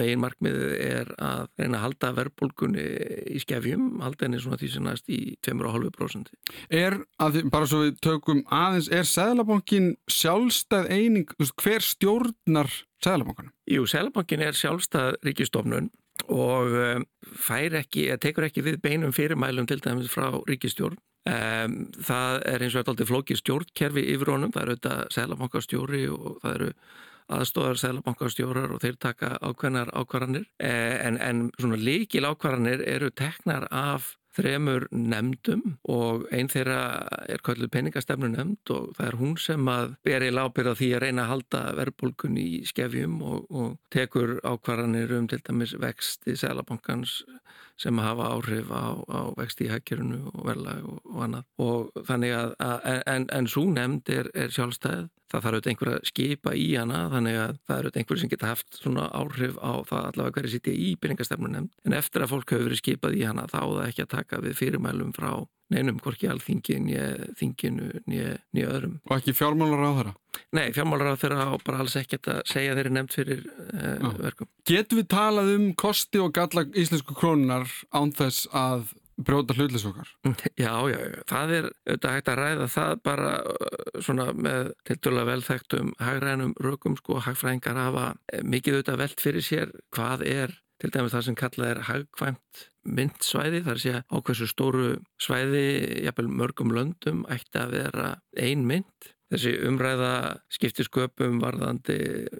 megin 0.00 0.22
markmiðið 0.22 0.72
er 0.82 1.12
að 1.22 1.46
reyna 1.60 1.78
að 1.78 1.84
halda 1.84 2.10
verðbólgunni 2.16 2.86
í 3.32 3.40
skefjum, 3.42 3.86
halda 4.04 4.26
henni 4.26 4.40
svona 4.42 4.58
því 4.60 4.70
sem 4.72 4.86
næst 4.86 5.12
í 5.12 5.20
2,5%. 5.46 6.32
Er, 6.74 6.98
að, 7.22 7.40
bara 7.52 7.68
svo 7.70 7.84
við 7.84 8.00
tökum 8.04 8.42
aðeins, 8.52 8.90
er 8.92 9.08
Sæðlabankin 9.08 9.92
sjálfstæð 10.10 10.90
eining, 10.92 11.32
hver 11.62 11.84
stjórnar 11.84 12.72
Sæðlabankan? 13.04 13.52
Jú, 13.70 13.86
Sæðlabankin 13.90 14.44
er 14.46 14.58
sjálfstæð 14.58 15.16
ríkistofnun 15.26 15.90
og 16.32 16.72
um, 16.72 17.04
fær 17.38 17.76
ekki, 17.82 18.08
tekur 18.22 18.48
ekki 18.48 18.64
við 18.66 18.80
beinum 18.84 19.12
fyrirmælum 19.14 19.68
til 19.68 19.82
dæmis 19.84 20.12
frá 20.12 20.30
ríkistjórn. 20.48 20.98
Um, 21.26 21.88
það 22.06 22.44
er 22.46 22.62
eins 22.62 22.76
og 22.76 22.84
eitthvað 22.84 23.08
flókið 23.08 23.40
stjórnkerfi 23.40 24.04
yfir 24.12 24.30
honum, 24.30 24.52
það 24.54 24.62
eru 24.62 24.74
auðvitað 24.76 25.00
Sæðlabankastjóri 25.16 26.02
og 26.14 26.36
það 26.42 26.52
eru 26.54 26.68
aðstofar 27.32 27.80
sælabankastjórar 27.80 28.74
og 28.74 28.82
þeir 28.84 29.00
taka 29.02 29.32
ákveðnar 29.40 29.90
ákvarðanir. 29.96 30.46
Eh, 30.62 30.94
en, 31.06 31.18
en 31.18 31.48
svona 31.58 31.80
líkil 31.80 32.26
ákvarðanir 32.28 32.84
eru 32.86 33.10
teknar 33.10 33.68
af 33.70 34.14
þremur 34.36 34.86
nefndum 34.92 35.76
og 35.88 36.26
einn 36.34 36.50
þeirra 36.52 36.80
er 37.30 37.42
kallið 37.44 37.72
peningastefnu 37.72 38.28
nefnd 38.32 38.72
og 38.74 38.90
það 38.98 39.06
er 39.08 39.18
hún 39.20 39.36
sem 39.40 39.70
að 39.72 39.94
beri 40.06 40.32
lápir 40.34 40.68
á 40.68 40.74
því 40.76 40.90
að 40.96 41.02
reyna 41.06 41.24
að 41.24 41.32
halda 41.32 41.62
verðbólkun 41.78 42.36
í 42.40 42.48
skefjum 42.68 43.16
og, 43.24 43.46
og 43.48 43.78
tekur 43.94 44.36
ákvarðanir 44.44 45.14
um 45.16 45.28
til 45.30 45.40
dæmis 45.46 45.76
vexti 45.80 46.36
sælabankans 46.36 47.22
sem 47.80 47.98
hafa 48.00 48.30
áhrif 48.32 48.70
á, 48.72 48.96
á 49.04 49.20
vexti 49.36 49.66
í 49.66 49.72
hækjörunu 49.72 50.22
og 50.32 50.46
verðlag 50.48 50.86
og, 50.88 51.00
og 51.04 51.26
annað 51.26 51.44
og 51.62 52.06
þannig 52.08 52.36
að, 52.36 52.54
að 52.64 53.02
en, 53.12 53.28
en 53.36 53.50
svo 53.52 53.66
nefnd 53.72 54.12
er, 54.14 54.30
er 54.34 54.54
sjálfstæð 54.54 55.08
það 55.26 55.42
þarf 55.42 55.56
auðvitað 55.56 55.72
einhver 55.72 55.92
að 55.92 56.06
skipa 56.10 56.54
í 56.54 56.66
hana 56.76 57.02
þannig 57.12 57.40
að 57.42 57.58
það 57.66 57.76
eru 57.76 57.90
auðvitað 57.90 58.00
einhver 58.02 58.20
sem 58.22 58.32
geta 58.32 58.52
haft 58.52 58.78
svona 58.78 59.08
áhrif 59.10 59.58
á 59.58 59.72
það 59.88 60.08
allavega 60.10 60.36
hverju 60.36 60.52
sitja 60.54 60.76
í 60.76 60.92
byrjingastefnunum 61.02 61.68
en 61.68 61.98
eftir 61.98 62.24
að 62.24 62.32
fólk 62.32 62.54
hefur 62.54 62.68
verið 62.68 62.82
skipað 62.82 63.18
í 63.18 63.26
hana 63.26 63.48
þá 63.50 63.60
það 63.60 63.84
ekki 63.88 64.06
að 64.06 64.12
taka 64.14 64.42
við 64.44 64.58
fyrirmælum 64.60 65.12
frá 65.16 65.30
neinum 65.74 65.98
hvorki 66.02 66.28
alþingi 66.30 66.78
nýja 66.82 67.06
þinginu 67.38 67.88
nýja 68.06 68.68
öðrum. 68.70 69.00
Og 69.08 69.16
ekki 69.18 69.34
fjármálar 69.34 69.82
á 69.82 69.90
þeirra? 69.98 70.12
Nei, 70.56 70.68
fjármálar 70.76 71.14
á 71.14 71.20
þeirra 71.20 71.48
og 71.54 71.64
bara 71.66 71.82
alls 71.84 71.96
ekkert 72.00 72.30
að 72.32 72.42
segja 72.50 72.76
þeirri 72.76 72.94
nefnt 72.96 73.16
fyrir 73.16 73.42
uh, 73.46 74.12
verkum. 74.20 74.50
Getur 74.68 75.00
við 75.00 75.10
talað 75.14 75.54
um 75.56 75.66
kosti 75.78 76.22
og 76.22 76.34
galla 76.36 76.66
íslensku 76.74 77.16
krónunar 77.18 77.68
án 77.94 78.14
þess 78.16 78.48
að 78.56 78.92
brjóta 79.16 79.56
hlutlis 79.56 79.86
okkar. 79.88 80.10
Já, 80.60 80.74
já, 80.90 80.98
já, 81.00 81.22
það 81.28 81.52
er 81.56 81.68
auðvitað 81.70 82.14
hægt 82.16 82.28
að 82.28 82.38
ræða 82.40 82.68
það 82.74 82.98
bara 83.08 83.32
svona 84.04 84.26
með 84.36 84.70
tildulega 84.88 85.30
velþægtum 85.30 85.92
hagrænum 86.02 86.54
rökum 86.60 86.98
sko, 87.00 87.20
hagfræðingar 87.24 87.80
hafa 87.80 88.06
eh, 88.32 88.44
mikið 88.44 88.76
auðvitað 88.78 89.02
veld 89.02 89.24
fyrir 89.24 89.46
sér 89.46 89.74
hvað 89.96 90.26
er 90.28 90.56
til 90.76 90.92
dæmis 90.92 91.14
það 91.14 91.26
sem 91.28 91.38
kallað 91.40 91.70
er 91.70 91.82
hagkvæmt 91.88 92.66
myndsvæði, 92.86 93.62
þar 93.66 93.82
sé 93.82 93.94
á 94.04 94.16
hversu 94.20 94.48
stóru 94.50 94.88
svæði, 95.22 95.66
jafnvel 96.04 96.28
mörgum 96.28 96.74
löndum 96.76 97.24
ætti 97.32 97.60
að 97.60 97.78
vera 97.80 98.10
ein 98.36 98.66
mynd 98.68 99.10
Þessi 99.32 99.52
umræða 99.66 100.10
skiptir 100.54 100.86
sköpum 100.86 101.40
varðandi 101.42 101.96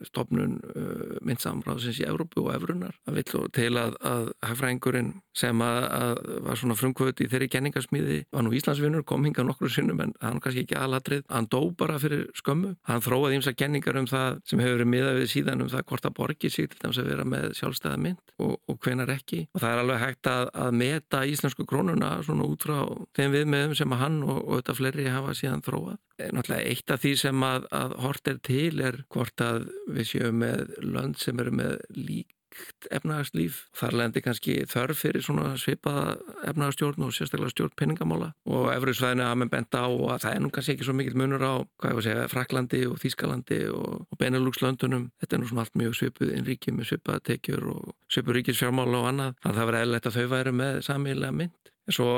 stopnun 0.06 0.60
uh, 0.70 1.16
myndsamráðsins 1.26 1.98
í 2.02 2.06
Európu 2.06 2.44
og 2.44 2.52
Evrunar. 2.54 2.94
Það 3.08 3.16
vil 3.18 3.48
til 3.56 3.70
að, 3.80 3.96
að 4.06 4.28
hagfræðingurinn 4.46 5.10
sem 5.36 5.64
að, 5.66 5.86
að 5.96 6.20
var 6.46 6.60
svona 6.60 6.76
frumkvöld 6.78 7.22
í 7.24 7.28
þeirri 7.32 7.50
kenningarsmíði 7.52 8.20
var 8.32 8.46
nú 8.46 8.54
Íslandsvinnur, 8.56 9.04
kom 9.08 9.26
hinga 9.26 9.44
nokkru 9.46 9.70
sinnum 9.72 10.04
en 10.04 10.14
hann 10.22 10.38
kannski 10.44 10.62
ekki 10.62 10.78
aðlatrið. 10.78 11.26
Hann 11.32 11.50
dó 11.50 11.58
bara 11.76 11.98
fyrir 12.02 12.28
skömmu. 12.38 12.76
Hann 12.86 13.04
þróaði 13.04 13.40
ímsa 13.40 13.56
kenningar 13.58 13.98
um 13.98 14.08
það 14.10 14.40
sem 14.46 14.62
hefur 14.62 14.78
verið 14.78 14.92
miða 14.94 15.12
við 15.18 15.28
síðan 15.34 15.66
um 15.66 15.72
það 15.74 15.86
hvort 15.90 16.08
að 16.08 16.16
borgi 16.20 16.52
sig 16.54 16.70
til 16.70 16.80
þess 16.84 17.02
að 17.02 17.10
vera 17.10 17.26
með 17.26 17.48
sjálfstæða 17.58 18.00
mynd 18.06 18.34
og, 18.38 18.56
og 18.70 18.80
hvenar 18.86 19.12
ekki. 19.16 19.42
Og 19.52 19.62
það 19.62 19.74
er 19.74 19.82
alveg 19.82 20.02
hægt 20.04 20.30
að, 20.30 20.50
að 20.54 20.80
meta 20.84 21.26
íslensku 21.26 21.66
krónuna 21.68 22.14
svona 22.26 22.46
út 22.46 22.66
frá 22.66 22.78
þeim 23.18 23.34
viðmiðum 23.34 23.76
sem 23.78 23.96
að 23.96 24.04
hann 24.06 24.20
og, 24.26 24.38
og 24.38 24.60
þetta 24.60 24.78
fleiri 24.80 25.08
hafa 25.10 25.34
síðan 25.36 25.64
þróað. 25.66 25.98
Eh, 26.16 26.30
náttúrulega 26.32 26.70
eitt 26.70 26.94
af 26.94 27.02
því 27.02 27.12
sem 27.20 27.44
að, 27.44 27.68
að 27.76 27.98
hort 28.04 28.30
er 28.32 28.40
til 28.46 28.80
er 28.80 29.02
hvort 29.12 29.44
að 29.44 29.68
við 29.92 30.10
séum 30.14 30.40
með 30.40 30.72
lönd 30.80 31.20
sem 31.20 31.42
eru 31.42 31.52
með 31.52 31.76
lík 31.92 32.36
líkt 32.56 32.86
efnagslíf. 32.90 33.58
Þar 33.76 33.96
lendi 34.00 34.22
kannski 34.24 34.54
þörf 34.68 35.00
fyrir 35.04 35.24
svona 35.24 35.54
svipaða 35.60 36.16
efnagstjórn 36.50 37.06
og 37.06 37.12
sérstaklega 37.14 37.52
stjórn 37.52 37.74
peningamála 37.76 38.30
og 38.48 38.70
efruðsvæðinu 38.72 39.24
að 39.26 39.36
með 39.42 39.52
benda 39.54 39.82
á 39.84 39.88
að 39.88 40.22
það 40.24 40.32
er 40.32 40.42
nú 40.42 40.50
kannski 40.54 40.76
ekki 40.76 40.88
svo 40.88 40.96
mikill 40.96 41.18
munur 41.20 41.44
á, 41.44 41.54
hvað 41.76 41.90
ég 41.90 41.98
var 41.98 42.02
að 42.02 42.08
segja, 42.08 42.32
Fraklandi 42.32 42.82
og 42.86 42.98
Þískalandi 43.02 43.60
og, 43.72 43.94
og 44.10 44.20
Benelux-löndunum. 44.22 45.08
Þetta 45.20 45.36
er 45.36 45.42
nú 45.42 45.50
svona 45.50 45.66
allt 45.66 45.78
mjög 45.80 45.96
svipuð 46.00 46.34
innríki 46.36 46.74
með 46.74 46.92
svipaða 46.92 47.24
tekjur 47.30 47.70
og 47.74 47.94
svipuð 48.12 48.40
ríkisfjármála 48.40 49.02
og 49.02 49.08
annað. 49.12 49.40
Þannig 49.42 49.54
að 49.54 49.60
það 49.60 49.72
var 49.72 49.80
eðlert 49.82 50.10
að 50.10 50.20
þau 50.20 50.28
væri 50.36 50.56
með 50.62 50.84
samílega 50.90 51.40
mynd. 51.42 51.75
Svo 51.86 52.08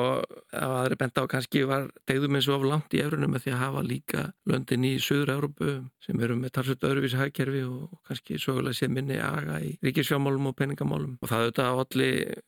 að 0.57 0.75
aðri 0.79 0.97
benda 0.97 1.25
á 1.25 1.31
kannski 1.31 1.63
var 1.69 1.91
tegðum 2.09 2.39
eins 2.39 2.47
og 2.49 2.57
of 2.57 2.67
langt 2.71 2.95
í 2.97 3.03
efrunum 3.05 3.35
með 3.35 3.45
því 3.45 3.53
að 3.53 3.63
hafa 3.63 3.83
líka 3.85 4.23
löndin 4.49 4.87
í 4.89 4.95
Suður-Európu 5.05 5.75
sem 6.05 6.23
eru 6.25 6.39
með 6.41 6.55
talsveit 6.57 6.87
öðruvísi 6.89 7.21
hægkerfi 7.21 7.63
og 7.69 7.99
kannski 8.09 8.41
sögulega 8.41 8.79
sé 8.79 8.89
minni 8.89 9.19
aga 9.21 9.59
í 9.61 9.75
ríkisfjámálum 9.85 10.49
og 10.49 10.57
peningamálum. 10.57 11.19
Og 11.21 11.29
það 11.29 11.45
auðvitað 11.45 11.83
allir 11.85 12.41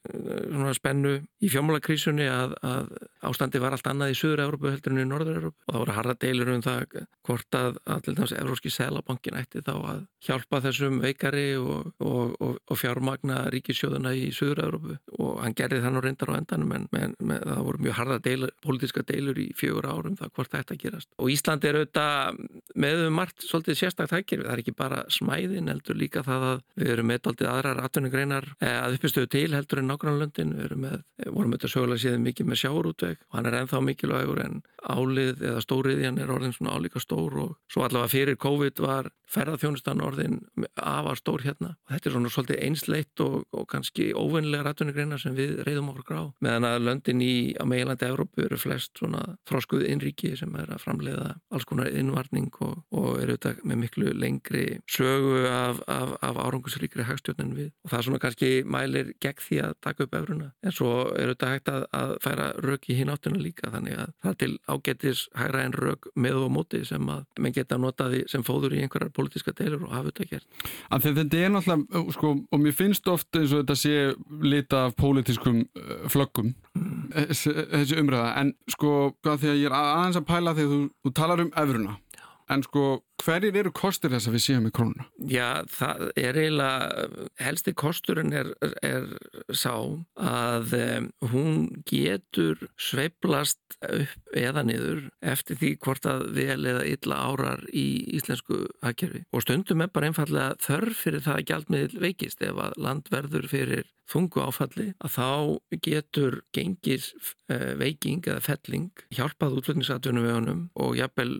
svona 0.48 0.76
spennu 0.78 1.14
í 1.20 1.52
fjámálakrísunni 1.52 2.30
að, 2.32 2.56
að 2.64 2.94
ástandi 3.26 3.60
var 3.60 3.74
allt 3.76 3.88
annað 3.90 4.14
í 4.14 4.18
Suður-Európu 4.18 4.70
heldur 4.70 4.94
en 4.94 5.02
í 5.02 5.08
Norður-Európu 5.08 5.66
og 5.66 5.74
það 5.74 5.82
voru 5.82 5.96
harda 5.96 6.14
deilur 6.24 6.52
um 6.54 6.62
það 6.64 6.96
hvort 7.26 7.56
að 7.58 7.78
alltaf 7.94 8.34
Európski 8.38 8.72
Sælabankin 8.72 9.38
ætti 9.40 9.62
þá 9.66 9.72
að 9.76 10.00
hjálpa 10.24 10.60
þessum 10.64 11.00
veikari 11.04 11.44
og, 11.60 11.90
og, 12.00 12.34
og, 12.40 12.56
og 12.64 12.80
fjármagna 12.80 13.42
ríkissjóðuna 13.52 14.14
í 14.16 14.30
Suður-Európu 14.36 14.96
og 15.20 15.42
hann 15.44 15.56
gerði 15.58 15.82
þann 15.84 16.00
og 16.00 16.06
reyndar 16.06 16.32
á 16.32 16.38
endanum 16.40 16.74
en, 16.76 16.88
en 16.96 17.16
með, 17.20 17.44
það 17.50 17.62
voru 17.68 17.84
mjög 17.86 17.98
harda 18.00 18.18
deilur, 18.24 18.54
pólitíska 18.64 19.04
deilur 19.08 19.40
í 19.40 19.48
fjögur 19.58 19.90
árum 19.90 20.16
það 20.18 20.32
hvort 20.36 20.56
þetta 20.56 20.78
gerast. 20.80 21.10
Og 21.20 21.32
Ísland 21.34 21.66
er 21.68 21.80
auðvitað 21.80 22.40
með 22.80 23.04
um 23.06 23.18
margt 23.20 23.44
svolítið 23.44 23.80
sérstakt 23.82 24.14
hækir, 24.16 24.44
það 24.46 24.54
er 24.56 24.64
ekki 24.64 24.76
bara 24.76 25.02
smæðin 25.12 25.70
heldur 25.72 25.98
líka 25.98 26.24
það 26.26 26.46
að 26.50 26.64
við 26.80 26.92
erum 26.94 27.10
með 27.10 27.30
aldrei 27.30 27.48
aðrar 27.50 27.82
atvinnugreinar 27.84 28.48
eh, 28.60 28.76
að 28.80 28.96
uppistöðu 28.98 29.30
til 29.34 29.46
heldur 29.54 29.82
en 29.82 29.90
nágrannlöndin, 29.90 30.54
við 30.56 30.70
vorum 31.28 31.54
auðvitað 31.54 31.74
sögulega 31.74 32.04
séð 32.04 32.18
mikið 32.24 32.50
með 32.50 32.62
sjáurútveg 33.10 33.18
og 33.30 33.36
hann 33.36 33.46
er 33.46 33.56
ennþá 33.60 33.80
mikilvægur 33.84 34.40
en 34.44 34.62
álið 34.80 35.42
eða 35.42 35.62
stóriðjan 35.64 36.18
er 36.18 36.30
orðin 36.30 36.54
svona 36.54 36.76
álíka 36.76 37.00
stór 37.00 37.38
og 37.38 37.56
svo 37.70 37.84
allavega 37.84 38.10
fyrir 38.10 38.36
COVID 38.36 38.80
var 38.80 39.10
ferðarþjónustan 39.34 40.02
orðin 40.04 40.38
afar 40.76 41.18
stór 41.20 41.44
hérna. 41.44 41.74
Og 41.86 41.94
þetta 41.94 42.10
er 42.10 42.14
svona 42.16 42.32
svolítið 42.34 42.62
einsleitt 42.66 43.24
og, 43.24 43.36
og 43.54 43.66
kannski 43.70 44.10
óvennilega 44.16 44.66
rættunigreinar 44.66 45.22
sem 45.22 45.36
við 45.36 45.60
reyðum 45.66 45.92
okkur 45.92 46.06
grá 46.08 46.20
meðan 46.44 46.68
að 46.68 46.86
löndin 46.88 47.24
í 47.24 47.34
á 47.56 47.64
meilandi 47.68 48.08
Európu 48.10 48.44
eru 48.46 48.58
flest 48.60 49.00
svona 49.00 49.22
þróskuð 49.48 49.86
innríki 49.88 50.32
sem 50.38 50.54
er 50.58 50.72
að 50.74 50.82
framleiða 50.84 51.28
alls 51.50 51.68
konar 51.68 51.90
innvarning 51.90 52.50
og, 52.64 52.80
og 52.94 53.20
eru 53.22 53.36
þetta 53.36 53.66
með 53.66 53.82
miklu 53.84 54.14
lengri 54.16 54.66
sögu 54.90 55.44
af, 55.50 55.82
af, 55.90 56.16
af 56.26 56.40
árangusríkri 56.46 57.06
hagstjórnin 57.06 57.54
við. 57.56 57.70
Og 57.84 57.94
það 57.94 58.06
svona 58.06 58.22
kannski 58.24 58.52
mælir 58.66 59.14
gegn 59.22 59.40
því 59.40 59.60
að 59.64 59.76
taka 59.84 60.06
upp 60.06 60.16
efruna 60.18 60.50
en 60.66 60.74
svo 60.74 60.90
eru 61.16 61.34
þetta 61.34 61.52
hægt 61.54 61.70
að, 61.72 61.86
að 61.96 62.14
færa 62.24 62.48
rauk 62.60 62.88
í 62.90 62.96
hinn 62.98 63.12
áttuna 63.12 63.40
líka 63.40 63.70
þannig 63.72 63.98
að 64.04 64.12
það 64.24 64.38
til 64.42 64.50
ágetis 64.74 65.24
hægra 65.38 65.64
en 65.66 65.76
rauk 65.76 66.10
með 66.14 66.40
og 66.44 66.52
móti 66.54 66.82
sem 66.88 67.12
að 67.12 67.24
menn 67.40 67.56
geta 67.56 67.78
notaði 67.80 68.24
sem 68.30 68.44
fóður 68.46 68.76
í 68.76 68.82
einhverjar 68.84 69.12
pólitíska 69.20 69.54
deilur 69.58 69.86
og 69.86 69.94
hafa 69.94 70.10
þetta 70.10 70.28
gert. 70.32 70.66
Að 70.90 71.08
þetta 71.08 71.40
er 71.40 71.54
náttúrulega, 71.54 72.04
sko, 72.16 72.32
og 72.50 72.62
mér 72.64 72.76
finnst 72.76 73.10
ofta 73.12 73.42
eins 73.42 73.54
og 73.54 73.62
þetta 73.62 73.78
sé 73.78 73.94
lita 74.42 74.84
af 74.88 74.96
pólitískum 75.00 75.62
flöggum, 76.10 76.54
mm. 76.74 77.00
þessi 77.30 78.00
umræða, 78.00 78.32
en 78.40 78.54
sko, 78.72 78.94
því 79.26 79.52
að 79.52 79.60
ég 79.60 79.68
er 79.68 79.76
aðeins 79.76 80.20
að 80.20 80.28
pæla 80.32 80.56
þegar 80.58 80.72
þú, 80.74 80.80
þú 81.04 81.14
talar 81.20 81.44
um 81.44 81.52
öfruna, 81.62 81.98
en 82.50 82.66
sko, 82.66 82.86
hverjir 83.24 83.58
eru 83.62 83.72
kostur 83.74 84.12
þess 84.14 84.28
að 84.28 84.36
við 84.36 84.44
séum 84.44 84.68
í 84.68 84.72
krónuna? 84.74 85.06
Já, 85.30 85.62
það 85.70 86.04
er 86.20 86.38
eiginlega, 86.40 87.06
helsti 87.40 87.74
kosturinn 87.78 88.34
er, 88.36 88.52
er 88.86 89.08
sá 89.52 89.74
að 90.16 90.74
um, 90.78 91.10
hún 91.32 91.60
getur 91.88 92.66
sveiblast 92.80 93.78
upp 93.86 94.36
eða 94.36 94.64
niður 94.66 95.06
eftir 95.20 95.60
því 95.60 95.72
hvort 95.84 96.08
að 96.08 96.26
vel 96.36 96.58
eða 96.72 96.84
illa 96.88 97.20
árar 97.30 97.64
í 97.72 97.86
íslensku 98.18 98.64
hagkerfi 98.84 99.24
og 99.30 99.46
stundum 99.46 99.84
er 99.84 99.92
bara 99.94 100.10
einfallega 100.10 100.58
þörf 100.62 101.06
fyrir 101.06 101.24
það 101.24 101.40
að 101.40 101.48
gjaldmiðl 101.52 102.04
veikist 102.04 102.44
ef 102.44 102.60
að 102.60 102.76
land 102.80 103.10
verður 103.12 103.48
fyrir 103.50 103.88
þungu 104.10 104.42
áfalli 104.42 104.86
að 104.98 105.14
þá 105.14 105.28
getur 105.86 106.40
gengis 106.56 107.10
uh, 107.52 107.76
veiking 107.78 108.24
eða 108.26 108.42
felling 108.44 109.04
hjálpað 109.14 109.60
útflutningsatvinnum 109.60 110.26
við 110.26 110.36
honum 110.36 110.62
og 110.82 110.96
jafnvel 110.98 111.36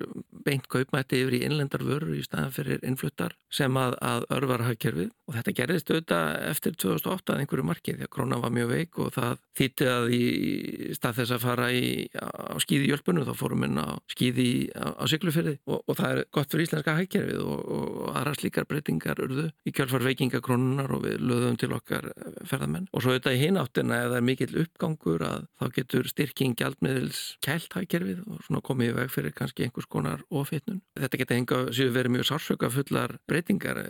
beint 0.47 0.69
kaupmætti 0.71 1.25
yfir 1.25 1.41
í 1.41 1.45
innlendar 1.71 1.87
vörur 1.87 2.17
í 2.19 2.25
staðan 2.25 2.53
fyrir 2.53 2.81
innfluttar 2.83 3.35
sem 3.51 3.75
að, 3.77 3.97
að 4.01 4.25
örvar 4.35 4.65
hagkerfið. 4.67 5.11
Og 5.29 5.37
þetta 5.37 5.55
gerðist 5.55 5.91
auðvitað 5.91 6.29
eftir 6.51 6.75
2008 6.75 7.35
að 7.35 7.41
einhverju 7.41 7.67
marki 7.67 7.95
því 7.95 8.07
að 8.07 8.13
krónan 8.15 8.43
var 8.43 8.55
mjög 8.55 8.71
veik 8.71 8.99
og 8.99 9.13
það 9.15 9.39
þýtti 9.61 9.89
að 9.91 10.07
í 10.15 10.25
stað 10.97 11.21
þess 11.21 11.35
að 11.37 11.45
fara 11.45 11.69
í, 11.71 12.09
á 12.19 12.57
skýði 12.63 12.91
hjálpunum 12.91 13.27
þá 13.29 13.35
fórum 13.39 13.65
við 13.65 13.79
á 13.79 13.89
skýði 14.11 14.49
á, 14.75 14.89
á 14.99 15.05
syklufyrði 15.11 15.57
og, 15.67 15.83
og 15.87 15.99
það 16.01 16.15
er 16.15 16.23
gott 16.35 16.51
fyrir 16.51 16.67
íslenska 16.67 16.97
hagkerfið 16.99 17.45
og, 17.45 17.61
og 17.77 18.11
aðra 18.15 18.35
slíkar 18.39 18.69
breytingar 18.71 19.23
urðu 19.23 19.47
í 19.67 19.75
kjálfar 19.75 20.07
veikingakrónunar 20.09 20.95
og 20.97 21.05
við 21.07 21.23
löðum 21.23 21.59
til 21.61 21.71
okkar 21.77 22.11
ferðamenn. 22.49 22.89
Og 22.91 23.05
svo 23.05 23.15
auðvitað 23.15 23.39
í 23.39 23.43
hináttina 23.45 24.03
ef 24.03 24.11
það 24.11 24.19
er 24.19 24.27
mikill 24.27 24.51
uppgangur 24.65 25.27
að 25.27 25.47
þá 25.61 25.67
getur 25.79 26.11
styrking 26.11 26.59
gjaldmiðils 26.59 27.23
kælt 27.45 27.77
hagkerfið 27.77 28.25
og 28.27 28.43
svona 28.47 28.65
komið 28.67 28.93
í 28.93 28.97
veg 28.99 29.13
fyrir 29.15 29.37
kannski 29.37 29.67
einhvers 29.67 29.89
konar 29.91 30.25
ofitnun. 30.31 30.81
Þetta 30.99 31.21
geta 31.21 31.37
enga 31.37 31.60
séu 31.77 31.93
verið 31.95 32.17
mjög 32.17 32.29
sársöka 32.31 32.71
fullar 32.73 33.17
breytingar 33.31 33.83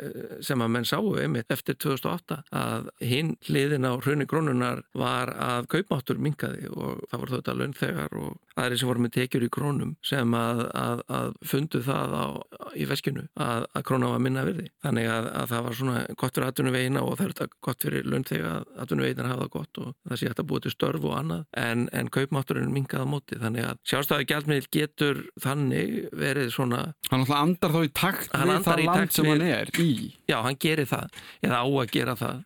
sem 0.45 0.61
að 0.61 0.73
menn 0.77 0.89
sáu 0.89 1.15
einmitt 1.21 1.53
eftir 1.53 1.79
2008 1.81 2.43
að 2.57 2.91
hinn 3.05 3.35
hliðin 3.49 3.89
á 3.89 3.93
hrunni 4.01 4.27
krónunar 4.31 4.85
var 4.97 5.33
að 5.35 5.71
kaupmáttur 5.75 6.21
minkaði 6.23 6.71
og 6.71 7.05
það 7.11 7.23
voru 7.25 7.37
þetta 7.39 7.57
launþegar 7.61 8.17
og 8.21 8.39
aðri 8.61 8.79
sem 8.81 8.91
voru 8.91 9.05
með 9.05 9.15
tekjur 9.17 9.47
í 9.47 9.51
krónum 9.53 9.95
sem 10.07 10.35
að, 10.37 10.63
að, 10.77 11.03
að 11.19 11.33
fundu 11.47 11.81
það 11.85 12.17
á, 12.17 12.27
í 12.77 12.87
veskinu 12.91 13.27
að, 13.41 13.67
að 13.77 13.87
króna 13.89 14.13
var 14.13 14.23
minna 14.25 14.45
virði. 14.47 14.67
Þannig 14.85 15.09
að 15.11 15.29
það 15.53 15.65
var 15.67 15.79
svona 15.79 16.03
gott 16.21 16.37
fyrir 16.37 16.49
atvinnuvegina 16.51 17.05
og 17.05 17.17
það 17.17 17.27
er 17.27 17.35
þetta 17.35 17.61
gott 17.69 17.87
fyrir 17.87 18.11
launþega 18.11 18.53
að 18.57 18.69
atvinnuvegina 18.85 19.31
hafa 19.31 19.47
það 19.47 19.55
gott 19.57 19.83
og 19.85 19.95
það 20.09 20.21
sé 20.21 20.31
hægt 20.31 20.43
að 20.43 20.51
búið 20.51 20.67
til 20.67 20.75
störf 20.75 21.07
og 21.07 21.17
annað 21.21 21.47
en, 21.65 21.87
en 21.97 22.13
kaupmátturinn 22.17 22.75
minkaði 22.75 23.07
á 23.07 23.13
móti. 23.15 23.41
Þannig 23.41 23.69
að 23.71 23.81
sjálfstæði 23.91 24.29
Hann 27.61 27.69
andar 27.69 27.77
þá 27.77 27.81
í 27.85 27.93
takt 27.97 28.31
við 28.33 28.65
það 28.65 28.85
land 28.89 29.17
sem 29.17 29.31
hann 29.31 29.47
er 29.47 29.73
í. 29.83 29.91
Já, 30.31 30.39
hann 30.47 30.61
gerir 30.61 30.89
það, 30.89 31.19
eða 31.45 31.61
á 31.61 31.67
að 31.69 31.91
gera 31.97 32.17
það. 32.17 32.45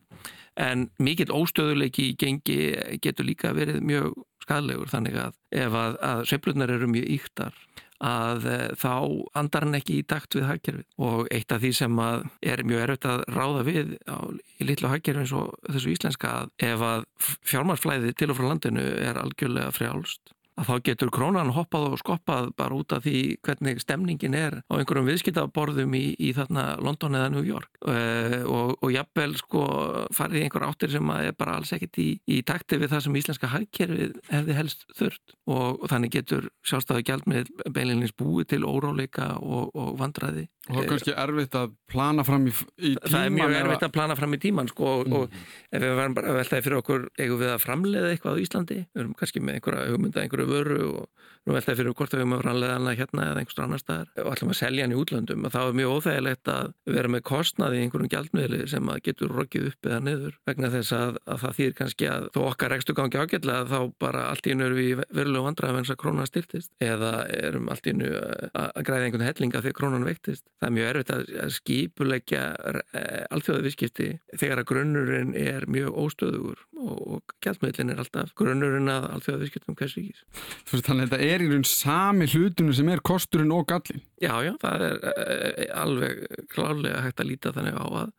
En 0.64 0.88
mikill 1.02 1.32
óstöðuleiki 1.34 2.10
í 2.12 2.16
gengi 2.18 2.58
getur 3.02 3.26
líka 3.26 3.54
verið 3.56 3.80
mjög 3.82 4.12
skadlegur 4.44 4.90
þannig 4.90 5.16
að 5.18 5.38
ef 5.56 5.78
að, 5.78 5.96
að 6.04 6.26
sveiflunar 6.30 6.74
eru 6.74 6.90
mjög 6.90 7.08
yktar 7.16 7.56
að 8.04 8.46
e, 8.50 8.58
þá 8.76 8.92
andar 9.38 9.64
hann 9.64 9.78
ekki 9.78 10.00
í 10.00 10.06
takt 10.06 10.36
við 10.36 10.46
hagkerfið. 10.50 10.86
Og 11.06 11.30
eitt 11.34 11.54
af 11.54 11.62
því 11.62 11.72
sem 11.78 12.00
er 12.04 12.64
mjög 12.66 12.84
erfitt 12.84 13.08
að 13.08 13.24
ráða 13.32 13.64
við 13.66 13.94
á, 14.10 14.18
í 14.60 14.68
litlu 14.68 14.90
hagkerfið 14.92 15.24
eins 15.24 15.34
og 15.38 15.54
þessu 15.70 15.94
íslenska 15.94 16.32
að 16.42 16.52
ef 16.68 16.86
að 16.90 17.08
fjármarsflæði 17.50 18.14
til 18.18 18.30
og 18.30 18.38
frá 18.38 18.48
landinu 18.50 18.86
er 19.00 19.20
algjörlega 19.22 19.74
frjálst 19.74 20.33
að 20.60 20.68
þá 20.68 20.74
getur 20.88 21.10
krónan 21.14 21.52
hoppað 21.54 21.88
og 21.90 22.00
skoppað 22.00 22.50
bara 22.58 22.76
út 22.78 22.94
af 22.94 23.04
því 23.04 23.22
hvernig 23.44 23.80
stemningin 23.82 24.36
er 24.38 24.60
á 24.70 24.72
einhverjum 24.76 25.08
viðskiptaborðum 25.10 25.96
í, 25.98 26.04
í 26.18 26.30
þarna 26.36 26.66
London 26.84 27.18
eða 27.18 27.32
New 27.34 27.44
York 27.46 27.82
uh, 27.88 28.40
og, 28.46 28.74
og 28.78 28.94
jafnvel 28.94 29.34
sko 29.40 29.64
farið 30.14 30.40
í 30.40 30.44
einhver 30.46 30.66
áttir 30.68 30.94
sem 30.94 31.14
er 31.16 31.34
bara 31.38 31.58
alls 31.58 31.74
ekkit 31.74 32.00
í, 32.02 32.08
í 32.30 32.40
takti 32.46 32.78
við 32.78 32.94
það 32.94 33.06
sem 33.06 33.20
íslenska 33.20 33.50
hægkerfið 33.50 34.18
hefði 34.30 34.58
helst 34.60 34.86
þurft 34.94 35.36
og, 35.50 35.82
og 35.82 35.86
þannig 35.90 36.14
getur 36.20 36.50
sjálfstæðu 36.66 37.06
gjald 37.08 37.30
með 37.30 37.50
beilinins 37.74 38.14
búið 38.14 38.52
til 38.54 38.64
óráleika 38.68 39.34
og, 39.40 39.72
og 39.74 39.96
vandræði. 39.98 40.46
Og 40.64 40.78
það 40.78 40.80
er 40.80 40.88
kannski 40.88 41.14
erfitt 41.20 41.56
að 41.60 41.72
plana 41.92 42.24
fram 42.24 42.46
í, 42.48 42.52
í 42.80 42.94
tíman? 42.94 43.10
Það 43.12 43.26
er 43.26 43.32
mjög 43.34 43.54
erfitt 43.58 43.82
að 43.84 43.90
plana 43.92 44.14
fram 44.16 44.36
í 44.36 44.38
tíman 44.40 44.70
sko 44.70 44.92
mm. 45.02 45.16
og 45.18 45.34
ef 45.34 45.82
við 45.82 45.92
varum 45.98 46.16
bara 46.16 46.36
veltaði 46.38 46.64
fyrir 46.64 46.78
okkur 46.78 47.04
eigum 47.18 47.42
við 47.42 47.52
að 47.52 47.60
framleiða 47.66 48.12
eitthvað 48.14 48.40
á 48.40 48.42
Íslandi, 48.44 48.78
við 48.86 49.02
erum 49.02 49.12
kannski 49.18 49.42
með 49.44 49.58
einhverja 49.58 49.90
hugmynda, 49.90 50.24
einhverju 50.24 50.43
vöru 50.50 50.80
og 50.92 51.10
nú 51.44 51.52
veltaði 51.52 51.80
fyrir 51.80 51.94
hvort 51.96 52.14
við 52.14 52.22
höfum 52.22 52.34
að 52.38 52.42
framleiða 52.42 52.76
hana 52.78 52.92
hérna 52.96 53.24
eða 53.28 53.40
einhverstu 53.42 53.62
annar 53.64 53.80
staðar. 53.82 54.10
Og 54.22 54.30
ætlum 54.32 54.52
að 54.54 54.58
selja 54.60 54.84
hann 54.84 54.94
í 54.94 54.98
útlöndum 54.98 55.44
og 55.44 55.52
þá 55.52 55.58
er 55.60 55.74
mjög 55.76 55.94
óþægilegt 55.98 56.50
að 56.54 56.70
vera 56.94 57.10
með 57.12 57.22
kostnaði 57.28 57.76
í 57.76 57.84
einhverjum 57.84 58.12
gjaldmiðli 58.14 58.60
sem 58.72 58.92
að 58.92 59.00
getur 59.08 59.34
rokkið 59.36 59.68
upp 59.70 59.88
eða 59.90 59.98
niður. 60.06 60.38
Vegna 60.48 60.70
þess 60.72 60.94
að, 60.96 61.18
að 61.28 61.42
það 61.42 61.58
þýr 61.58 61.76
kannski 61.80 62.08
að 62.08 62.28
þó 62.32 62.40
okkar 62.46 62.76
ekstu 62.78 62.96
gangi 62.96 63.20
ágætlega 63.20 63.68
þá 63.74 63.78
bara 64.00 64.24
allt 64.30 64.48
í 64.48 64.54
eru 64.54 64.78
við 64.78 65.02
verulega 65.10 65.48
vandrað 65.50 65.80
eins 65.82 65.92
að 65.92 66.00
krónan 66.00 66.30
styrtist 66.30 66.72
eða 66.84 67.12
erum 67.36 67.68
allt 67.72 67.90
í 67.90 67.92
einu 67.92 68.08
að 68.14 68.80
græða 68.88 69.10
einhvern 69.10 69.28
hellinga 69.28 69.64
þegar 69.66 69.78
krónan 69.82 70.08
veiktist. 70.08 70.46
Það 70.62 70.70
er 70.70 70.76
mjög 70.78 70.90
erfitt 70.94 71.14
að 71.14 71.54
skipulegja 71.58 72.44
alþjóðavískipti 73.34 74.08
þegar 74.32 74.64
að 74.64 74.68
grunnurinn 74.72 75.36
er 75.36 75.68
mjög 75.68 76.00
óstöðugur 76.06 76.64
og, 76.80 76.96
og 77.18 77.36
gjaldmiðlinn 77.44 77.92
er 77.92 78.00
alltaf 78.00 78.32
grunnurinn 78.38 78.92
að 78.92 79.10
alþjóðavískiptum 79.18 79.76
hvers 79.78 79.98
ríkis. 80.34 80.84
Þannig 80.88 81.06
að 81.06 81.14
þetta 81.14 81.30
er 81.30 81.44
í 81.44 81.48
raun 81.52 81.64
sami 81.68 82.28
hlutinu 82.32 82.74
sem 82.76 82.90
er 82.92 83.04
kosturinn 83.04 83.54
og 83.54 83.64
gallin. 83.70 84.04
Já, 84.22 84.34
já, 84.44 84.52
það 84.60 84.84
er 84.88 85.72
alveg 85.84 86.44
klárlega 86.52 87.06
hægt 87.06 87.24
að 87.24 87.30
líta 87.30 87.54
þannig 87.56 87.80
á 87.80 87.86
að 87.86 88.12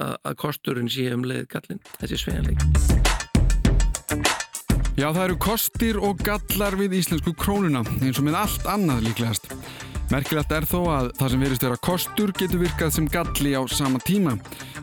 að, 0.00 0.16
að 0.24 0.38
kosturinn 0.40 0.90
sé 0.90 1.08
um 1.14 1.24
leið 1.26 1.46
gallin, 1.52 1.82
þessi 2.00 2.20
svejanleik. 2.24 2.64
Já, 4.98 5.06
það 5.14 5.22
eru 5.24 5.38
kostir 5.40 6.00
og 6.02 6.20
gallar 6.26 6.76
við 6.76 6.98
íslensku 6.98 7.32
krónuna, 7.38 7.84
eins 8.02 8.20
og 8.20 8.26
með 8.26 8.40
allt 8.42 8.66
annað 8.68 9.06
líklegast. 9.08 9.48
Merkilegt 10.10 10.52
er 10.52 10.66
þó 10.66 10.80
að 10.90 11.12
það 11.20 11.32
sem 11.32 11.44
verist 11.44 11.64
vera 11.64 11.82
kostur 11.86 12.32
getur 12.34 12.64
virkað 12.64 12.96
sem 12.96 13.06
galli 13.08 13.54
á 13.54 13.62
sama 13.70 14.00
tíma, 14.02 14.34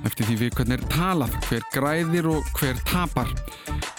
eftir 0.07 0.29
því 0.29 0.37
við 0.45 0.53
hvernig 0.55 0.79
er 0.79 0.93
talað, 0.93 1.35
hver 1.49 1.67
græðir 1.75 2.29
og 2.31 2.53
hver 2.57 2.79
tapar. 2.87 3.33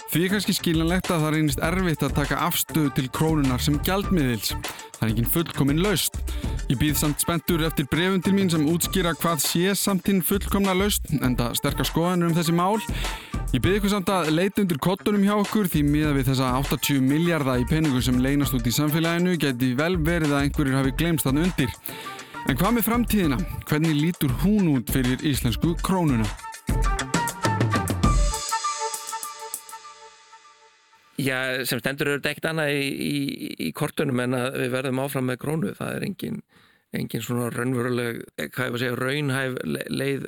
Því 0.09 0.23
er 0.25 0.31
kannski 0.33 0.53
skiljanlegt 0.57 1.11
að 1.13 1.21
það 1.21 1.35
reynist 1.35 1.59
erfitt 1.61 2.01
að 2.01 2.15
taka 2.17 2.37
afstöðu 2.47 2.89
til 2.97 3.09
krónunar 3.13 3.61
sem 3.61 3.75
gjaldmiðils. 3.85 4.55
Það 4.95 5.03
er 5.05 5.11
enginn 5.11 5.29
fullkominn 5.35 5.83
laust. 5.85 6.17
Ég 6.65 6.79
býð 6.81 6.95
samt 6.97 7.21
spenntur 7.21 7.61
eftir 7.67 7.85
brefum 7.91 8.23
til 8.25 8.33
mín 8.33 8.49
sem 8.49 8.65
útskýra 8.71 9.13
hvað 9.21 9.43
sé 9.43 9.75
samtinn 9.77 10.23
fullkomna 10.25 10.73
laust, 10.73 11.05
enda 11.21 11.51
sterkar 11.53 11.85
skoðanur 11.85 12.31
um 12.31 12.35
þessi 12.39 12.57
mál. 12.57 12.81
Ég 13.53 13.61
byrði 13.61 13.83
ykkur 13.83 13.93
samt 13.93 14.09
að 14.15 14.33
leita 14.33 14.65
undir 14.65 14.81
kottunum 14.81 15.29
hjá 15.29 15.35
okkur 15.37 15.69
því 15.69 15.85
miða 15.85 16.17
við 16.17 16.33
þessa 16.33 16.51
80 16.57 17.05
miljardar 17.05 17.61
í 17.61 17.69
peningu 17.69 18.01
sem 18.01 18.17
leynast 18.17 18.57
út 18.57 18.65
í 18.65 18.73
samfélaginu 18.73 19.37
geti 19.37 19.75
vel 19.77 19.93
verið 20.01 20.33
að 20.33 20.47
einhverjir 20.47 20.81
hafi 20.81 20.97
glemst 20.97 21.29
þann 21.29 21.45
undir. 21.45 21.79
En 22.49 22.57
hvað 22.57 22.79
með 22.79 22.89
framtíðina? 22.89 23.41
Hvernig 23.69 23.97
lítur 24.07 24.33
hún 24.41 24.73
út 24.73 24.89
fyrir 24.89 25.21
íslensku 25.21 25.77
krónuna? 25.85 26.25
Já, 31.19 31.65
sem 31.67 31.81
stendur 31.81 32.13
eru 32.13 32.23
ekkert 32.23 32.53
annað 32.53 32.77
í, 32.77 32.87
í, 32.87 33.51
í 33.67 33.75
kortunum 33.75 34.23
en 34.23 34.37
að 34.37 34.61
við 34.61 34.73
verðum 34.77 35.03
áfram 35.03 35.27
með 35.27 35.41
krónu. 35.41 35.71
Það 35.75 35.97
er 35.97 36.05
engin, 36.07 36.37
engin 36.95 37.23
svona 37.25 37.49
raunveruleg, 37.51 38.21
hvað 38.37 38.69
ég 38.69 38.71
var 38.71 38.77
að 38.77 38.83
segja, 38.83 38.99
raunhæf 39.01 39.57
leið 39.99 40.27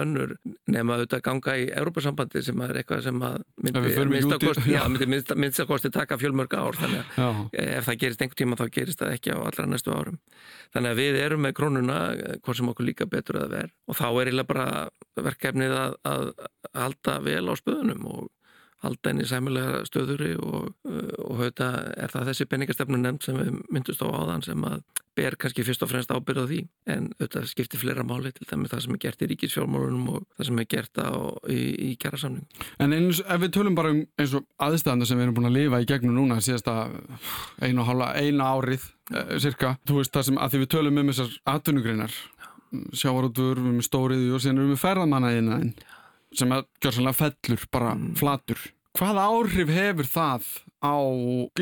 önnur 0.00 0.34
nema 0.72 0.96
auðvitað 0.96 1.24
ganga 1.28 1.54
í 1.62 1.68
Európa-sambandi 1.70 2.42
sem 2.42 2.64
er 2.66 2.80
eitthvað 2.82 3.04
sem 3.06 3.22
að 3.28 3.38
myndi 3.62 5.38
minnstakosti 5.44 5.92
taka 5.94 6.18
fjölmörg 6.18 6.58
ár. 6.58 6.80
Þannig 6.80 7.00
að 7.04 7.22
já. 7.22 7.64
ef 7.68 7.88
það 7.88 8.02
gerist 8.02 8.26
einhver 8.26 8.42
tíma 8.42 8.58
þá 8.58 8.66
gerist 8.80 9.06
það 9.06 9.16
ekki 9.20 9.38
á 9.38 9.38
allra 9.46 9.70
næstu 9.70 9.94
árum. 9.94 10.20
Þannig 10.74 10.96
að 10.96 11.02
við 11.04 11.22
erum 11.22 11.46
með 11.46 11.58
krónuna, 11.60 12.02
hvort 12.42 12.58
sem 12.58 12.74
okkur 12.74 12.90
líka 12.90 13.10
betur 13.14 13.44
að 13.44 13.58
vera. 13.60 13.74
Og 13.86 14.00
þá 14.00 14.06
er 14.10 14.22
eiginlega 14.26 14.52
bara 14.56 14.68
verkefnið 15.22 15.80
að, 15.86 15.98
að 16.16 16.30
halda 16.74 17.20
vel 17.30 17.44
á 17.46 17.54
spöðunum 17.62 18.06
og 18.10 18.30
halda 18.82 19.12
henni 19.12 19.26
sæmulega 19.28 19.84
stöðuri 19.88 20.32
og, 20.42 20.72
og 21.22 21.38
hauta 21.38 21.70
er 21.96 22.12
það 22.12 22.32
þessi 22.32 22.48
peningastefnu 22.50 22.98
nefnd 22.98 23.26
sem 23.26 23.38
við 23.38 23.54
myndust 23.72 24.02
á 24.02 24.08
áðan 24.10 24.44
sem 24.46 24.66
að 24.66 24.82
ber 25.16 25.36
kannski 25.36 25.64
fyrst 25.66 25.82
og 25.84 25.90
fremst 25.90 26.12
ábyrða 26.12 26.46
því. 26.48 26.58
En 26.92 27.10
auðvitað 27.18 27.48
skiptir 27.50 27.80
flera 27.82 28.04
máli 28.06 28.32
til 28.32 28.46
dæmi 28.48 28.70
það 28.70 28.84
sem 28.86 28.96
er 28.96 29.02
gert 29.02 29.24
í 29.24 29.28
ríkisfjármálunum 29.32 30.08
og 30.14 30.26
það 30.38 30.48
sem 30.48 30.62
er 30.62 30.68
gert 30.72 31.02
á, 31.04 31.12
í, 31.52 31.60
í 31.76 31.90
kjærasamning. 32.00 32.64
En 32.82 32.96
eins, 32.96 33.20
ef 33.20 33.42
við 33.44 33.54
tölum 33.58 33.76
bara 33.76 33.92
um 33.92 34.02
eins 34.20 34.36
og 34.38 34.46
aðstæðanda 34.64 35.08
sem 35.08 35.20
við 35.20 35.28
erum 35.28 35.38
búin 35.38 35.50
að 35.50 35.58
lifa 35.58 35.82
í 35.82 35.88
gegnum 35.92 36.16
núna 36.16 36.40
síðasta 36.44 36.76
einu, 37.60 37.84
hálfa, 37.88 38.12
einu 38.16 38.46
árið 38.48 38.88
eh, 39.12 39.34
cirka, 39.44 39.76
þú 39.88 40.00
veist 40.00 40.16
það 40.16 40.28
sem 40.30 40.40
að 40.40 40.54
því 40.54 40.62
við 40.64 40.72
tölum 40.76 41.02
um 41.02 41.12
þessar 41.12 41.36
atvinnugreinar 41.56 42.20
sjávarútur, 42.96 43.58
við 43.60 43.68
erum 43.68 43.84
stóriði 43.84 44.30
og 44.32 44.40
síðan 44.40 44.62
erum 44.62 44.72
við 44.72 44.80
ferðamanna 44.80 45.34
sem 46.38 46.54
að 46.54 46.68
gjör 46.82 46.98
sannlega 46.98 47.20
fellur, 47.22 47.66
bara 47.72 47.96
mm. 47.96 48.14
flatur. 48.20 48.70
Hvað 48.92 49.18
áhrif 49.22 49.70
hefur 49.72 50.04
það 50.04 50.48
á 50.84 50.96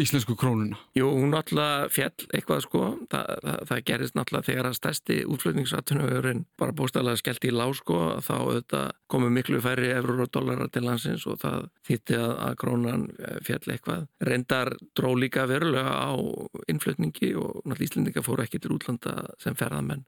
íslensku 0.03 0.35
krónuna? 0.35 0.81
Jú, 0.99 1.07
hún 1.15 1.31
náttúrulega 1.31 1.85
fjell 1.95 2.25
eitthvað 2.35 2.65
sko. 2.65 2.81
Þa, 3.13 3.21
það, 3.45 3.59
það 3.69 3.83
gerist 3.91 4.17
náttúrulega 4.19 4.47
þegar 4.49 4.69
að 4.69 4.75
stærsti 4.81 5.19
útflutningsatunauðurinn 5.31 6.41
bara 6.59 6.75
bóstalega 6.75 7.21
skellt 7.21 7.47
í 7.47 7.53
lág 7.55 7.77
sko. 7.79 8.01
Þá 8.27 8.33
auðvitað 8.35 8.91
komu 9.15 9.31
miklu 9.37 9.61
færri 9.63 9.93
eurur 9.95 10.25
og 10.25 10.33
dólarar 10.35 10.73
til 10.75 10.83
landsins 10.89 11.29
og 11.31 11.39
það 11.45 11.71
þýtti 11.87 12.19
að, 12.19 12.35
að 12.49 12.59
krónan 12.65 13.07
eh, 13.21 13.39
fjell 13.47 13.63
eitthvað. 13.77 14.11
Reyndar 14.27 14.75
dró 14.99 15.15
líka 15.15 15.47
verulega 15.51 15.95
á 16.03 16.19
innflutningi 16.67 17.37
og 17.39 17.63
náttúrulega 17.63 17.87
Íslendinga 17.91 18.27
fóru 18.27 18.43
ekki 18.43 18.59
til 18.59 18.75
útlanda 18.75 19.15
sem 19.39 19.55
ferðamenn. 19.55 20.03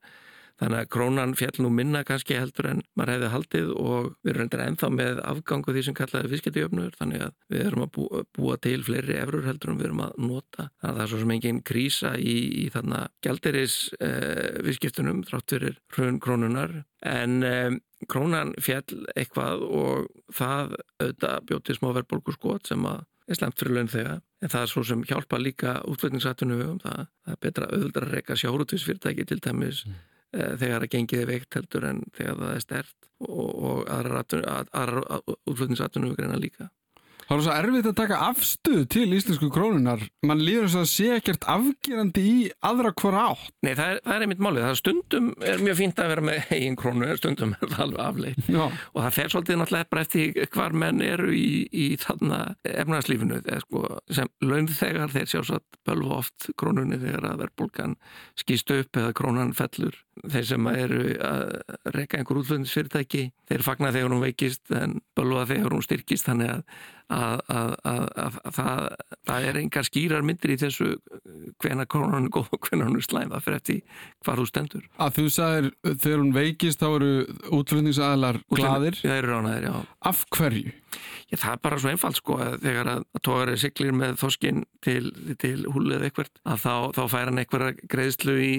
Þannig 0.62 0.78
að 0.78 0.90
krónan 0.94 1.32
fjall 1.34 1.64
nú 1.64 1.70
minna 1.74 2.04
kannski 2.06 2.36
heldur 2.38 2.68
en 2.70 2.80
maður 2.94 3.16
hefði 3.16 3.30
haldið 3.32 3.70
og 3.82 4.04
við 4.22 4.30
erum 4.30 4.42
reyndir 4.42 4.60
ennþá 4.62 4.90
með 4.94 5.20
afgangu 5.32 5.74
því 5.74 5.82
sem 5.88 5.96
kallaði 5.98 6.30
fisketiöfnur 6.30 6.92
þannig 7.00 7.24
að 7.26 7.32
við 7.50 7.64
erum 7.64 7.82
að 7.82 7.90
búa, 7.96 8.20
búa 8.38 8.58
til 8.62 8.76
fleiri 8.86 9.16
efrur 9.18 9.48
heldur 9.48 9.72
en 9.72 9.80
við 9.80 9.88
erum 9.88 10.04
að 10.06 10.20
nota. 10.22 10.68
Þannig 10.78 10.92
að 10.92 11.00
það 11.00 11.04
er 11.04 11.10
svo 11.12 11.22
sem 11.22 11.34
engin 11.36 11.62
krísa 11.72 12.12
í, 12.14 12.36
í 12.62 12.66
þarna 12.74 13.00
gældiris 13.26 13.78
eh, 13.98 14.60
viðskiptunum 14.68 15.24
þrátt 15.26 15.56
fyrir 15.56 15.80
hrun 15.96 16.22
krónunar 16.22 16.76
en 17.10 17.42
eh, 17.48 17.80
krónan 18.06 18.54
fjall 18.62 19.02
eitthvað 19.16 19.66
og 19.66 20.06
það 20.30 20.76
auðvitað 21.02 21.48
bjóti 21.50 21.78
smá 21.78 21.90
verðbólku 21.90 22.36
skot 22.38 22.70
sem 22.70 22.86
að 22.86 23.02
er 23.30 23.38
slemt 23.38 23.58
fyrir 23.58 23.78
laun 23.78 23.90
þegar 23.90 24.22
en 24.42 24.50
það 24.50 24.62
er 24.62 24.70
svo 24.70 24.86
sem 24.86 25.02
hjálpa 25.06 25.38
líka 25.38 25.76
útflutningsatunum 25.90 26.80
það, 26.82 27.04
það 27.26 27.36
er 27.36 27.44
betra 27.46 27.68
auðvitað 27.70 28.08
að 28.08 28.16
reyka 28.16 28.38
sjárutusfyrirtæki 28.38 29.26
til 29.30 29.42
dæmis 29.42 29.84
mm 29.86 30.00
þegar 30.32 30.86
að 30.86 30.92
gengið 30.94 31.22
er 31.22 31.30
veikt 31.30 31.58
heldur 31.58 31.88
en 31.88 32.04
þegar 32.16 32.38
það 32.40 32.54
er 32.54 32.64
stert 32.64 33.08
og, 33.22 33.50
og 33.52 33.90
aðra 33.92 34.22
útflutningsatunum 35.46 36.14
greina 36.16 36.40
líka. 36.40 36.70
Það 37.32 37.38
er 37.38 37.44
svo 37.46 37.52
erfitt 37.56 37.86
að 37.88 37.94
taka 37.96 38.16
afstuð 38.26 38.80
til 38.92 39.06
íslensku 39.16 39.46
krónunar. 39.54 40.02
Man 40.28 40.42
líður 40.44 40.66
þess 40.66 40.80
að 40.82 40.90
sé 40.90 41.06
ekkert 41.14 41.46
afgerandi 41.48 42.24
í 42.28 42.42
aðra 42.68 42.90
hver 43.00 43.16
átt. 43.16 43.46
Nei, 43.64 43.70
það 43.70 43.92
er, 43.94 44.00
það 44.04 44.12
er 44.18 44.24
einmitt 44.26 44.42
málið. 44.44 44.66
Það 44.66 44.76
stundum 44.82 45.30
er 45.48 45.64
mjög 45.64 45.78
fínt 45.78 46.02
að 46.04 46.12
vera 46.12 46.26
með 46.28 46.50
eigin 46.58 46.76
krónu, 46.82 47.08
stundum 47.16 47.56
er 47.56 47.72
það 47.72 47.84
alveg 47.86 48.04
afleitt. 48.04 48.52
Og 48.52 49.00
það 49.00 49.16
fer 49.16 49.32
svolítið 49.32 49.60
náttúrulega 49.62 49.90
bara 49.94 50.04
eftir 50.04 50.52
hvar 50.58 50.78
menn 50.84 51.02
eru 51.08 51.32
í, 51.32 51.48
í 51.72 51.88
þarna 52.04 52.42
efnarslífinu. 52.84 53.40
Sko, 53.64 53.84
sem 54.12 54.32
launþegar 54.44 55.16
þeir 55.16 55.32
sjá 55.32 55.40
svo 55.40 55.64
bölvu 55.88 56.14
oft 56.20 56.52
krónunni 56.60 57.00
þegar 57.00 57.30
að 57.32 57.46
verðbólkan 57.46 57.96
skýst 58.44 58.76
upp 58.76 59.00
eða 59.00 59.16
krónan 59.16 59.56
fellur. 59.56 59.96
Þeir 60.28 60.44
sem 60.44 60.66
eru 60.68 61.04
að 61.24 61.46
reyka 61.96 62.18
einhver 62.18 62.42
útflutningsfyrirtæki, 62.42 63.30
þeir 63.48 63.64
fagnar 63.64 63.94
þegar 63.96 64.12
hún 64.12 64.26
veikist 64.26 64.74
en 64.76 64.98
bölva 65.16 65.46
þegar 65.48 65.72
hún 65.72 65.86
styrkist 65.86 66.28
þannig 66.28 66.58
að 66.58 66.66
að, 67.12 67.42
að, 67.52 67.74
að, 67.92 68.04
að 68.24 68.38
það, 68.56 69.38
er 69.38 69.60
engar 69.62 69.88
skýrar 69.88 70.26
myndir 70.26 70.54
í 70.54 70.58
þessu 70.62 70.90
hvena 71.62 71.86
konan 71.90 72.28
er 72.28 72.32
góð 72.34 72.52
og 72.56 72.68
hvena 72.68 72.88
hann 72.88 72.98
er 72.98 73.06
slæm. 73.06 73.32
Það 73.32 73.46
fyrir 73.46 73.60
eftir 73.60 73.80
hvað 74.24 74.42
þú 74.42 74.48
stendur. 74.50 74.86
Að 74.96 75.16
þú 75.18 75.26
sagðir 75.36 75.70
þegar 75.92 76.22
hún 76.24 76.36
veikist 76.36 76.82
þá 76.82 76.88
eru 76.90 77.12
útflutningsaðlar 77.60 78.42
gladir 78.52 79.02
ránaðir, 79.22 79.68
já 79.70 79.76
af 80.02 80.24
hverju? 80.34 80.72
Já, 81.30 81.36
það 81.38 81.52
er 81.52 81.60
bara 81.64 81.78
svo 81.80 81.92
einfalt 81.92 82.18
sko 82.18 82.36
að 82.42 82.56
þegar 82.66 82.90
að 82.92 83.04
tógar 83.24 83.52
er 83.52 83.60
siglir 83.60 83.94
með 83.96 84.18
þoskinn 84.20 84.64
til, 84.84 85.12
til 85.40 85.54
húlið 85.72 86.06
eitthvað 86.08 86.32
að 86.44 86.64
þá, 86.64 86.74
þá 86.98 87.02
fær 87.14 87.30
hann 87.30 87.42
eitthvað 87.42 87.80
greiðslu 87.94 88.36
í 88.42 88.52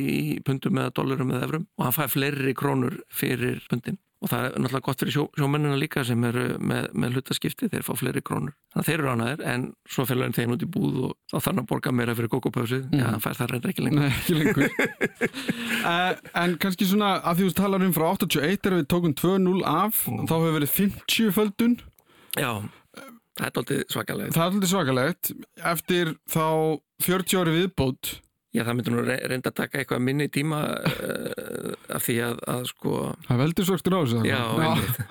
pundum 0.46 0.82
eða 0.82 0.96
dólarum 0.98 1.34
eða 1.34 1.48
efrum 1.50 1.68
og 1.78 1.86
hann 1.86 1.98
fær 2.00 2.14
fleiri 2.16 2.56
krónur 2.58 2.98
fyrir 3.14 3.62
pundin 3.70 4.00
og 4.24 4.32
það 4.32 4.46
er 4.48 4.54
náttúrulega 4.56 4.88
gott 4.88 5.04
fyrir 5.04 5.16
sjó, 5.18 5.26
sjómennina 5.38 5.78
líka 5.80 6.04
sem 6.08 6.24
eru 6.30 6.46
með, 6.64 6.90
með 6.96 7.18
hlutaskipti, 7.18 7.70
þeir 7.74 7.86
fá 7.86 7.92
fleiri 8.00 8.24
krónur. 8.26 8.56
Þannig 8.74 8.84
að 8.84 8.90
þeir 8.90 9.04
eru 9.04 9.14
ánaðir, 9.14 9.46
en 9.54 9.66
svo 9.92 10.06
fyrir 10.08 10.24
hann 10.24 10.36
þeim 10.38 10.56
út 10.56 10.64
í 10.64 10.70
búð 10.74 11.00
og 11.10 11.16
þá 11.28 11.36
þarf 11.36 11.50
hann 11.52 11.64
að 11.64 11.70
borga 11.74 11.96
meira 11.96 12.16
fyrir 12.18 12.32
kokopöfsið, 12.34 12.86
mm. 12.88 13.02
já, 13.02 13.08
hann 13.10 13.24
fær 13.24 13.40
það 13.40 13.54
reynda 13.54 13.74
ekki 13.74 13.88
lengur. 13.88 14.04
Nei, 14.04 14.14
ekki 14.18 14.38
lengur. 14.40 14.70
Uh, 15.84 16.14
En 16.44 16.56
kannski 16.62 16.88
svona, 16.88 17.16
að 17.22 17.42
því 17.42 17.50
þú 17.50 17.58
talar 17.60 17.84
um 17.86 17.96
frá 17.96 18.06
81 18.14 18.70
er 18.70 18.78
við 18.80 18.88
tókum 18.92 19.18
2-0 19.20 19.66
af 19.70 20.06
mm. 20.08 20.24
þá 20.30 20.34
hefur 20.38 20.56
verið 20.58 20.74
50 20.78 21.36
földun 21.36 21.76
Já, 22.34 22.50
það 23.38 23.46
er 23.46 23.60
alltaf 23.62 23.94
svakalegt. 23.94 24.34
Það 24.34 24.44
er 24.44 24.56
alltaf 24.56 24.72
svakalegt. 24.72 25.32
Eftir 25.74 26.14
þá 26.34 26.46
40 27.06 27.42
ári 27.42 27.56
viðbót 27.60 28.14
Já, 28.54 28.62
það 28.68 28.76
myndur 28.78 28.94
nú 28.94 29.04
reynda 29.10 29.50
að 29.50 29.58
taka 29.58 29.80
eitthvað 29.82 30.04
minni 30.06 30.28
tíma 30.30 30.60
uh, 30.86 31.72
af 31.90 32.04
því 32.06 32.18
að, 32.28 32.42
að 32.54 32.68
sko... 32.70 32.98
Það 33.26 33.42
veldur 33.42 33.68
svöxtur 33.70 33.96
á 33.98 34.00
þessu. 34.04 34.20
Já, 34.30 34.42
Já. 34.62 35.08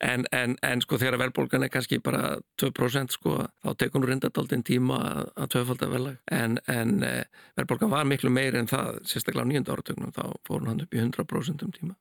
En, 0.00 0.24
en, 0.32 0.56
en 0.64 0.80
sko 0.82 0.96
þegar 0.98 1.18
verðbólgan 1.20 1.66
er 1.66 1.70
kannski 1.70 2.00
bara 2.02 2.38
2% 2.58 3.14
sko, 3.14 3.36
þá 3.62 3.70
tekur 3.78 4.02
nú 4.02 4.08
reynda 4.08 4.30
alltaf 4.30 4.64
tíma 4.66 4.98
að, 5.06 5.22
að 5.36 5.50
tvöfalda 5.54 5.90
velag. 5.92 6.18
En, 6.32 6.58
en 6.72 6.94
uh, 7.06 7.42
verðbólgan 7.60 7.92
var 7.92 8.08
miklu 8.08 8.32
meir 8.32 8.56
en 8.58 8.70
það, 8.70 9.02
sérstaklega 9.06 9.46
á 9.46 9.50
nýjönda 9.50 9.76
áratögnum, 9.76 10.14
þá 10.16 10.24
fór 10.48 10.66
hann 10.66 10.82
upp 10.86 10.96
í 10.96 11.02
100% 11.04 11.66
um 11.66 11.74
tíma. 11.76 11.98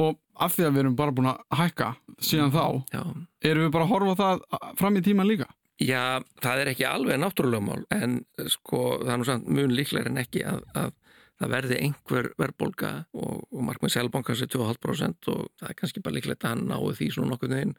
Og 0.00 0.16
af 0.40 0.56
því 0.56 0.66
að 0.66 0.76
við 0.76 0.84
erum 0.84 0.98
bara 0.98 1.14
búin 1.14 1.30
að 1.30 1.42
hækka 1.60 1.90
síðan 2.22 2.54
þá, 2.54 2.64
Já. 2.94 3.02
erum 3.50 3.66
við 3.66 3.74
bara 3.76 3.86
að 3.86 3.92
horfa 3.92 4.16
það 4.22 4.70
fram 4.80 4.96
í 4.98 5.04
tíman 5.04 5.28
líka? 5.28 5.50
Já, 5.80 6.20
það 6.44 6.62
er 6.62 6.72
ekki 6.74 6.88
alveg 6.88 7.20
náttúrulega 7.20 7.64
mál 7.64 7.84
en 7.94 8.18
sko 8.52 9.00
það 9.00 9.12
er 9.14 9.20
nú 9.20 9.28
samt 9.28 9.46
mjög 9.48 9.70
líklega 9.78 10.10
en 10.10 10.20
ekki 10.20 10.42
að, 10.44 10.66
að 10.76 10.90
það 11.40 11.54
verði 11.54 11.78
einhver 11.86 12.28
verðbólka 12.40 12.90
og, 13.16 13.46
og 13.48 13.64
markmið 13.64 13.94
selbankans 13.96 14.44
er 14.44 14.50
2,5% 14.52 15.30
og 15.32 15.46
það 15.60 15.72
er 15.72 15.78
kannski 15.78 16.04
bara 16.04 16.18
líklegt 16.18 16.44
að 16.44 16.54
hann 16.54 16.68
náu 16.68 16.92
því 16.92 17.10
svona 17.14 17.32
nokkuð 17.32 17.56
inn 17.62 17.74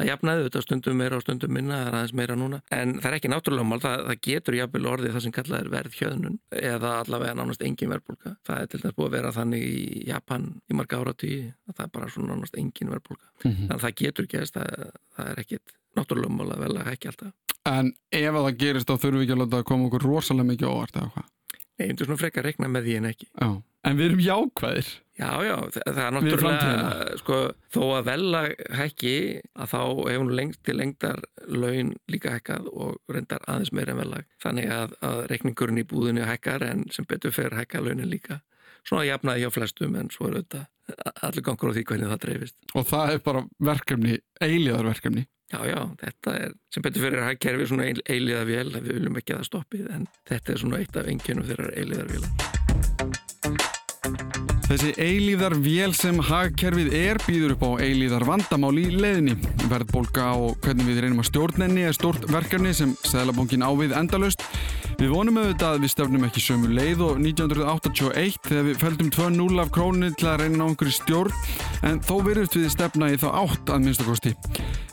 Það 0.00 0.08
jafnaði 0.08 0.44
þetta 0.46 0.60
stundum 0.64 0.96
meira 0.96 1.16
og 1.18 1.22
stundum 1.24 1.50
minna, 1.52 1.76
það 1.76 1.88
er 1.90 1.96
aðeins 1.98 2.14
meira 2.16 2.36
núna. 2.40 2.58
En 2.72 2.94
það 3.02 3.08
er 3.10 3.16
ekki 3.18 3.30
náttúrulega 3.32 3.68
mál, 3.68 3.80
það, 3.82 4.04
það 4.06 4.22
getur 4.26 4.56
jafnvel 4.56 4.88
orðið 4.88 5.12
það 5.12 5.24
sem 5.26 5.34
kallað 5.36 5.58
er 5.58 5.68
verðhjöðnun 5.74 6.38
eða 6.60 6.92
allavega 7.02 7.34
nánast 7.36 7.64
engin 7.66 7.92
verðbólka. 7.92 8.32
Það 8.48 8.62
er 8.62 8.70
til 8.70 8.80
dæmis 8.80 8.96
búið 8.96 9.10
að 9.10 9.16
vera 9.18 9.34
þannig 9.36 9.66
í 9.66 10.04
Japan 10.08 10.46
í 10.56 10.78
marga 10.78 11.02
ára 11.02 11.14
tíu, 11.20 11.50
það 11.74 11.84
er 11.84 11.92
bara 11.98 12.08
svona 12.14 12.32
nánast 12.32 12.56
engin 12.62 12.94
verðbólka. 12.94 13.28
Mm 13.42 13.50
-hmm. 13.50 13.58
Þannig 13.66 13.76
að 13.76 13.84
það 13.84 13.98
getur 14.00 14.30
gæst, 14.32 14.56
það, 14.56 14.96
það 15.18 15.30
er 15.34 15.44
ekkit 15.44 15.76
náttúrulega 15.98 16.36
mál 16.36 16.54
að 16.54 16.64
vel 16.64 16.76
að 16.76 16.92
ekki 16.94 17.10
alltaf. 17.10 17.34
En 17.70 17.92
ef 18.16 18.38
það 18.38 18.56
gerist 18.60 18.88
þá 18.88 18.94
þurfum 18.96 19.20
við 19.20 19.26
ekki 19.26 19.36
að 19.36 19.42
láta 19.44 19.60
að 19.60 19.68
koma 19.68 19.88
okkur 19.90 20.06
rosalega 20.06 20.50
mikið 20.50 20.70
óvart 20.70 20.96
eða 20.96 21.12
hvað? 21.16 21.28
Nei, 21.80 21.86
ég 21.86 21.90
myndi 21.90 22.06
svona 22.06 22.20
frekka 22.20 22.40
að 22.42 22.46
rekna 22.50 22.68
með 22.68 22.88
því 22.88 22.96
en 22.98 23.08
ekki. 23.10 23.26
Já. 23.32 23.50
En 23.88 23.96
við 23.96 24.10
erum 24.10 24.20
jákvæðir. 24.20 24.88
Já, 25.20 25.28
já, 25.44 25.54
það, 25.72 25.84
það 25.86 26.00
er 26.02 26.14
náttúrulega, 26.16 27.16
sko, 27.20 27.38
þó 27.72 27.80
að 27.96 28.06
vella 28.08 28.42
hækki 28.76 29.14
að 29.56 29.70
þá 29.72 29.80
hefur 30.10 30.34
lengst 30.36 30.60
til 30.68 30.74
lengdar 30.76 31.22
laun 31.48 31.94
líka 32.12 32.34
hækkað 32.34 32.68
og 32.72 33.12
reyndar 33.12 33.44
aðeins 33.48 33.72
meira 33.76 33.94
en 33.94 34.00
vella. 34.02 34.20
Þannig 34.44 34.74
að, 34.76 34.94
að 35.08 35.22
reikningurinn 35.32 35.80
í 35.80 35.86
búðinu 35.88 36.28
hækkar 36.28 36.64
en 36.68 36.84
sem 36.92 37.08
betur 37.08 37.32
fer 37.36 37.56
hækka 37.56 37.80
launin 37.84 38.12
líka. 38.12 38.42
Svona 38.84 39.06
jafnaði 39.08 39.44
hjá 39.44 39.52
flestum 39.56 39.96
en 40.00 40.12
svo 40.12 40.28
er 40.28 40.38
auðvitað 40.40 40.68
allir 41.24 41.46
gangur 41.46 41.72
á 41.72 41.76
því 41.76 41.84
hvernig 41.88 42.12
það 42.12 42.22
dreifist. 42.26 42.56
Og 42.76 42.88
það 42.88 43.14
er 43.14 43.24
bara 43.24 43.44
verkefni, 43.70 44.20
eiliðarverkefni. 44.44 45.26
Já, 45.50 45.58
já, 45.66 45.80
þetta 45.98 46.34
er 46.38 46.52
sem 46.70 46.82
betur 46.84 47.02
fyrir 47.08 47.24
að 47.26 47.38
kerfi 47.42 47.64
svona 47.66 47.88
eiliða 47.90 48.44
vél, 48.46 48.70
við 48.76 48.92
viljum 49.00 49.18
ekki 49.18 49.34
að 49.34 49.40
það 49.40 49.48
stoppið 49.48 49.86
en 49.96 50.04
þetta 50.30 50.52
er 50.54 50.58
svona 50.62 50.78
eitt 50.78 50.94
af 51.00 51.10
enginum 51.10 51.48
þeirra 51.48 51.74
eiliðar 51.74 52.08
vél. 52.14 52.24
Þessi 54.70 54.92
eilíðar 55.02 55.56
vél 55.64 55.90
sem 55.98 56.20
hagkerfið 56.22 56.92
er 56.94 57.18
býður 57.24 57.56
upp 57.56 57.64
á 57.66 57.82
eilíðar 57.82 58.22
vandamál 58.28 58.76
í 58.78 58.84
leðinni. 58.94 59.34
Verðbólka 59.66 60.28
og 60.38 60.60
hvernig 60.62 60.86
við 60.86 61.00
reynum 61.02 61.24
að 61.24 61.26
stjórnenni 61.32 61.88
er 61.88 61.96
stort 61.96 62.28
verkefni 62.30 62.70
sem 62.78 62.92
Sæðalabonkin 63.02 63.66
ávið 63.66 63.96
endalust. 63.98 64.46
Við 65.00 65.10
vonum 65.10 65.40
auðvitað 65.40 65.74
að 65.74 65.82
við 65.82 65.90
stefnum 65.94 66.26
ekki 66.28 66.42
sömu 66.44 66.70
leið 66.76 67.02
og 67.02 67.18
1981 67.18 68.38
þegar 68.46 68.66
við 68.68 68.80
feldum 68.84 69.10
2-0 69.16 69.62
af 69.64 69.70
krónu 69.74 70.10
til 70.14 70.28
að 70.28 70.44
reyna 70.44 70.62
á 70.62 70.68
einhverju 70.68 70.94
stjórn 71.00 71.34
en 71.88 72.02
þó 72.04 72.14
verðust 72.28 72.58
við 72.60 72.70
stefna 72.74 73.08
í 73.10 73.18
þá 73.18 73.28
átt 73.40 73.72
að 73.72 73.86
minnstakosti. 73.86 74.34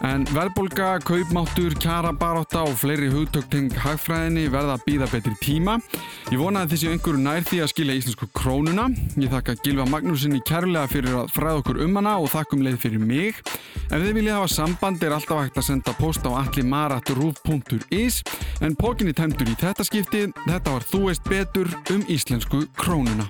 En 0.08 0.24
verðbólka, 0.30 1.02
kaupmáttur, 1.06 1.74
kjara 1.82 2.14
baróta 2.16 2.64
og 2.64 2.78
fleiri 2.80 3.10
hugtökting 3.12 3.74
hagfræðinni 3.84 4.48
verða 4.54 4.78
að 4.78 4.86
býða 4.88 5.10
betri 5.12 5.34
tíma. 5.42 5.78
Ég 6.32 6.40
vona 6.40 6.64
að 6.64 6.76
þessi 6.76 6.92
Gilva 9.68 9.84
Magnúsinni 9.92 10.38
kærlega 10.48 10.88
fyrir 10.88 11.16
að 11.20 11.32
fræða 11.36 11.60
okkur 11.60 11.80
um 11.84 11.98
hana 12.00 12.14
og 12.22 12.30
þakkum 12.32 12.62
leið 12.64 12.78
fyrir 12.86 13.02
mig. 13.04 13.42
Ef 13.90 14.00
þið 14.00 14.14
viljið 14.16 14.38
hafa 14.38 14.48
samband 14.54 15.04
er 15.04 15.16
alltaf 15.18 15.42
hægt 15.44 15.60
að 15.60 15.68
senda 15.68 15.96
post 15.98 16.24
á 16.24 16.32
allimarat.ruf.is 16.40 18.22
en 18.64 18.80
pókinni 18.80 19.16
tæmdur 19.18 19.52
í 19.52 19.58
þetta 19.60 19.84
skiptið. 19.90 20.32
Þetta 20.46 20.78
var 20.78 20.88
Þú 20.88 21.02
veist 21.10 21.28
betur 21.28 21.74
um 21.92 22.08
íslensku 22.08 22.64
krónuna. 22.80 23.28